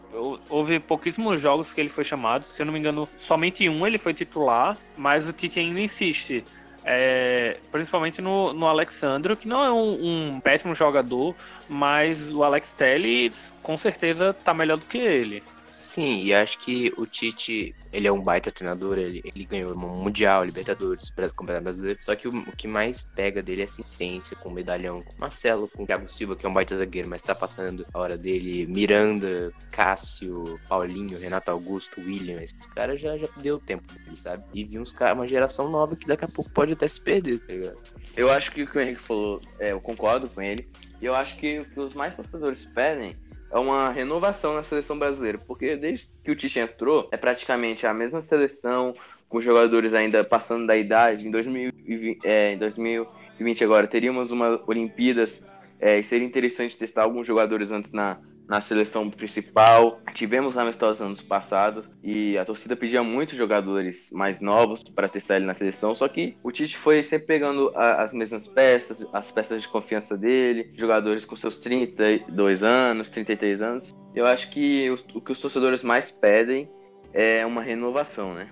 houve 0.48 0.78
pouquíssimos 0.78 1.40
jogos 1.40 1.72
que 1.72 1.80
ele 1.80 1.88
foi 1.88 2.04
chamado, 2.04 2.44
se 2.44 2.62
eu 2.62 2.66
não 2.66 2.72
me 2.72 2.78
engano, 2.78 3.08
somente 3.18 3.68
um 3.68 3.84
ele 3.84 3.98
foi 3.98 4.14
titular, 4.14 4.76
mas 4.96 5.26
o 5.26 5.32
Tite 5.32 5.58
ainda 5.58 5.80
insiste. 5.80 6.44
É, 6.84 7.58
principalmente 7.70 8.22
no, 8.22 8.52
no 8.52 8.66
Alexandro, 8.66 9.36
que 9.36 9.46
não 9.46 9.62
é 9.62 9.70
um, 9.70 10.36
um 10.36 10.40
péssimo 10.40 10.74
jogador, 10.74 11.34
mas 11.68 12.32
o 12.32 12.42
Alex 12.44 12.70
Telles 12.70 13.52
com 13.62 13.76
certeza 13.76 14.32
tá 14.32 14.54
melhor 14.54 14.78
do 14.78 14.86
que 14.86 14.98
ele. 14.98 15.42
Sim, 15.78 16.22
e 16.22 16.34
acho 16.34 16.58
que 16.58 16.92
o 16.96 17.06
Tite, 17.06 17.74
ele 17.92 18.08
é 18.08 18.12
um 18.12 18.20
baita 18.20 18.50
treinador, 18.50 18.98
ele, 18.98 19.22
ele 19.24 19.44
ganhou 19.44 19.72
o 19.72 19.78
Mundial, 19.78 20.42
Libertadores, 20.44 21.08
Campeonato 21.10 21.62
Brasileiro. 21.62 21.98
Só 22.02 22.16
que 22.16 22.26
o, 22.26 22.36
o, 22.36 22.56
que 22.56 22.66
mais 22.66 23.02
pega 23.02 23.40
dele 23.40 23.62
é 23.62 23.64
a 23.64 23.66
assistência 23.66 24.36
com 24.36 24.48
o 24.48 24.52
medalhão, 24.52 25.00
com 25.02 25.16
Marcelo, 25.18 25.68
com 25.68 25.84
o 25.84 25.86
Thiago 25.86 26.08
Silva, 26.10 26.34
que 26.34 26.44
é 26.44 26.48
um 26.48 26.52
baita 26.52 26.76
zagueiro, 26.76 27.08
mas 27.08 27.22
tá 27.22 27.34
passando 27.34 27.86
a 27.94 27.98
hora 27.98 28.18
dele. 28.18 28.66
Miranda, 28.66 29.52
Cássio, 29.70 30.58
Paulinho, 30.68 31.18
Renato 31.18 31.50
Augusto, 31.50 32.00
William, 32.00 32.42
esses 32.42 32.66
caras 32.66 33.00
já, 33.00 33.16
já 33.16 33.28
deu 33.36 33.60
tempo 33.60 33.92
dele, 33.92 34.16
sabe? 34.16 34.44
E 34.52 34.64
vi 34.64 34.78
uns 34.80 34.92
caras, 34.92 35.16
uma 35.16 35.26
geração 35.26 35.70
nova 35.70 35.94
que 35.94 36.06
daqui 36.06 36.24
a 36.24 36.28
pouco 36.28 36.50
pode 36.50 36.72
até 36.72 36.88
se 36.88 37.00
perder, 37.00 37.38
tá 37.38 37.52
ligado? 37.52 37.78
Eu 38.16 38.30
acho 38.32 38.50
que 38.50 38.64
o 38.64 38.66
que 38.66 38.76
o 38.76 38.80
Henrique 38.80 39.00
falou, 39.00 39.40
é, 39.60 39.70
eu 39.70 39.80
concordo 39.80 40.28
com 40.28 40.42
ele. 40.42 40.68
E 41.00 41.06
eu 41.06 41.14
acho 41.14 41.36
que 41.36 41.60
o 41.60 41.64
que 41.64 41.78
os 41.78 41.94
mais 41.94 42.16
sofredores 42.16 42.64
pedem 42.64 43.16
é 43.50 43.58
uma 43.58 43.90
renovação 43.90 44.54
na 44.54 44.62
seleção 44.62 44.98
brasileira, 44.98 45.38
porque 45.38 45.76
desde 45.76 46.08
que 46.22 46.30
o 46.30 46.36
Tite 46.36 46.58
entrou, 46.58 47.08
é 47.10 47.16
praticamente 47.16 47.86
a 47.86 47.94
mesma 47.94 48.20
seleção, 48.20 48.94
com 49.28 49.40
jogadores 49.40 49.94
ainda 49.94 50.24
passando 50.24 50.66
da 50.66 50.76
idade. 50.76 51.28
Em 51.28 51.30
2020, 51.30 52.20
é, 52.24 52.52
em 52.52 52.58
2020 52.58 53.64
agora 53.64 53.86
teríamos 53.86 54.30
uma 54.30 54.60
Olimpíadas 54.66 55.46
é, 55.80 55.98
e 55.98 56.04
seria 56.04 56.26
interessante 56.26 56.76
testar 56.76 57.02
alguns 57.02 57.26
jogadores 57.26 57.70
antes 57.70 57.92
na, 57.92 58.18
na 58.48 58.60
seleção 58.60 59.10
principal. 59.10 60.00
Tivemos 60.14 60.56
amistosos 60.56 61.02
anos 61.02 61.20
passados 61.20 61.84
e 62.02 62.38
a 62.38 62.44
torcida 62.44 62.74
pedia 62.74 63.02
muito 63.02 63.36
jogadores 63.36 64.10
mais 64.12 64.40
novos 64.40 64.82
para 64.82 65.08
testar 65.08 65.36
ele 65.36 65.44
na 65.44 65.54
seleção, 65.54 65.94
só 65.94 66.08
que 66.08 66.36
o 66.42 66.50
Tite 66.50 66.76
foi 66.76 67.04
sempre 67.04 67.26
pegando 67.26 67.70
a, 67.76 68.02
as 68.02 68.14
mesmas 68.14 68.46
peças, 68.46 69.06
as 69.12 69.30
peças 69.30 69.60
de 69.60 69.68
confiança 69.68 70.16
dele, 70.16 70.72
jogadores 70.74 71.24
com 71.24 71.36
seus 71.36 71.58
32 71.58 72.62
anos, 72.62 73.10
33 73.10 73.60
anos. 73.62 73.96
Eu 74.14 74.26
acho 74.26 74.50
que 74.50 74.90
o, 74.90 75.18
o 75.18 75.20
que 75.20 75.32
os 75.32 75.40
torcedores 75.40 75.82
mais 75.82 76.10
pedem 76.10 76.68
é 77.12 77.44
uma 77.44 77.62
renovação, 77.62 78.34
né? 78.34 78.48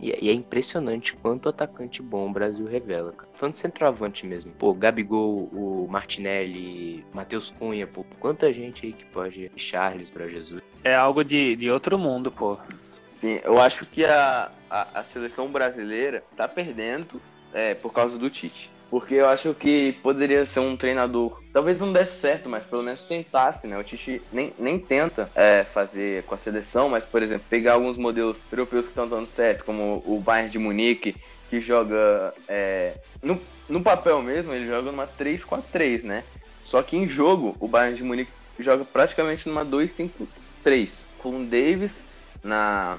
E, 0.00 0.16
e, 0.20 0.30
é 0.30 0.32
impressionante 0.32 1.14
quanto 1.14 1.48
atacante 1.48 2.02
bom 2.02 2.28
o 2.28 2.32
Brasil 2.32 2.66
revela, 2.66 3.12
cara. 3.12 3.28
Falando 3.34 3.52
de 3.52 3.58
centroavante 3.58 4.26
mesmo. 4.26 4.52
Pô, 4.52 4.72
Gabigol, 4.72 5.48
o 5.52 5.86
Martinelli, 5.88 7.04
Matheus 7.12 7.50
Cunha, 7.50 7.86
pô, 7.86 8.04
quanta 8.18 8.52
gente 8.52 8.86
aí 8.86 8.92
que 8.92 9.04
pode. 9.04 9.50
Charles 9.56 10.10
para 10.10 10.26
Jesus. 10.26 10.62
É 10.82 10.94
algo 10.94 11.22
de, 11.22 11.54
de 11.56 11.70
outro 11.70 11.98
mundo, 11.98 12.30
pô. 12.30 12.58
Sim, 13.06 13.40
eu 13.44 13.60
acho 13.60 13.84
que 13.84 14.04
a, 14.04 14.50
a, 14.70 15.00
a 15.00 15.02
seleção 15.02 15.48
brasileira 15.48 16.24
tá 16.36 16.48
perdendo 16.48 17.20
é, 17.52 17.74
por 17.74 17.92
causa 17.92 18.16
do 18.16 18.30
Tite. 18.30 18.70
Porque 18.90 19.14
eu 19.14 19.28
acho 19.28 19.54
que 19.54 19.92
poderia 20.02 20.44
ser 20.44 20.58
um 20.58 20.76
treinador. 20.76 21.40
Talvez 21.52 21.80
não 21.80 21.92
desse 21.92 22.18
certo, 22.18 22.48
mas 22.48 22.66
pelo 22.66 22.82
menos 22.82 23.06
tentasse, 23.06 23.68
né? 23.68 23.78
O 23.78 23.84
Tite 23.84 24.20
nem, 24.32 24.52
nem 24.58 24.80
tenta 24.80 25.30
é, 25.34 25.64
fazer 25.72 26.24
com 26.24 26.34
a 26.34 26.38
seleção, 26.38 26.88
mas, 26.88 27.04
por 27.04 27.22
exemplo, 27.22 27.46
pegar 27.48 27.74
alguns 27.74 27.96
modelos 27.96 28.38
europeus 28.50 28.86
que 28.86 28.90
estão 28.90 29.08
dando 29.08 29.28
certo, 29.28 29.64
como 29.64 30.02
o 30.04 30.20
Bayern 30.20 30.50
de 30.50 30.58
Munique, 30.58 31.14
que 31.48 31.60
joga. 31.60 32.34
É, 32.48 32.94
no, 33.22 33.40
no 33.68 33.80
papel 33.80 34.20
mesmo, 34.22 34.52
ele 34.52 34.66
joga 34.66 34.90
numa 34.90 35.06
3-4-3, 35.06 36.02
né? 36.02 36.24
Só 36.64 36.82
que 36.82 36.96
em 36.96 37.08
jogo, 37.08 37.56
o 37.60 37.68
Bayern 37.68 37.96
de 37.96 38.02
Munique 38.02 38.32
joga 38.58 38.84
praticamente 38.84 39.48
numa 39.48 39.64
2-5-3, 39.64 41.02
com 41.18 41.40
o 41.40 41.44
Davis 41.44 42.00
na, 42.42 42.98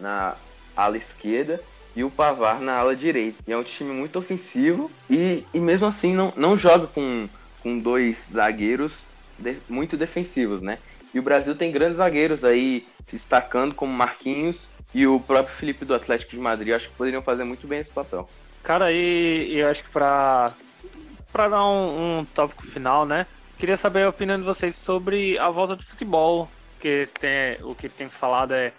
na 0.00 0.34
ala 0.76 0.96
esquerda 0.96 1.60
e 1.96 2.02
o 2.02 2.10
Pavar 2.10 2.60
na 2.60 2.76
ala 2.76 2.96
direita. 2.96 3.38
E 3.46 3.52
é 3.52 3.56
um 3.56 3.62
time 3.62 3.92
muito 3.92 4.18
ofensivo 4.18 4.90
e, 5.08 5.44
e 5.52 5.60
mesmo 5.60 5.86
assim 5.86 6.14
não, 6.14 6.32
não 6.36 6.56
joga 6.56 6.86
com, 6.86 7.28
com 7.62 7.78
dois 7.78 8.30
zagueiros 8.32 8.92
de, 9.38 9.56
muito 9.68 9.96
defensivos, 9.96 10.60
né? 10.60 10.78
E 11.12 11.18
o 11.18 11.22
Brasil 11.22 11.54
tem 11.54 11.70
grandes 11.70 11.98
zagueiros 11.98 12.44
aí 12.44 12.86
se 13.06 13.16
destacando, 13.16 13.74
como 13.74 13.92
Marquinhos 13.92 14.68
e 14.92 15.06
o 15.06 15.20
próprio 15.20 15.54
Felipe 15.54 15.84
do 15.84 15.94
Atlético 15.94 16.32
de 16.32 16.38
Madrid. 16.38 16.68
Eu 16.68 16.76
acho 16.76 16.88
que 16.88 16.96
poderiam 16.96 17.22
fazer 17.22 17.44
muito 17.44 17.66
bem 17.66 17.80
esse 17.80 17.92
papel. 17.92 18.28
Cara, 18.62 18.90
e 18.90 19.56
eu 19.56 19.68
acho 19.68 19.84
que 19.84 19.90
para 19.90 20.52
para 21.32 21.48
dar 21.48 21.64
um, 21.66 22.20
um 22.20 22.24
tópico 22.24 22.64
final, 22.64 23.04
né? 23.04 23.26
Queria 23.58 23.76
saber 23.76 24.04
a 24.04 24.08
opinião 24.08 24.38
de 24.38 24.44
vocês 24.44 24.76
sobre 24.76 25.38
a 25.38 25.50
volta 25.50 25.74
do 25.74 25.84
futebol. 25.84 26.48
Que 26.80 27.08
tem, 27.18 27.56
o 27.62 27.74
que 27.74 27.88
tem 27.88 28.08
falado 28.08 28.52
é 28.52 28.72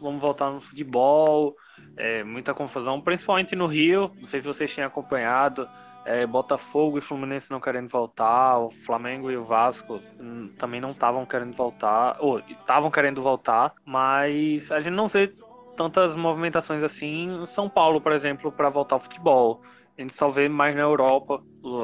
vamos 0.00 0.20
voltar 0.20 0.50
no 0.50 0.60
futebol, 0.60 1.56
é, 1.96 2.24
muita 2.24 2.54
confusão, 2.54 3.00
principalmente 3.00 3.54
no 3.54 3.66
Rio. 3.66 4.10
Não 4.20 4.26
sei 4.26 4.40
se 4.40 4.46
vocês 4.46 4.74
têm 4.74 4.84
acompanhado. 4.84 5.68
É, 6.04 6.26
Botafogo 6.26 6.98
e 6.98 7.00
Fluminense 7.00 7.50
não 7.50 7.60
querendo 7.60 7.88
voltar, 7.88 8.58
o 8.58 8.72
Flamengo 8.72 9.30
e 9.30 9.36
o 9.36 9.44
Vasco 9.44 10.00
hum, 10.18 10.50
também 10.58 10.80
não 10.80 10.90
estavam 10.90 11.24
querendo 11.24 11.52
voltar, 11.52 12.16
ou 12.18 12.40
estavam 12.40 12.90
querendo 12.90 13.22
voltar, 13.22 13.72
mas 13.84 14.72
a 14.72 14.80
gente 14.80 14.94
não 14.94 15.06
vê 15.06 15.30
tantas 15.76 16.16
movimentações 16.16 16.82
assim 16.82 17.26
em 17.26 17.46
São 17.46 17.68
Paulo, 17.68 18.00
por 18.00 18.10
exemplo, 18.10 18.50
para 18.50 18.68
voltar 18.68 18.96
ao 18.96 19.00
futebol. 19.00 19.62
A 19.96 20.00
gente 20.00 20.14
só 20.14 20.28
vê 20.30 20.48
mais 20.48 20.74
na 20.74 20.82
Europa 20.82 21.42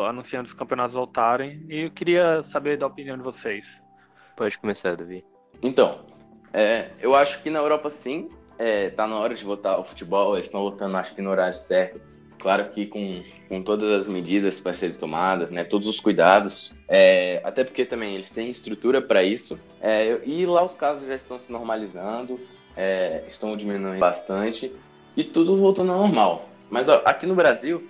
anunciando 0.08 0.46
os 0.46 0.54
campeonatos 0.54 0.94
voltarem. 0.94 1.64
E 1.68 1.84
eu 1.84 1.90
queria 1.90 2.42
saber 2.42 2.76
da 2.76 2.86
opinião 2.86 3.16
de 3.16 3.22
vocês. 3.22 3.82
Pode 4.36 4.58
começar, 4.58 4.96
Davi. 4.96 5.24
Então, 5.62 6.06
é, 6.52 6.90
eu 7.00 7.14
acho 7.14 7.42
que 7.42 7.50
na 7.50 7.58
Europa 7.58 7.90
sim, 7.90 8.30
é, 8.58 8.90
tá 8.90 9.06
na 9.06 9.16
hora 9.18 9.34
de 9.34 9.44
voltar 9.44 9.72
ao 9.72 9.84
futebol, 9.84 10.34
eles 10.34 10.46
estão 10.46 10.60
voltando, 10.60 10.96
acho 10.96 11.14
que 11.14 11.22
no 11.22 11.30
horário 11.30 11.54
certo. 11.54 12.00
Claro 12.38 12.70
que 12.70 12.86
com, 12.86 13.22
com 13.48 13.62
todas 13.62 13.90
as 13.92 14.08
medidas 14.08 14.60
para 14.60 14.72
serem 14.72 14.94
tomadas, 14.94 15.50
né, 15.50 15.64
todos 15.64 15.88
os 15.88 15.98
cuidados, 15.98 16.74
é, 16.86 17.40
até 17.44 17.64
porque 17.64 17.84
também 17.84 18.14
eles 18.14 18.30
têm 18.30 18.50
estrutura 18.50 19.02
para 19.02 19.24
isso. 19.24 19.58
É, 19.80 20.20
e 20.24 20.46
lá 20.46 20.64
os 20.64 20.74
casos 20.74 21.08
já 21.08 21.16
estão 21.16 21.38
se 21.38 21.50
normalizando, 21.50 22.38
é, 22.76 23.24
estão 23.28 23.56
diminuindo 23.56 23.98
bastante 23.98 24.72
e 25.16 25.24
tudo 25.24 25.56
voltando 25.56 25.92
ao 25.92 25.98
normal. 25.98 26.48
Mas 26.70 26.88
ó, 26.88 27.02
aqui 27.04 27.26
no 27.26 27.34
Brasil, 27.34 27.88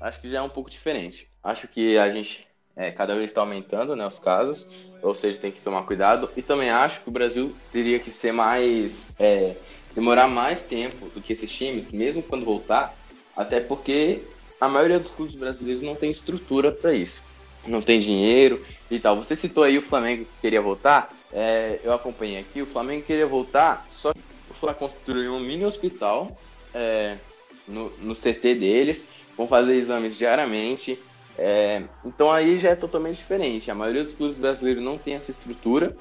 acho 0.00 0.20
que 0.20 0.28
já 0.28 0.38
é 0.38 0.42
um 0.42 0.48
pouco 0.48 0.68
diferente. 0.68 1.28
Acho 1.42 1.68
que 1.68 1.96
a 1.96 2.10
gente 2.10 2.48
é, 2.76 2.90
cada 2.90 3.14
vez 3.14 3.26
está 3.26 3.42
aumentando 3.42 3.94
né, 3.94 4.06
os 4.06 4.18
casos, 4.18 4.68
ou 5.02 5.14
seja, 5.14 5.40
tem 5.40 5.52
que 5.52 5.62
tomar 5.62 5.84
cuidado. 5.84 6.28
E 6.36 6.42
também 6.42 6.70
acho 6.70 7.00
que 7.02 7.08
o 7.08 7.12
Brasil 7.12 7.54
teria 7.70 7.98
que 7.98 8.10
ser 8.10 8.32
mais. 8.32 9.14
É, 9.18 9.54
demorar 9.94 10.28
mais 10.28 10.62
tempo 10.62 11.08
do 11.14 11.20
que 11.20 11.32
esses 11.32 11.50
times, 11.50 11.92
mesmo 11.92 12.22
quando 12.22 12.44
voltar, 12.44 12.94
até 13.36 13.60
porque 13.60 14.22
a 14.60 14.68
maioria 14.68 14.98
dos 14.98 15.12
clubes 15.12 15.34
brasileiros 15.34 15.82
não 15.82 15.94
tem 15.94 16.10
estrutura 16.10 16.72
para 16.72 16.92
isso. 16.92 17.22
Não 17.66 17.80
tem 17.80 18.00
dinheiro 18.00 18.64
e 18.90 18.98
tal. 18.98 19.16
Você 19.16 19.34
citou 19.34 19.64
aí 19.64 19.78
o 19.78 19.82
Flamengo 19.82 20.24
que 20.24 20.40
queria 20.40 20.60
voltar. 20.60 21.12
É, 21.32 21.80
eu 21.82 21.92
acompanhei 21.92 22.38
aqui, 22.38 22.62
o 22.62 22.66
Flamengo 22.66 23.04
queria 23.04 23.26
voltar, 23.26 23.86
só 23.92 24.12
que 24.12 24.20
o 24.50 24.54
Flamengo 24.54 24.78
construiu 24.78 25.34
um 25.34 25.40
mini 25.40 25.64
hospital 25.64 26.30
é, 26.72 27.16
no, 27.66 27.90
no 27.98 28.14
CT 28.14 28.54
deles, 28.54 29.08
vão 29.36 29.48
fazer 29.48 29.74
exames 29.74 30.16
diariamente, 30.16 30.96
é, 31.36 31.82
então 32.04 32.30
aí 32.30 32.60
já 32.60 32.70
é 32.70 32.76
totalmente 32.76 33.16
diferente. 33.16 33.70
A 33.70 33.74
maioria 33.74 34.04
dos 34.04 34.14
clubes 34.14 34.36
brasileiros 34.36 34.82
não 34.82 34.96
tem 34.96 35.14
essa 35.14 35.32
estrutura 35.32 35.96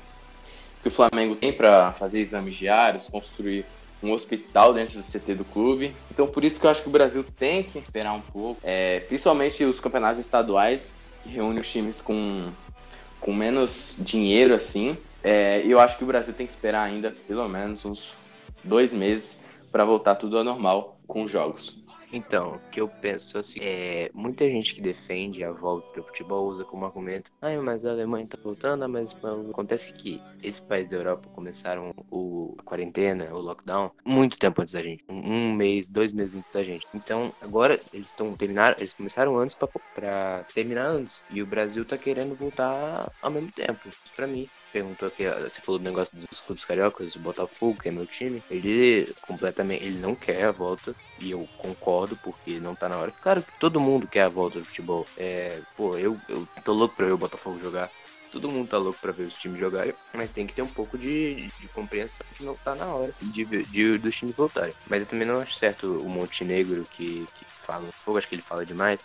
que 0.84 0.89
o 0.89 0.91
Flamengo 0.91 1.36
tem 1.36 1.52
para 1.52 1.94
fazer 1.94 2.20
exames 2.20 2.54
diários, 2.54 3.08
construir 3.08 3.66
um 4.04 4.12
hospital 4.12 4.74
dentro 4.74 4.99
do 4.99 5.04
CT 5.04 5.36
do 5.36 5.45
clube. 5.45 5.95
Então 6.12 6.28
por 6.28 6.43
isso 6.43 6.60
que 6.60 6.66
eu 6.66 6.70
acho 6.70 6.82
que 6.82 6.89
o 6.89 6.91
Brasil 6.91 7.24
tem 7.24 7.64
que 7.64 7.80
esperar 7.80 8.14
um 8.14 8.22
pouco, 8.22 8.60
é, 8.64 8.99
principalmente 9.01 9.64
os 9.64 9.80
campeonatos 9.80 10.20
estaduais 10.20 10.99
que 11.24 11.30
reúnem 11.30 11.62
os 11.62 11.72
times 11.72 12.01
com, 12.01 12.49
com 13.20 13.34
menos 13.34 13.95
dinheiro 13.99 14.54
assim. 14.54 14.97
É, 15.24 15.64
eu 15.66 15.80
acho 15.80 15.97
que 15.97 16.04
o 16.04 16.08
Brasil 16.08 16.34
tem 16.34 16.45
que 16.45 16.51
esperar 16.51 16.84
ainda 16.84 17.16
pelo 17.28 17.47
menos 17.47 17.86
uns 17.86 18.14
dois 18.64 18.91
meses 18.91 19.45
para 19.72 19.86
voltar 19.86 20.16
tudo 20.16 20.38
ao 20.38 20.43
normal 20.43 20.99
com 21.08 21.24
os 21.24 21.32
jogos. 21.32 21.83
Então, 22.16 22.57
o 22.57 22.70
que 22.70 22.80
eu 22.80 22.88
penso 22.88 23.39
assim, 23.39 23.59
é, 23.59 24.11
muita 24.14 24.45
gente 24.45 24.76
que 24.76 24.82
defende 24.82 25.43
a 25.43 25.51
volta 25.51 25.99
do 25.99 26.05
futebol 26.05 26.47
usa 26.47 26.64
como 26.64 26.86
argumento, 26.86 27.32
ah, 27.41 27.59
mas 27.59 27.86
a 27.86 27.89
Alemanha 27.89 28.28
tá 28.28 28.38
voltando, 28.41 28.88
mas 28.88 29.16
acontece 29.49 29.91
que 29.93 30.22
esses 30.43 30.61
países 30.61 30.91
da 30.91 30.97
Europa 30.97 31.28
começaram 31.34 31.91
o, 32.11 32.55
a 32.59 32.64
quarentena, 32.64 33.34
o 33.34 33.41
lockdown, 33.41 33.89
muito 34.05 34.38
tempo 34.38 34.61
antes 34.61 34.76
da 34.76 34.84
gente, 34.84 35.03
um, 35.09 35.53
mês, 35.53 35.89
dois 35.89 36.11
meses 36.11 36.36
antes 36.36 36.51
da 36.51 36.61
gente. 36.61 36.86
Então, 36.93 37.34
agora 37.41 37.80
eles 37.91 38.07
estão 38.07 38.32
terminar, 38.36 38.76
eles 38.78 38.93
começaram 38.93 39.36
antes 39.36 39.57
para 39.95 40.43
terminar 40.53 40.86
antes, 40.86 41.24
e 41.32 41.41
o 41.41 41.47
Brasil 41.47 41.84
tá 41.84 41.97
querendo 41.97 42.36
voltar 42.36 43.11
ao 43.24 43.32
mesmo 43.32 43.51
tempo. 43.51 43.89
Isso 43.89 44.14
para 44.16 44.28
mim 44.28 44.47
perguntou 44.74 45.08
aqui, 45.08 45.24
você 45.28 45.62
falou 45.62 45.78
do 45.78 45.84
negócio 45.84 46.18
dos 46.18 46.42
clubes 46.42 46.66
cariocas, 46.66 47.16
o 47.16 47.20
Botafogo, 47.20 47.80
que 47.80 47.90
é 47.90 47.92
meu 47.92 48.08
time, 48.08 48.44
ele 48.50 49.14
completamente, 49.22 49.86
ele 49.86 50.00
não 50.00 50.16
quer 50.16 50.46
a 50.46 50.52
volta, 50.52 50.96
e 51.20 51.30
eu 51.30 51.48
concordo, 51.60 52.18
porque 52.18 52.60
não 52.60 52.74
tá 52.74 52.90
na 52.90 52.98
hora. 52.98 53.12
Claro 53.22 53.44
que 53.44 53.60
todo 53.60 53.80
mundo 53.80 54.08
quer 54.08 54.24
a 54.24 54.30
volta 54.30 54.60
do 54.60 54.66
futebol. 54.66 55.06
É, 55.16 55.62
pô, 55.78 55.96
eu, 55.96 56.20
eu 56.28 56.48
tô 56.66 56.74
louco 56.74 56.96
pra 56.96 57.06
ver 57.06 57.12
o 57.12 57.18
Botafogo 57.18 57.60
jogar. 57.60 57.92
Todo 58.32 58.50
mundo 58.50 58.68
tá 58.68 58.80
louco 58.80 58.98
pra 59.00 59.12
ver 59.12 59.26
os 59.26 59.36
times 59.36 59.60
jogarem, 59.60 59.94
mas 60.12 60.32
tem 60.32 60.48
que 60.48 60.56
ter 60.56 60.64
um 60.64 60.68
pouco 60.68 60.98
de, 60.98 61.52
de 61.60 61.68
compreensão 61.68 62.26
que 62.36 62.44
não 62.44 62.56
tá 62.56 62.74
na 62.74 62.88
hora 62.88 63.14
de, 63.22 63.46
de, 63.46 63.98
dos 64.00 64.16
times 64.16 64.36
voltarem. 64.36 64.74
Mas 64.88 65.02
eu 65.02 65.06
também 65.06 65.28
não 65.28 65.40
acho 65.40 65.54
certo 65.54 66.00
o 66.00 66.10
Montenegro 66.10 66.84
que, 66.90 67.28
que 67.36 67.46
fala, 67.46 67.88
fogo 67.92 68.18
acho 68.18 68.28
que 68.28 68.34
ele 68.34 68.42
fala 68.42 68.66
demais, 68.66 69.02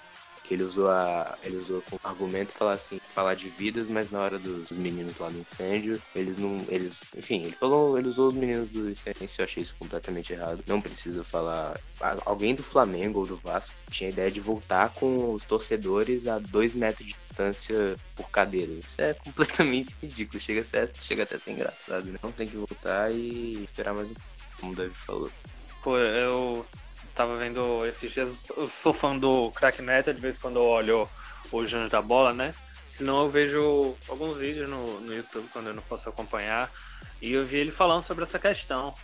que 0.49 0.55
ele 0.55 0.64
usou 0.64 0.90
a 0.90 1.36
ele 1.42 1.57
usou 1.57 1.82
como 1.82 2.01
argumento 2.03 2.53
falar 2.53 2.72
assim 2.72 2.99
falar 3.14 3.34
de 3.34 3.49
vidas 3.49 3.88
mas 3.88 4.11
na 4.11 4.20
hora 4.20 4.38
dos 4.38 4.70
meninos 4.72 5.18
lá 5.18 5.28
do 5.28 5.38
incêndio 5.38 6.01
eles 6.14 6.38
não 6.38 6.64
eles 6.68 7.05
enfim 7.16 7.44
ele 7.44 7.53
falou 7.55 7.99
ele 7.99 8.09
usou 8.09 8.28
os 8.28 8.34
meninos 8.34 8.68
do 8.68 8.90
incêndio 8.90 9.28
eu 9.38 9.44
achei 9.44 9.62
isso 9.62 9.74
completamente 9.78 10.32
errado. 10.32 10.62
Não 10.66 10.80
precisa 10.80 11.24
falar. 11.24 11.80
Alguém 12.24 12.55
do 12.55 12.62
Flamengo 12.62 13.20
ou 13.20 13.26
do 13.26 13.36
Vasco 13.36 13.74
tinha 13.90 14.09
a 14.09 14.12
ideia 14.12 14.30
de 14.30 14.40
voltar 14.40 14.90
com 14.90 15.32
os 15.32 15.44
torcedores 15.44 16.26
a 16.26 16.38
dois 16.38 16.74
metros 16.74 17.07
de 17.07 17.16
distância 17.24 17.96
por 18.14 18.30
cadeira. 18.30 18.72
Isso 18.72 19.01
é 19.01 19.14
completamente 19.14 19.94
ridículo 20.03 20.40
chega 20.40 20.64
ser, 20.64 20.90
chega 21.01 21.22
até 21.24 21.36
a 21.36 21.38
ser 21.38 21.53
engraçado 21.53 22.07
né? 22.07 22.14
então 22.18 22.32
tem 22.32 22.49
que 22.49 22.57
voltar 22.57 23.11
e 23.12 23.64
esperar 23.64 23.94
mais 23.94 24.11
um 24.11 24.14
como 24.61 24.72
o 24.72 24.76
David 24.76 24.96
falou. 24.96 25.30
Pô, 25.82 25.96
eu 25.96 26.66
tava 27.19 27.37
vendo 27.37 27.85
esses 27.85 28.12
dias, 28.12 28.29
eu 28.57 28.69
sou 28.69 28.93
fã 28.93 29.19
do 29.19 29.51
Crack 29.51 29.83
Neto, 29.83 30.14
de 30.14 30.21
vez 30.21 30.37
em 30.37 30.39
quando 30.39 30.61
eu 30.61 30.64
olho 30.64 31.09
os 31.51 31.69
Jogos 31.69 31.91
da 31.91 32.01
Bola, 32.01 32.33
né? 32.33 32.55
Senão 32.97 33.23
eu 33.23 33.29
vejo 33.29 33.97
alguns 34.09 34.37
vídeos 34.37 34.71
no, 34.71 35.01
no 35.01 35.12
YouTube 35.12 35.49
quando 35.53 35.66
eu 35.66 35.75
não 35.75 35.83
posso 35.83 36.09
acompanhar. 36.09 36.71
E 37.21 37.33
eu 37.33 37.45
vi 37.45 37.57
ele 37.57 37.73
falando 37.73 38.05
sobre 38.05 38.23
essa 38.23 38.39
questão. 38.39 38.95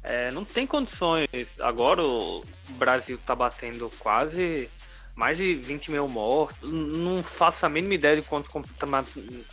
É, 0.00 0.30
não 0.30 0.44
tem 0.44 0.64
condições. 0.64 1.28
Agora 1.58 2.04
o 2.04 2.44
Brasil 2.76 3.18
tá 3.26 3.34
batendo 3.34 3.90
quase 3.98 4.70
mais 5.16 5.36
de 5.36 5.54
20 5.54 5.90
mil 5.90 6.06
mortos. 6.06 6.56
Não 6.62 7.20
faço 7.24 7.66
a 7.66 7.68
mínima 7.68 7.94
ideia 7.94 8.14
de 8.14 8.22
quantos 8.22 8.48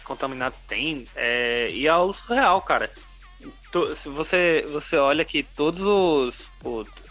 contaminados, 0.03 0.59
tem. 0.68 1.07
É, 1.16 1.68
e 1.72 1.88
é 1.88 1.95
o 1.95 2.14
surreal, 2.14 2.61
cara. 2.61 2.91
Se 3.95 4.09
você, 4.09 4.65
você 4.71 4.97
olha 4.97 5.26
que 5.26 5.43
todos 5.43 5.82
os, 5.82 6.51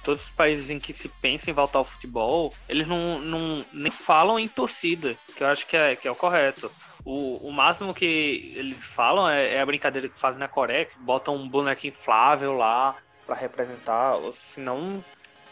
todos 0.04 0.22
os 0.22 0.30
países 0.30 0.70
em 0.70 0.78
que 0.78 0.92
se 0.92 1.08
pensa 1.08 1.50
em 1.50 1.54
voltar 1.54 1.78
ao 1.78 1.84
futebol, 1.84 2.54
eles 2.68 2.86
não, 2.86 3.18
não 3.18 3.64
nem 3.72 3.90
falam 3.90 4.38
em 4.38 4.48
torcida, 4.48 5.16
que 5.36 5.42
eu 5.42 5.48
acho 5.48 5.66
que 5.66 5.76
é, 5.76 5.96
que 5.96 6.06
é 6.06 6.10
o 6.10 6.16
correto. 6.16 6.70
O, 7.04 7.48
o 7.48 7.52
máximo 7.52 7.92
que 7.92 8.52
eles 8.56 8.84
falam 8.84 9.28
é, 9.28 9.54
é 9.54 9.60
a 9.60 9.66
brincadeira 9.66 10.08
que 10.08 10.18
fazem 10.18 10.38
na 10.38 10.46
Coreia, 10.46 10.84
que 10.84 10.98
botam 10.98 11.34
um 11.34 11.48
boneco 11.48 11.86
inflável 11.86 12.52
lá 12.52 12.96
para 13.26 13.34
representar, 13.34 14.16
senão 14.32 15.02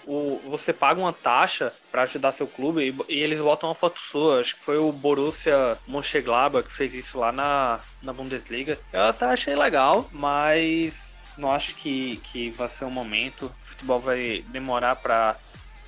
o, 0.07 0.41
você 0.47 0.73
paga 0.73 1.01
uma 1.01 1.13
taxa 1.13 1.73
para 1.91 2.03
ajudar 2.03 2.33
seu 2.33 2.47
clube 2.47 2.95
e, 3.09 3.13
e, 3.13 3.19
eles 3.19 3.41
botam 3.41 3.69
uma 3.69 3.75
foto 3.75 4.01
sua. 4.01 4.41
Acho 4.41 4.57
que 4.57 4.63
foi 4.63 4.79
o 4.79 4.93
Borussia 4.93 5.79
Mönchengladbach 5.87 6.69
que 6.69 6.75
fez 6.75 6.95
isso 6.95 7.19
lá 7.19 7.33
na, 7.33 7.81
na 8.03 8.13
Bundesliga. 8.13 8.79
Eu 8.93 9.05
até 9.05 9.27
achei 9.27 9.55
legal, 9.55 10.09
mas 10.13 11.15
não 11.37 11.53
acho 11.53 11.75
que, 11.75 12.17
que 12.25 12.51
vai 12.51 12.69
ser 12.69 12.85
o 12.85 12.89
um 12.89 12.91
momento. 12.91 13.47
O 13.47 13.67
futebol 13.67 14.01
vai 14.01 14.45
demorar 14.49 14.97
para 14.97 15.37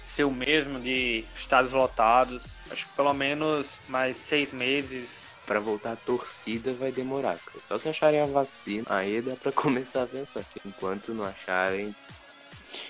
ser 0.06 0.24
o 0.24 0.30
mesmo 0.30 0.80
de 0.80 1.24
estádios 1.36 1.72
lotados. 1.72 2.44
Acho 2.70 2.86
que 2.86 2.94
pelo 2.94 3.12
menos 3.12 3.66
mais 3.88 4.16
seis 4.16 4.52
meses. 4.52 5.22
Para 5.44 5.58
voltar 5.58 5.92
a 5.92 5.96
torcida 5.96 6.72
vai 6.72 6.92
demorar. 6.92 7.36
Só 7.58 7.76
se 7.76 7.88
acharem 7.88 8.20
a 8.20 8.26
vacina, 8.26 8.86
aí 8.88 9.20
dá 9.20 9.34
para 9.34 9.50
começar 9.50 10.04
a 10.04 10.06
pensar. 10.06 10.44
Enquanto 10.64 11.12
não 11.12 11.24
acharem, 11.24 11.92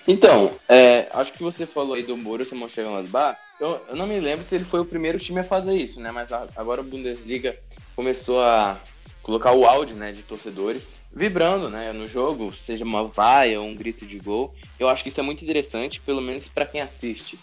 então, 0.07 0.51
é, 0.67 1.07
acho 1.13 1.33
que 1.33 1.43
você 1.43 1.65
falou 1.65 1.95
aí 1.95 2.03
do 2.03 2.15
Borussia 2.17 2.57
Mönchengladbach. 2.57 3.37
Eu, 3.59 3.81
eu 3.87 3.95
não 3.95 4.07
me 4.07 4.19
lembro 4.19 4.43
se 4.43 4.55
ele 4.55 4.65
foi 4.65 4.79
o 4.79 4.85
primeiro 4.85 5.17
time 5.17 5.39
a 5.39 5.43
fazer 5.43 5.73
isso, 5.73 6.01
né? 6.01 6.11
Mas 6.11 6.31
a, 6.31 6.47
agora 6.55 6.81
a 6.81 6.83
Bundesliga 6.83 7.57
começou 7.95 8.41
a 8.41 8.79
colocar 9.21 9.53
o 9.53 9.65
áudio, 9.65 9.95
né, 9.95 10.11
de 10.11 10.21
torcedores 10.21 10.99
vibrando, 11.15 11.69
né, 11.69 11.93
no 11.93 12.05
jogo, 12.05 12.51
seja 12.51 12.83
uma 12.83 13.05
vaia 13.05 13.59
ou 13.61 13.65
um 13.65 13.73
grito 13.73 14.05
de 14.05 14.19
gol. 14.19 14.53
Eu 14.77 14.89
acho 14.89 15.01
que 15.01 15.09
isso 15.09 15.19
é 15.19 15.23
muito 15.23 15.43
interessante, 15.43 16.01
pelo 16.01 16.21
menos 16.21 16.47
para 16.49 16.65
quem 16.65 16.81
assiste 16.81 17.39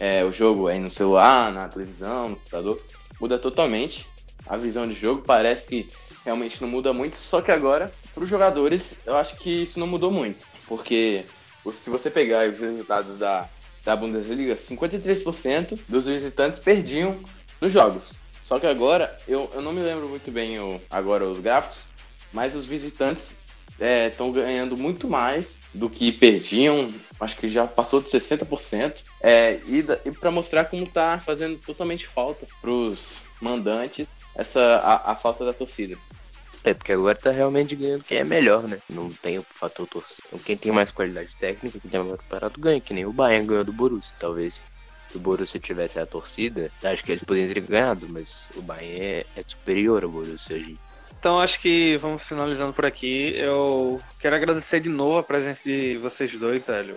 é, 0.00 0.24
o 0.24 0.32
jogo 0.32 0.68
aí 0.68 0.78
no 0.78 0.90
celular, 0.90 1.52
na 1.52 1.68
televisão, 1.68 2.30
no 2.30 2.36
computador, 2.36 2.82
muda 3.20 3.38
totalmente 3.38 4.06
a 4.46 4.56
visão 4.56 4.88
de 4.88 4.94
jogo. 4.94 5.22
Parece 5.22 5.68
que 5.68 5.88
realmente 6.24 6.62
não 6.62 6.68
muda 6.68 6.92
muito, 6.92 7.16
só 7.16 7.40
que 7.40 7.50
agora 7.50 7.90
para 8.14 8.22
os 8.22 8.28
jogadores 8.28 8.98
eu 9.04 9.16
acho 9.16 9.36
que 9.36 9.62
isso 9.62 9.78
não 9.78 9.86
mudou 9.86 10.10
muito, 10.10 10.46
porque 10.66 11.24
se 11.72 11.90
você 11.90 12.10
pegar 12.10 12.48
os 12.48 12.58
resultados 12.58 13.16
da, 13.16 13.48
da 13.84 13.96
Bundesliga, 13.96 14.54
53% 14.54 15.78
dos 15.88 16.06
visitantes 16.06 16.58
perdiam 16.58 17.18
nos 17.60 17.72
jogos. 17.72 18.14
Só 18.46 18.58
que 18.58 18.66
agora, 18.66 19.16
eu, 19.26 19.50
eu 19.54 19.60
não 19.60 19.72
me 19.72 19.80
lembro 19.80 20.08
muito 20.08 20.30
bem 20.30 20.58
o, 20.58 20.80
agora 20.90 21.24
os 21.24 21.38
gráficos, 21.38 21.86
mas 22.32 22.54
os 22.54 22.64
visitantes 22.64 23.40
estão 24.08 24.30
é, 24.30 24.32
ganhando 24.32 24.76
muito 24.76 25.08
mais 25.08 25.60
do 25.72 25.88
que 25.88 26.10
perdiam, 26.10 26.92
acho 27.20 27.36
que 27.36 27.46
já 27.46 27.66
passou 27.66 28.00
de 28.00 28.08
60%, 28.08 28.94
é, 29.20 29.60
e, 29.66 29.84
e 30.04 30.12
para 30.12 30.30
mostrar 30.30 30.64
como 30.64 30.84
está 30.84 31.18
fazendo 31.18 31.58
totalmente 31.58 32.06
falta 32.06 32.46
para 32.60 32.70
os 32.70 33.20
mandantes 33.40 34.10
essa 34.34 34.60
a, 34.76 35.12
a 35.12 35.14
falta 35.14 35.44
da 35.44 35.52
torcida. 35.52 35.96
É, 36.64 36.74
porque 36.74 36.92
agora 36.92 37.14
tá 37.14 37.30
realmente 37.30 37.76
ganhando 37.76 38.04
quem 38.04 38.18
é 38.18 38.24
melhor, 38.24 38.64
né? 38.64 38.78
Não 38.90 39.08
tem 39.10 39.38
o 39.38 39.42
fator 39.42 39.86
torcida. 39.86 40.22
Então, 40.26 40.38
quem 40.38 40.56
tem 40.56 40.72
mais 40.72 40.90
qualidade 40.90 41.34
técnica, 41.38 41.78
quem 41.78 41.90
tem 41.90 42.00
mais 42.00 42.16
preparado, 42.16 42.60
ganha. 42.60 42.80
Que 42.80 42.92
nem 42.92 43.06
o 43.06 43.12
Bayern 43.12 43.46
ganhou 43.46 43.64
do 43.64 43.72
Borussia. 43.72 44.14
Talvez 44.18 44.62
se 45.10 45.16
o 45.16 45.20
Borussia 45.20 45.60
tivesse 45.60 45.98
a 45.98 46.06
torcida, 46.06 46.70
acho 46.82 47.02
que 47.02 47.12
eles 47.12 47.24
poderiam 47.24 47.54
ter 47.54 47.60
ganhado, 47.60 48.06
mas 48.08 48.50
o 48.54 48.62
Bayern 48.62 49.00
é, 49.00 49.26
é 49.36 49.42
superior 49.46 50.04
ao 50.04 50.10
Borussia 50.10 50.56
hoje. 50.56 50.78
Então 51.18 51.40
acho 51.40 51.60
que 51.60 51.96
vamos 51.96 52.22
finalizando 52.22 52.72
por 52.72 52.86
aqui. 52.86 53.34
Eu 53.36 54.00
quero 54.20 54.36
agradecer 54.36 54.80
de 54.80 54.88
novo 54.88 55.18
a 55.18 55.22
presença 55.22 55.62
de 55.64 55.96
vocês 55.98 56.32
dois, 56.34 56.66
velho. 56.66 56.96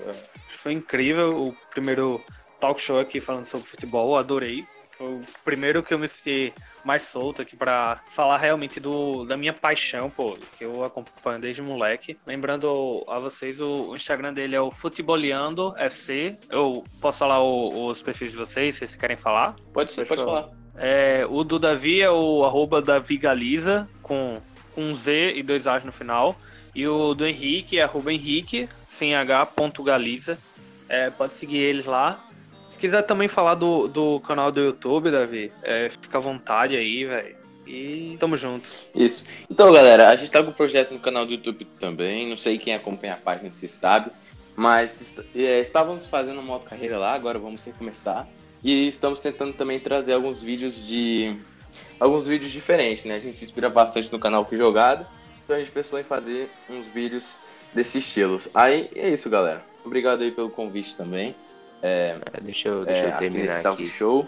Foi 0.61 0.73
incrível 0.73 1.47
o 1.47 1.55
primeiro 1.71 2.21
talk 2.59 2.79
show 2.79 2.99
aqui 2.99 3.19
falando 3.19 3.47
sobre 3.47 3.67
futebol, 3.67 4.17
adorei. 4.17 4.63
Foi 4.95 5.07
o 5.07 5.23
primeiro 5.43 5.81
que 5.81 5.93
eu 5.93 5.97
me 5.97 6.07
senti 6.07 6.53
mais 6.83 7.03
solto 7.03 7.41
aqui 7.41 7.55
pra 7.55 8.01
falar 8.11 8.37
realmente 8.37 8.79
do, 8.79 9.23
da 9.25 9.35
minha 9.37 9.53
paixão, 9.53 10.09
pô, 10.09 10.37
que 10.57 10.63
eu 10.65 10.83
acompanho 10.83 11.39
desde 11.39 11.61
moleque. 11.61 12.17
Lembrando 12.25 13.03
a 13.07 13.19
vocês, 13.19 13.59
o, 13.59 13.95
Instagram 13.95 14.33
dele 14.33 14.55
é 14.55 14.61
o 14.61 14.71
Futeboleando 14.71 15.73
FC. 15.77 16.37
Eu 16.49 16.83
posso 16.99 17.19
falar 17.19 17.39
o- 17.41 17.87
os 17.87 18.01
perfis 18.01 18.31
de 18.31 18.37
vocês, 18.37 18.75
se 18.75 18.79
vocês 18.79 18.95
querem 18.95 19.17
falar? 19.17 19.55
Pode 19.73 19.91
ser, 19.91 20.05
Pode 20.07 20.23
falar. 20.23 20.43
falar. 20.43 20.61
É, 20.77 21.25
o 21.29 21.43
do 21.43 21.59
Davi 21.59 22.01
é 22.01 22.09
o 22.09 22.45
arroba 22.45 22.81
Davi 22.81 23.17
Galiza, 23.17 23.87
com 24.01 24.41
um 24.77 24.95
Z 24.95 25.33
e 25.35 25.43
dois 25.43 25.67
A's 25.67 25.83
no 25.83 25.91
final. 25.91 26.35
E 26.73 26.87
o 26.87 27.13
do 27.13 27.25
Henrique 27.27 27.77
é 27.77 27.83
arroba 27.83 28.13
Henrique, 28.13 28.69
sem 28.87 29.13
H, 29.13 29.45
ponto 29.47 29.83
Galiza. 29.83 30.37
É, 30.87 31.09
pode 31.09 31.33
seguir 31.33 31.57
eles 31.57 31.85
lá. 31.85 32.25
Se 32.81 32.87
quiser 32.87 33.03
também 33.03 33.27
falar 33.27 33.53
do, 33.53 33.87
do 33.87 34.19
canal 34.21 34.51
do 34.51 34.59
YouTube, 34.59 35.11
Davi, 35.11 35.53
é, 35.61 35.91
fica 36.01 36.17
à 36.17 36.19
vontade 36.19 36.75
aí, 36.75 37.05
velho. 37.05 37.35
E 37.67 38.17
tamo 38.19 38.35
junto. 38.35 38.67
Isso. 38.95 39.23
Então, 39.47 39.71
galera, 39.71 40.09
a 40.09 40.15
gente 40.15 40.31
tá 40.31 40.41
com 40.41 40.49
um 40.49 40.53
projeto 40.53 40.91
no 40.91 40.99
canal 40.99 41.23
do 41.23 41.31
YouTube 41.31 41.63
também. 41.79 42.27
Não 42.27 42.35
sei 42.35 42.57
quem 42.57 42.73
acompanha 42.73 43.13
a 43.13 43.17
página 43.17 43.51
se 43.51 43.67
sabe. 43.67 44.09
Mas 44.55 45.15
é, 45.35 45.59
estávamos 45.59 46.07
fazendo 46.07 46.39
uma 46.39 46.41
moto 46.41 46.63
carreira 46.63 46.97
lá, 46.97 47.13
agora 47.13 47.37
vamos 47.37 47.63
recomeçar. 47.63 48.27
E 48.63 48.87
estamos 48.87 49.21
tentando 49.21 49.53
também 49.53 49.79
trazer 49.79 50.13
alguns 50.13 50.41
vídeos 50.41 50.87
de. 50.87 51.37
Alguns 51.99 52.25
vídeos 52.25 52.51
diferentes, 52.51 53.05
né? 53.05 53.13
A 53.13 53.19
gente 53.19 53.37
se 53.37 53.43
inspira 53.45 53.69
bastante 53.69 54.11
no 54.11 54.17
canal 54.17 54.43
Que 54.43 54.57
Jogado. 54.57 55.05
Então 55.43 55.55
a 55.55 55.59
gente 55.59 55.71
pensou 55.71 55.99
em 55.99 56.03
fazer 56.03 56.49
uns 56.67 56.87
vídeos 56.87 57.37
desse 57.75 57.99
estilo. 57.99 58.39
Aí 58.55 58.89
é 58.95 59.07
isso, 59.07 59.29
galera. 59.29 59.63
Obrigado 59.85 60.23
aí 60.23 60.31
pelo 60.31 60.49
convite 60.49 60.95
também. 60.95 61.35
É, 61.81 62.19
deixa 62.41 62.69
eu, 62.69 62.85
deixa 62.85 63.05
É, 63.07 63.13
eu 63.13 63.17
terminar 63.17 63.53
aqui. 63.53 63.63
talk 63.63 63.85
show. 63.85 64.27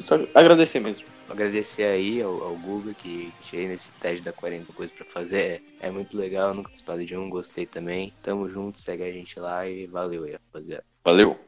Só 0.00 0.18
agradecer 0.34 0.80
mesmo. 0.80 1.06
Agradecer 1.28 1.84
aí 1.84 2.20
ao, 2.20 2.42
ao 2.42 2.56
Google 2.56 2.92
que 2.92 3.32
cheguei 3.44 3.68
nesse 3.68 3.90
teste 3.92 4.22
da 4.22 4.32
40 4.32 4.72
coisas 4.72 4.94
pra 4.94 5.04
fazer. 5.06 5.62
É, 5.80 5.86
é 5.86 5.90
muito 5.90 6.16
legal, 6.16 6.52
nunca 6.52 6.68
participado 6.68 7.04
de 7.04 7.16
um, 7.16 7.30
gostei 7.30 7.66
também. 7.66 8.12
Tamo 8.22 8.48
junto, 8.48 8.80
segue 8.80 9.04
a 9.04 9.12
gente 9.12 9.38
lá 9.38 9.66
e 9.68 9.86
valeu 9.86 10.24
aí, 10.24 10.32
rapaziada. 10.32 10.84
Valeu! 11.04 11.38